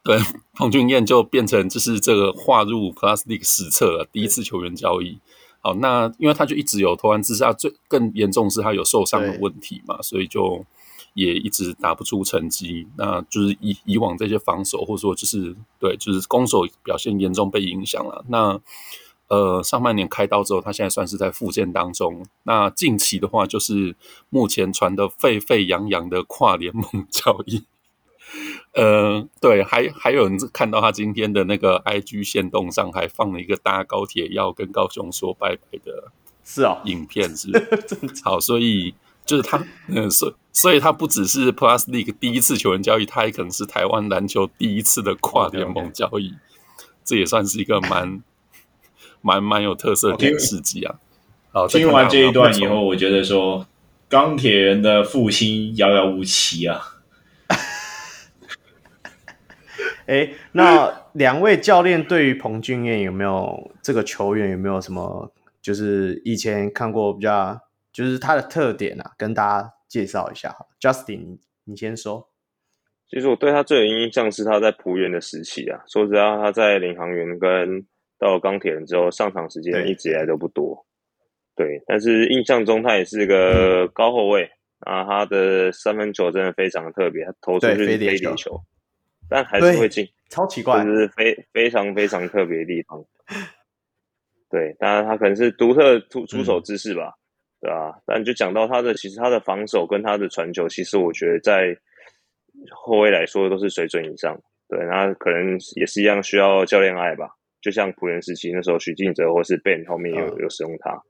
[0.08, 0.18] 对
[0.56, 5.18] 彭俊彦就变成就是这个划入 Plus League 史册了，第一次球员交易。
[5.60, 10.64] 好，那因为他就一直有投篮自杀，最更严重是他有受伤的问题嘛，所以就。
[11.14, 18.24] 也一直打不出成绩，那就是以以往这些防守，或者说就是对，就是攻守表现严重被影响了。
[18.28, 18.60] 那
[19.26, 22.24] 呃，上半年开刀之后，他现在算是在复健当中。
[22.44, 23.96] 那近期的话，就是
[24.30, 27.64] 目前传的沸沸扬扬的跨联盟 交易。
[28.74, 36.12] 呃，对，还还有人看到他今天的那个 IG 线动上，还放了一个搭高铁要跟高雄说拜拜的，
[36.44, 37.50] 是啊，影片是，
[37.88, 38.94] 是好，所以。
[39.28, 46.86] 就是他，嗯，所以所以他不只是 Plus League 第一次球员交易，他也可能是台湾篮球第一次的跨联盟交易，okay, okay.
[47.04, 48.22] 这也算是一个蛮
[49.20, 50.94] 蛮蛮有特色的事迹啊。
[51.52, 53.66] 好，听完这一段以后，我觉得说
[54.08, 56.94] 钢铁人的复兴遥遥无期啊。
[60.08, 65.32] 哎，那两位教练对于彭俊彦有没有这个球员有没有什么，
[65.62, 67.58] 就是以前看过比较？
[67.90, 70.64] 就是他的特点啊，跟大家介绍一下哈。
[70.80, 72.28] Justin，你先说。
[73.08, 75.82] 其实我对他最有印象是他在璞园的时期啊。
[75.88, 77.84] 说实话，他在领航员跟
[78.16, 80.86] 到钢铁人之后，上场时间一直以来都不多。
[81.56, 84.48] 对，但是印象中他也是个高后卫
[84.80, 88.62] 啊，他的三分球真的非常的特别，他投出去是飞碟球，
[89.28, 93.04] 但还是会进，超奇怪，就是非非常非常特别的地方。
[94.50, 97.08] 对，当然他可能是独特出出手姿势吧。
[97.08, 97.18] 嗯
[97.60, 101.76] 对啊，但就讲到他的，其实他的防守跟他的传球，其实我觉得在
[102.70, 104.40] 后卫来说都是水准以上。
[104.68, 107.28] 对，那可能也是一样需要教练爱吧。
[107.60, 111.02] 就像璞园时期那时候许晋哲或是 Ben 后面有有使用他。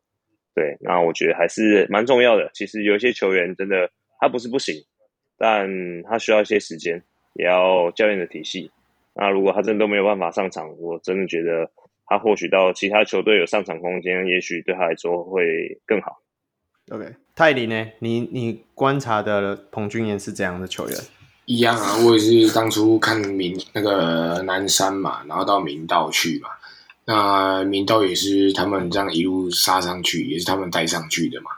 [0.55, 2.51] 对，那我觉得还是蛮重要的。
[2.55, 4.75] 其实有一些球员真的他不是不行，
[5.37, 5.69] 但
[6.05, 7.05] 他需要一些时间，
[7.39, 8.71] 也要教练的体系。
[9.15, 11.71] 那如果他真的都没有办法上场，我真的觉得
[12.07, 16.21] 他或许到其他球队有上场空间，也许对他来说会更好。
[16.91, 17.87] OK，泰林呢？
[18.01, 20.97] 你你观察的彭俊彦是怎样的球员？
[21.47, 26.51] 一样啊，我也是当初看明那个南山嘛，然后到明道去嘛。
[27.07, 31.51] 那明道也是他们这样一路杀上去，也是他们带上去的嘛。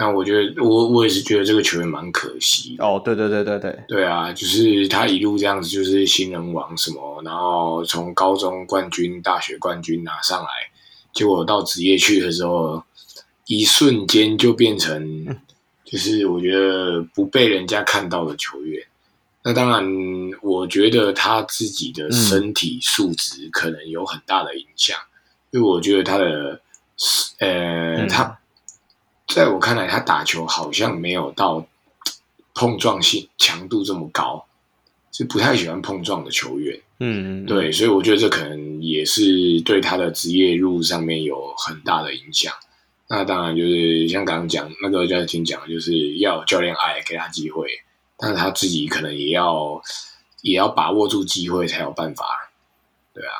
[0.00, 2.74] 那我觉得，我我也是觉得这个球员蛮可惜。
[2.80, 10.48] 哦，对对对对对，对啊，就是他一路这样子，就是新人王什么，然后从高中冠军、大学冠军拿上来，
[11.12, 12.82] 结果到职业去的时候。
[13.46, 15.26] 一瞬间就变成，
[15.84, 18.80] 就是我觉得不被人家看到的球员。
[19.42, 19.84] 那当然，
[20.40, 24.96] 我觉得他自己的身体素质可能有很大的影响，
[25.50, 26.60] 因为我觉得他的，
[27.40, 28.38] 呃，他
[29.30, 31.64] 在我看来，他打球好像没有到
[32.54, 34.44] 碰撞性强度这么高，
[35.12, 36.78] 是不太喜欢碰撞的球员。
[36.98, 42.52] 嗯，对，所以我觉得这可能也是对他的职业路上面有很大的影响。
[43.08, 47.68] 那当然就是像刚刚讲那个教练听讲，就是要教练爱给他机会，
[48.16, 49.80] 但是他自己可能也要
[50.42, 52.50] 也要把握住机会才有办法，
[53.14, 53.32] 对啊，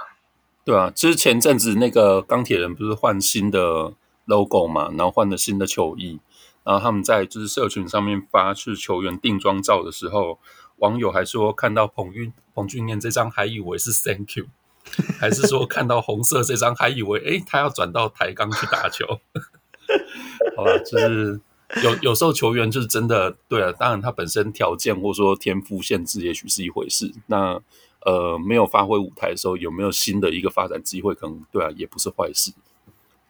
[0.64, 3.92] 对啊，就是前阵子那个钢铁人不是换新的
[4.31, 6.20] logo 嘛，然后换了新的球衣，
[6.65, 10.39] 然后他们在就是社群上面发去球员定妆照的时候，
[10.78, 14.47] 网友还说看到彭俊彭俊彦这张还以为是 Thank you，
[15.19, 19.05] 还是说看到红色这张还以为诶他要转到台钢去打球。
[20.57, 21.40] 好吧，就是
[21.82, 27.12] 有有时候球员就是真的，对啊，当然他本身条件或者说天赋限制，也许是一回事。
[27.27, 27.61] 那
[28.07, 31.15] 呃，没有发挥舞台的时候，有没有新的一个发展机会？
[31.15, 32.52] 可能对啊，也不是坏事。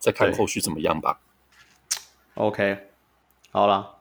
[0.01, 1.21] 再看后续怎么样吧。
[2.35, 2.89] OK，
[3.53, 3.99] 好了，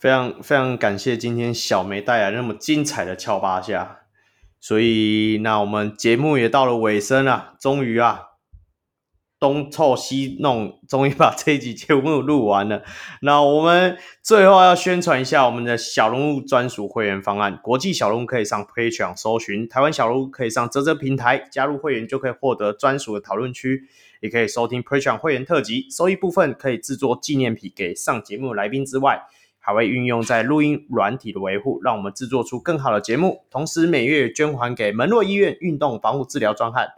[0.00, 3.98] 非常非常感谢今天小梅带来那么精彩的翘八下。
[4.58, 8.26] 所以，那我们节目也到了尾声了，终于啊。
[9.38, 12.82] 东凑西弄，终于把这一集节目录完了。
[13.22, 17.58] 那我们最后要宣传一下我们的小人物专属会员方案。
[17.62, 23.88] 国际小人物可以上 Patreon 搜寻，台湾小人物可以上泽泽平台加入会员，就可以获得专属的讨论区，
[24.20, 25.86] 也可以收听 Patreon 会员特辑。
[25.90, 29.20] 收益部分可以制作纪念品给上节目来宾之外，
[29.58, 33.44] 还会运用在录音软体的维护，让我们制作出更好的节目。
[33.50, 36.88] 同时每月捐还给门诺医院运动防护治疗专案。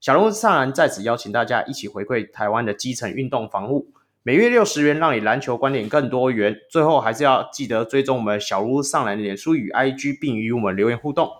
[0.00, 3.88] 小人物上篮在此邀请大家一起回馈台湾的基层运动防护。
[4.22, 6.56] 每月六十元，让你篮球观点更多元。
[6.68, 11.30] 最后还是要记得追踪我们小鹿上篮的脸书与 IG，并与我们留言互动。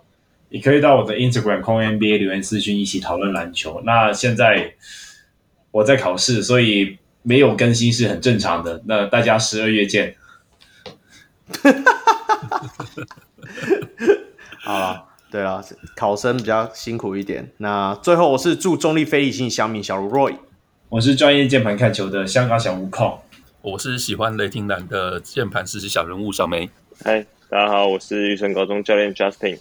[0.49, 3.83] 你可以到我的 Instagram 空 NBA 留言私讯，一起讨论篮球。
[3.85, 4.73] 那现在
[5.71, 8.83] 我在考试，所以没有更新是很正常的。
[8.87, 10.17] 那大家十二月见。
[14.63, 15.65] 好了，对了，
[15.95, 17.53] 考生比较辛苦一点。
[17.59, 20.37] 那最后，我是祝中立非理性小米小卢 Roy。
[20.89, 23.21] 我是专业键盘看球的香港小吴控，
[23.63, 26.69] 我是喜欢雷霆蓝的键盘实习小人物小梅。
[27.05, 29.59] 嗨，大家好，我是玉成高中教练 Justin。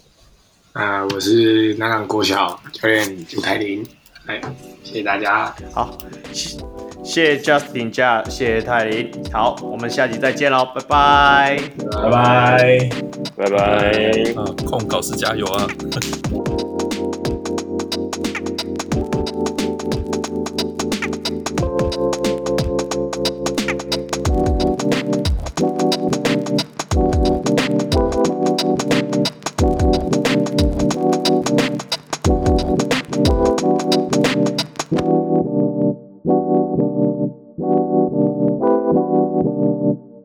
[0.72, 3.86] 啊，我是南港国小教练朱凯琳。
[4.26, 4.40] 哎，
[4.82, 5.54] 谢谢大家。
[5.72, 5.96] 好，
[7.04, 9.10] 谢谢 Justin 家，谢谢泰林。
[9.32, 11.58] 好，我们下集再见喽，拜拜，
[12.02, 12.88] 拜拜，
[13.36, 13.92] 拜拜。
[14.34, 15.66] 啊，控考试加油啊！